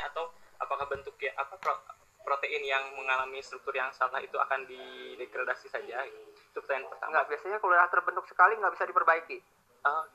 atau 0.00 0.32
apakah 0.62 0.86
bentuknya 0.88 1.34
apa 1.36 1.58
pro, 1.58 1.74
protein 2.22 2.62
yang 2.62 2.94
mengalami 2.94 3.42
struktur 3.42 3.74
yang 3.74 3.90
salah 3.92 4.22
itu 4.22 4.38
akan 4.38 4.64
didegradasi 4.64 5.66
saja? 5.68 6.06
Itu 6.06 6.62
pertanyaan 6.62 6.88
pertama. 6.88 7.10
Nggak 7.12 7.26
biasanya 7.34 7.58
kalau 7.58 7.74
terbentuk 7.90 8.24
sekali 8.30 8.54
nggak 8.56 8.72
bisa 8.78 8.84
diperbaiki. 8.86 9.38
Uh, 9.82 10.06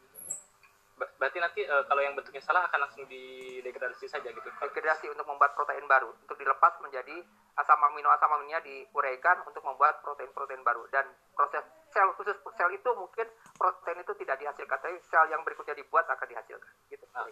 ber 0.98 1.08
berarti 1.22 1.38
nanti 1.38 1.62
uh, 1.68 1.86
kalau 1.86 2.02
yang 2.02 2.18
bentuknya 2.18 2.42
salah 2.42 2.66
akan 2.66 2.88
langsung 2.88 3.06
didegradasi 3.06 4.08
saja 4.10 4.32
gitu? 4.32 4.48
Degradasi 4.48 5.12
untuk 5.12 5.28
membuat 5.28 5.54
protein 5.54 5.86
baru 5.86 6.10
untuk 6.10 6.40
dilepas 6.40 6.80
menjadi 6.82 7.22
asam 7.58 7.82
amino 7.90 8.10
asam 8.14 8.32
aminonya 8.34 8.64
diuraikan 8.64 9.44
untuk 9.46 9.62
membuat 9.62 10.02
protein-protein 10.02 10.64
baru. 10.64 10.88
Dan 10.90 11.06
proses 11.36 11.62
sel 11.94 12.10
khusus 12.18 12.34
sel 12.56 12.72
itu 12.74 12.90
mungkin 12.96 13.28
protein 13.60 14.02
itu 14.02 14.14
tidak 14.24 14.42
dihasilkan 14.42 14.80
tapi 14.80 14.98
sel 15.06 15.28
yang 15.30 15.44
berikutnya 15.46 15.76
dibuat 15.78 16.08
akan 16.10 16.28
dihasilkan. 16.32 16.72
Gitu 16.90 17.06
ah. 17.14 17.28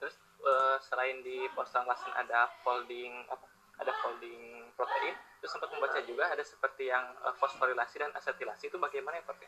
Terus 0.00 0.16
uh, 0.42 0.80
selain 0.80 1.20
di 1.20 1.44
postanglasan 1.52 2.10
ada 2.16 2.48
folding 2.64 3.28
apa 3.28 3.46
ada 3.80 3.92
folding 4.04 4.68
protein 4.76 5.16
itu 5.40 5.46
sempat 5.48 5.72
membaca 5.72 5.96
juga 6.04 6.28
ada 6.28 6.44
seperti 6.44 6.92
yang 6.92 7.04
uh, 7.24 7.32
fosforilasi 7.40 7.96
dan 7.96 8.12
asetilasi 8.12 8.68
itu 8.68 8.76
bagaimana 8.76 9.20
ya 9.20 9.24
Pak? 9.24 9.40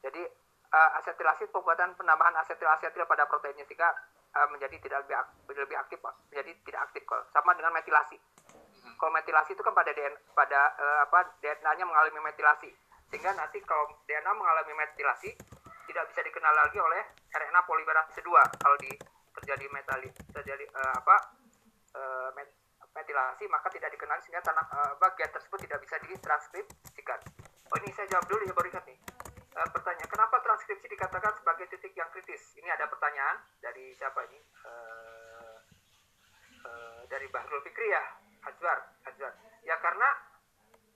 Jadi 0.00 0.22
uh, 0.72 0.90
asetilasi 1.00 1.52
pembuatan 1.52 1.92
penambahan 1.96 2.36
asetil 2.40 2.68
asetil 2.72 3.04
pada 3.04 3.28
proteinnya 3.28 3.68
sehingga 3.68 3.92
uh, 4.32 4.48
menjadi 4.48 4.80
tidak 4.80 5.04
lebih 5.04 5.16
aktif, 5.20 5.56
lebih 5.56 5.76
aktif 5.76 5.98
Pak. 6.00 6.14
menjadi 6.32 6.52
tidak 6.64 6.80
aktif 6.88 7.02
kalau 7.04 7.24
sama 7.28 7.52
dengan 7.52 7.76
metilasi. 7.76 8.16
Hmm. 8.16 8.96
Kalau 8.96 9.12
metilasi 9.12 9.50
itu 9.52 9.62
kan 9.64 9.76
pada 9.76 9.92
DNA, 9.92 10.18
pada 10.32 10.60
uh, 10.80 10.98
apa 11.04 11.36
DNA-nya 11.44 11.84
mengalami 11.84 12.32
metilasi 12.32 12.72
sehingga 13.08 13.32
nanti 13.36 13.60
kalau 13.64 13.88
DNA 14.04 14.32
mengalami 14.36 14.72
metilasi 14.72 15.32
tidak 15.88 16.04
bisa 16.12 16.20
dikenal 16.20 16.52
lagi 16.52 16.76
oleh 16.76 17.00
RNA 17.32 17.60
polimerase 17.64 18.20
2 18.20 18.60
kalau 18.60 18.76
di 18.76 18.92
terjadi 19.38 19.64
metali 19.70 20.08
terjadi 20.34 20.66
uh, 20.74 20.94
apa 20.98 21.16
uh, 21.94 22.28
met, 22.34 22.50
metilasi 22.92 23.46
maka 23.46 23.70
tidak 23.70 23.94
dikenali 23.94 24.18
sehingga 24.26 24.42
tanah 24.42 24.66
uh, 24.74 24.92
bagian 24.98 25.30
tersebut 25.30 25.58
tidak 25.62 25.78
bisa 25.82 25.96
ditranskripsikan. 26.02 27.20
Oh 27.68 27.76
ini 27.84 27.90
saya 27.94 28.10
jawab 28.10 28.26
dulu 28.26 28.42
ya 28.48 28.54
baru 28.54 28.68
ingat 28.74 28.84
nih. 28.88 28.98
Uh, 29.58 29.68
pertanyaan, 29.74 30.10
kenapa 30.10 30.36
transkripsi 30.42 30.86
dikatakan 30.86 31.32
sebagai 31.38 31.66
titik 31.70 31.94
yang 31.94 32.10
kritis? 32.14 32.54
Ini 32.58 32.68
ada 32.74 32.86
pertanyaan 32.86 33.42
dari 33.58 33.90
siapa 33.94 34.22
ini? 34.30 34.38
Uh, 34.62 34.98
dari 37.08 37.26
Bahrul 37.32 37.64
Fikri 37.64 37.88
ya, 37.88 38.04
Azwar, 38.44 38.78
Azwar. 39.08 39.32
Ya 39.64 39.76
karena 39.80 40.08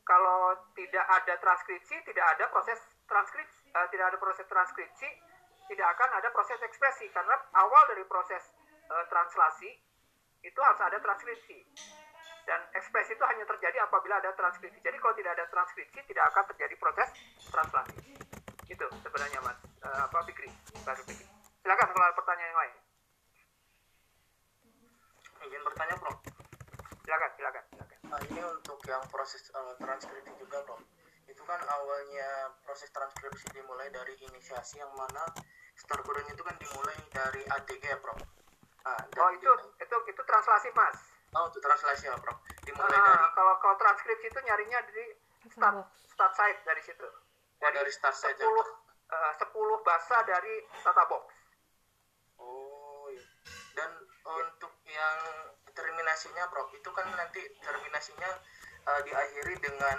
kalau 0.05 0.55
tidak 0.77 1.07
ada 1.09 1.35
transkripsi, 1.41 2.05
tidak 2.05 2.27
ada 2.37 2.45
proses 2.53 2.79
transkripsi, 3.09 3.73
uh, 3.73 3.89
tidak 3.89 4.13
ada 4.13 4.19
proses 4.21 4.47
transkripsi, 4.47 5.09
tidak 5.73 5.89
akan 5.97 6.21
ada 6.21 6.29
proses 6.37 6.61
ekspresi 6.61 7.09
karena 7.09 7.33
awal 7.57 7.83
dari 7.89 8.05
proses 8.05 8.53
uh, 8.93 9.05
translasi 9.09 9.73
itu 10.45 10.61
harus 10.61 10.81
ada 10.85 11.01
transkripsi 11.01 11.65
dan 12.45 12.61
ekspresi 12.77 13.17
itu 13.17 13.25
hanya 13.25 13.49
terjadi 13.49 13.87
apabila 13.87 14.19
ada 14.19 14.35
transkripsi. 14.37 14.83
Jadi 14.85 14.97
kalau 15.01 15.15
tidak 15.17 15.33
ada 15.39 15.47
transkripsi 15.49 15.99
tidak 16.05 16.25
akan 16.35 16.45
terjadi 16.53 16.75
proses 16.77 17.09
translasi. 17.49 17.97
Itu 18.69 18.85
sebenarnya 19.01 19.41
mas 19.41 19.57
uh, 19.81 20.05
apa 20.11 20.19
Fikri, 20.29 20.51
Baru 20.85 21.03
Fikri. 21.09 21.25
Silakan 21.63 21.89
kalau 21.95 22.05
ada 22.05 22.17
pertanyaan 22.19 22.51
yang 22.51 22.61
lain. 22.61 22.75
Ingin 25.43 25.63
bertanya, 25.67 25.95
Bro? 25.99 26.13
Silakan, 27.03 27.31
silakan, 27.39 27.65
silakan. 27.71 27.99
Nah, 28.11 28.21
ini 28.31 28.41
untuk 28.45 28.79
yang 28.87 29.03
proses 29.11 29.43
uh, 29.55 29.75
transkripsi 29.79 30.33
juga, 30.43 30.59
Bro. 30.67 30.83
Itu 31.31 31.43
kan 31.47 31.63
awalnya 31.63 32.51
proses 32.67 32.91
transkripsi 32.91 33.55
dimulai 33.55 33.89
dari 33.95 34.19
inisiasi 34.19 34.83
yang 34.83 34.91
mana 34.99 35.23
start 35.77 36.03
coding 36.05 36.29
itu 36.31 36.43
kan 36.45 36.57
dimulai 36.59 36.97
dari 37.13 37.43
ATG 37.47 37.83
ya, 37.85 37.99
Bro. 37.99 38.15
Nah, 38.83 38.99
oh, 38.99 39.31
itu 39.35 39.51
itu 39.79 39.97
itu 40.11 40.23
translasi, 40.27 40.69
Mas. 40.75 40.99
Oh, 41.33 41.49
itu 41.49 41.59
translasi 41.63 42.09
ya, 42.11 42.17
Bro. 42.19 42.35
Dimulai 42.67 42.93
nah, 42.93 43.03
dari 43.03 43.27
kalau 43.37 43.55
kalau 43.63 43.77
transkripsi 43.79 44.27
itu 44.29 44.41
nyarinya 44.45 44.79
dari 44.87 45.05
start 45.49 45.77
start 46.11 46.33
site 46.37 46.61
dari 46.67 46.83
situ. 46.83 47.09
Dari, 47.63 47.75
dari 47.79 47.93
start 47.95 48.17
site 48.17 48.39
10 48.43 48.49
uh, 48.49 49.33
10 49.39 49.87
bahasa 49.87 50.17
dari 50.27 50.55
Tata 50.83 51.05
Box. 51.07 51.25
Oh, 52.41 53.07
iya. 53.13 53.23
Dan 53.77 53.91
untuk 54.27 54.73
yang 54.89 55.19
terminasinya, 55.73 56.45
Prof, 56.53 56.69
itu 56.75 56.91
kan 56.93 57.07
nanti 57.17 57.41
terminasinya 57.63 58.31
uh, 58.89 59.01
diakhiri 59.07 59.57
dengan 59.63 59.99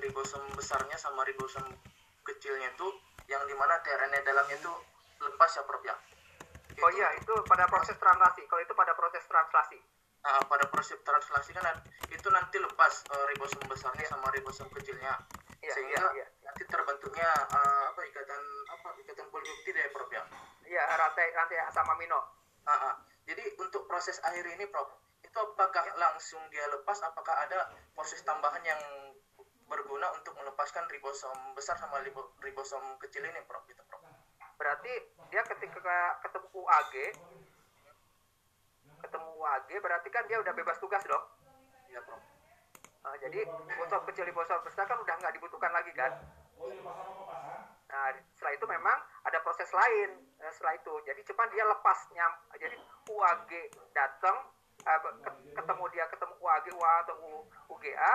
ribosom 0.00 0.44
besarnya 0.56 0.96
sama 1.00 1.24
ribosom 1.24 1.64
kecilnya 2.24 2.72
itu 2.74 2.88
yang 3.26 3.42
di 3.46 3.54
mana 3.58 3.78
TRNA 3.82 4.22
dalamnya 4.22 4.56
itu 4.58 4.72
lepas 5.22 5.50
ya, 5.54 5.62
Prof 5.66 5.82
ya. 5.82 5.96
Oh 6.76 6.90
iya, 6.92 7.08
itu 7.16 7.32
pada 7.48 7.64
proses 7.66 7.96
translasi. 7.96 8.44
Kalau 8.46 8.60
itu 8.60 8.74
pada 8.76 8.92
proses 8.92 9.24
translasi. 9.24 9.78
Nah, 10.26 10.42
pada 10.44 10.66
proses 10.68 10.98
translasi 11.06 11.54
kan 11.54 11.64
itu 12.10 12.28
nanti 12.34 12.58
lepas 12.58 12.92
uh, 13.14 13.24
ribosom 13.30 13.62
besarnya 13.70 14.04
sama 14.10 14.28
ribosom 14.34 14.68
kecilnya. 14.74 15.14
Iya, 15.62 15.72
Sehingga 15.72 16.02
iya, 16.12 16.24
iya. 16.24 16.26
nanti 16.44 16.62
terbentuknya 16.68 17.30
uh, 17.48 17.94
apa 17.94 18.00
ikatan 18.04 18.42
apa 18.70 18.88
ikatan 19.00 19.26
polipeptida 19.32 19.80
ya, 19.86 19.90
Prof 19.94 20.10
ya. 20.12 20.22
Iya, 20.66 20.82
rantai 20.98 21.32
rantai 21.32 21.58
asam 21.70 21.86
amino. 21.88 22.20
Ah, 22.66 22.92
ah. 22.92 22.94
Jadi 23.26 23.42
untuk 23.58 23.86
proses 23.90 24.18
akhir 24.22 24.44
ini, 24.54 24.66
Prof, 24.70 24.86
itu 25.22 25.38
apakah 25.38 25.82
langsung 25.96 26.42
dia 26.52 26.66
lepas? 26.70 26.98
Apakah 27.02 27.46
ada 27.46 27.72
proses 27.94 28.20
tambahan 28.22 28.62
yang 28.62 28.80
berguna 29.66 30.08
untuk 30.14 30.34
melepaskan 30.38 30.86
ribosom 30.90 31.54
besar 31.58 31.74
sama 31.78 31.98
ribosom 32.42 32.82
kecil 33.02 33.26
ini, 33.26 33.42
Prof? 33.46 33.66
Gitu, 33.66 33.82
Prof. 33.86 34.02
Berarti 34.56 34.92
dia 35.30 35.42
ketika 35.42 36.22
ketemu 36.22 36.48
UAG, 36.54 36.94
ketemu 39.02 39.28
UAG 39.36 39.70
berarti 39.82 40.08
kan 40.08 40.24
dia 40.30 40.38
udah 40.40 40.52
bebas 40.54 40.78
tugas 40.78 41.02
dong. 41.04 41.24
Iya, 41.90 42.00
Prof. 42.06 42.22
Nah, 43.06 43.14
jadi 43.22 43.46
ribosom 43.46 44.02
kecil 44.10 44.24
ribosom 44.26 44.58
besar 44.66 44.86
kan 44.90 44.98
udah 44.98 45.14
nggak 45.18 45.34
dibutuhkan 45.38 45.70
lagi 45.70 45.94
kan. 45.94 46.10
Nah, 47.86 48.06
setelah 48.34 48.52
itu 48.58 48.66
memang 48.66 48.98
ada 49.22 49.38
proses 49.46 49.70
lain 49.70 50.10
eh, 50.42 50.52
setelah 50.54 50.74
itu. 50.74 50.94
Jadi 51.06 51.22
cuma 51.30 51.46
dia 51.54 51.62
lepas 51.62 51.98
nyam, 52.10 52.32
jadi 52.58 52.74
UAG 53.06 53.50
datang 53.94 54.50
eh, 54.82 55.00
ketemu 55.54 55.84
dia 55.94 56.04
ketemu 56.10 56.34
UAG 56.42 56.66
UA 56.74 56.94
atau 57.06 57.14
UGA, 57.70 58.12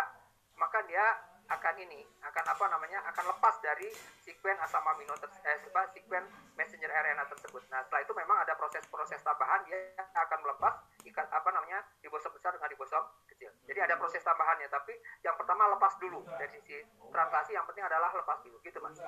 maka 0.60 0.84
dia 0.92 1.06
akan 1.52 1.76
ini 1.84 2.08
akan 2.24 2.46
apa 2.48 2.66
namanya 2.72 3.00
akan 3.12 3.26
lepas 3.36 3.56
dari 3.60 3.92
sekuen 4.24 4.56
asam 4.64 4.84
amino 4.88 5.12
eh, 5.20 5.58
sekuen 5.92 6.24
messenger 6.56 6.88
RNA 6.88 7.28
tersebut. 7.28 7.64
Nah 7.68 7.84
setelah 7.84 8.02
itu 8.08 8.14
memang 8.16 8.38
ada 8.40 8.56
proses-proses 8.56 9.20
tambahan 9.20 9.68
dia 9.68 9.78
akan 10.16 10.40
melepas 10.48 10.74
ikat 11.04 11.28
apa 11.28 11.50
namanya 11.52 11.84
ribosom 12.00 12.32
besar 12.32 12.56
dengan 12.56 12.72
ribosom 12.72 13.04
kecil. 13.28 13.52
Jadi 13.68 13.80
ada 13.84 13.96
proses 14.00 14.24
tambahannya, 14.24 14.68
tapi 14.72 14.96
yang 15.26 15.36
pertama 15.36 15.68
lepas 15.76 15.94
dulu 16.00 16.24
dari 16.40 16.52
sisi 16.56 16.80
translasi 17.12 17.52
yang 17.52 17.68
penting 17.68 17.84
adalah 17.84 18.16
lepas 18.16 18.40
dulu 18.46 18.58
gitu 18.64 18.80
mas. 18.80 19.00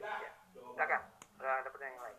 Ya, 0.00 0.30
silakan. 0.52 1.02
Ada 1.36 1.68
pertanyaan 1.68 1.96
yang 2.00 2.04
lain? 2.04 2.16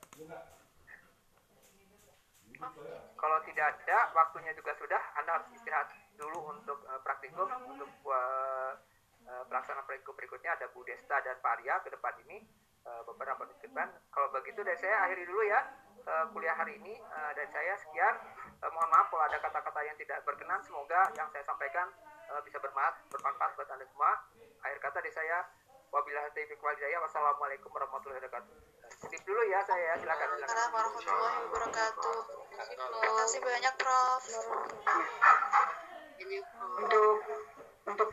Kalau 3.18 3.38
tidak 3.46 3.66
ada, 3.74 3.98
waktunya 4.14 4.54
juga 4.54 4.74
sudah. 4.78 5.02
Anda 5.18 5.42
harus 5.42 5.50
istirahat 5.54 5.90
dulu 6.18 6.40
untuk 6.52 6.82
uh, 6.90 7.00
praktikum, 7.06 7.48
untuk 7.70 7.90
uh, 8.10 8.74
uh, 9.30 9.44
pelaksanaan 9.48 9.86
praktikum 9.86 10.18
berikutnya 10.18 10.58
ada 10.58 10.68
Bu 10.74 10.82
Desta 10.84 11.22
dan 11.22 11.38
Pak 11.40 11.62
Arya 11.62 11.80
ke 11.86 11.90
depan 11.94 12.14
ini 12.28 12.44
uh, 12.84 13.02
beberapa 13.06 13.46
menit 13.46 13.58
ke 13.62 13.70
depan. 13.70 13.88
Kalau 14.10 14.34
begitu 14.34 14.66
dari 14.66 14.78
saya 14.82 15.06
akhiri 15.06 15.24
dulu 15.30 15.42
ya 15.46 15.62
uh, 16.08 16.26
kuliah 16.32 16.56
hari 16.56 16.80
ini 16.80 16.96
uh, 16.98 17.32
dan 17.36 17.48
saya 17.52 17.74
sekian. 17.78 18.16
Uh, 18.64 18.72
mohon 18.74 18.90
maaf 18.90 19.12
kalau 19.12 19.24
ada 19.28 19.38
kata-kata 19.38 19.80
yang 19.86 19.98
tidak 20.00 20.24
berkenan. 20.24 20.60
Semoga 20.64 21.12
yang 21.14 21.28
saya 21.30 21.44
sampaikan 21.44 21.92
uh, 22.32 22.42
bisa 22.42 22.58
bermanfaat, 22.58 23.06
bermanfaat 23.12 23.52
buat 23.60 23.70
Anda 23.70 23.86
semua. 23.86 24.12
Akhir 24.64 24.80
kata 24.82 24.98
dari 25.04 25.14
saya, 25.14 25.38
wabillahi 25.92 26.32
taufiq 26.34 26.60
wal 26.64 26.76
hidayah. 26.80 27.00
Wassalamualaikum 27.04 27.70
warahmatullahi 27.70 28.24
wabarakatuh. 28.24 28.52
Titip 28.88 29.22
dulu 29.28 29.42
ya 29.52 29.60
saya, 29.68 30.00
silakan. 30.00 30.28
silakan. 30.34 30.48
Assalamualaikum 30.48 30.96
warahmatullahi 31.04 31.40
wabarakatuh. 31.52 32.18
Terima 32.58 33.14
kasih 33.22 33.40
banyak, 33.44 33.74
Prof. 33.78 34.24
Untuk 36.18 37.22
untuk 37.86 38.06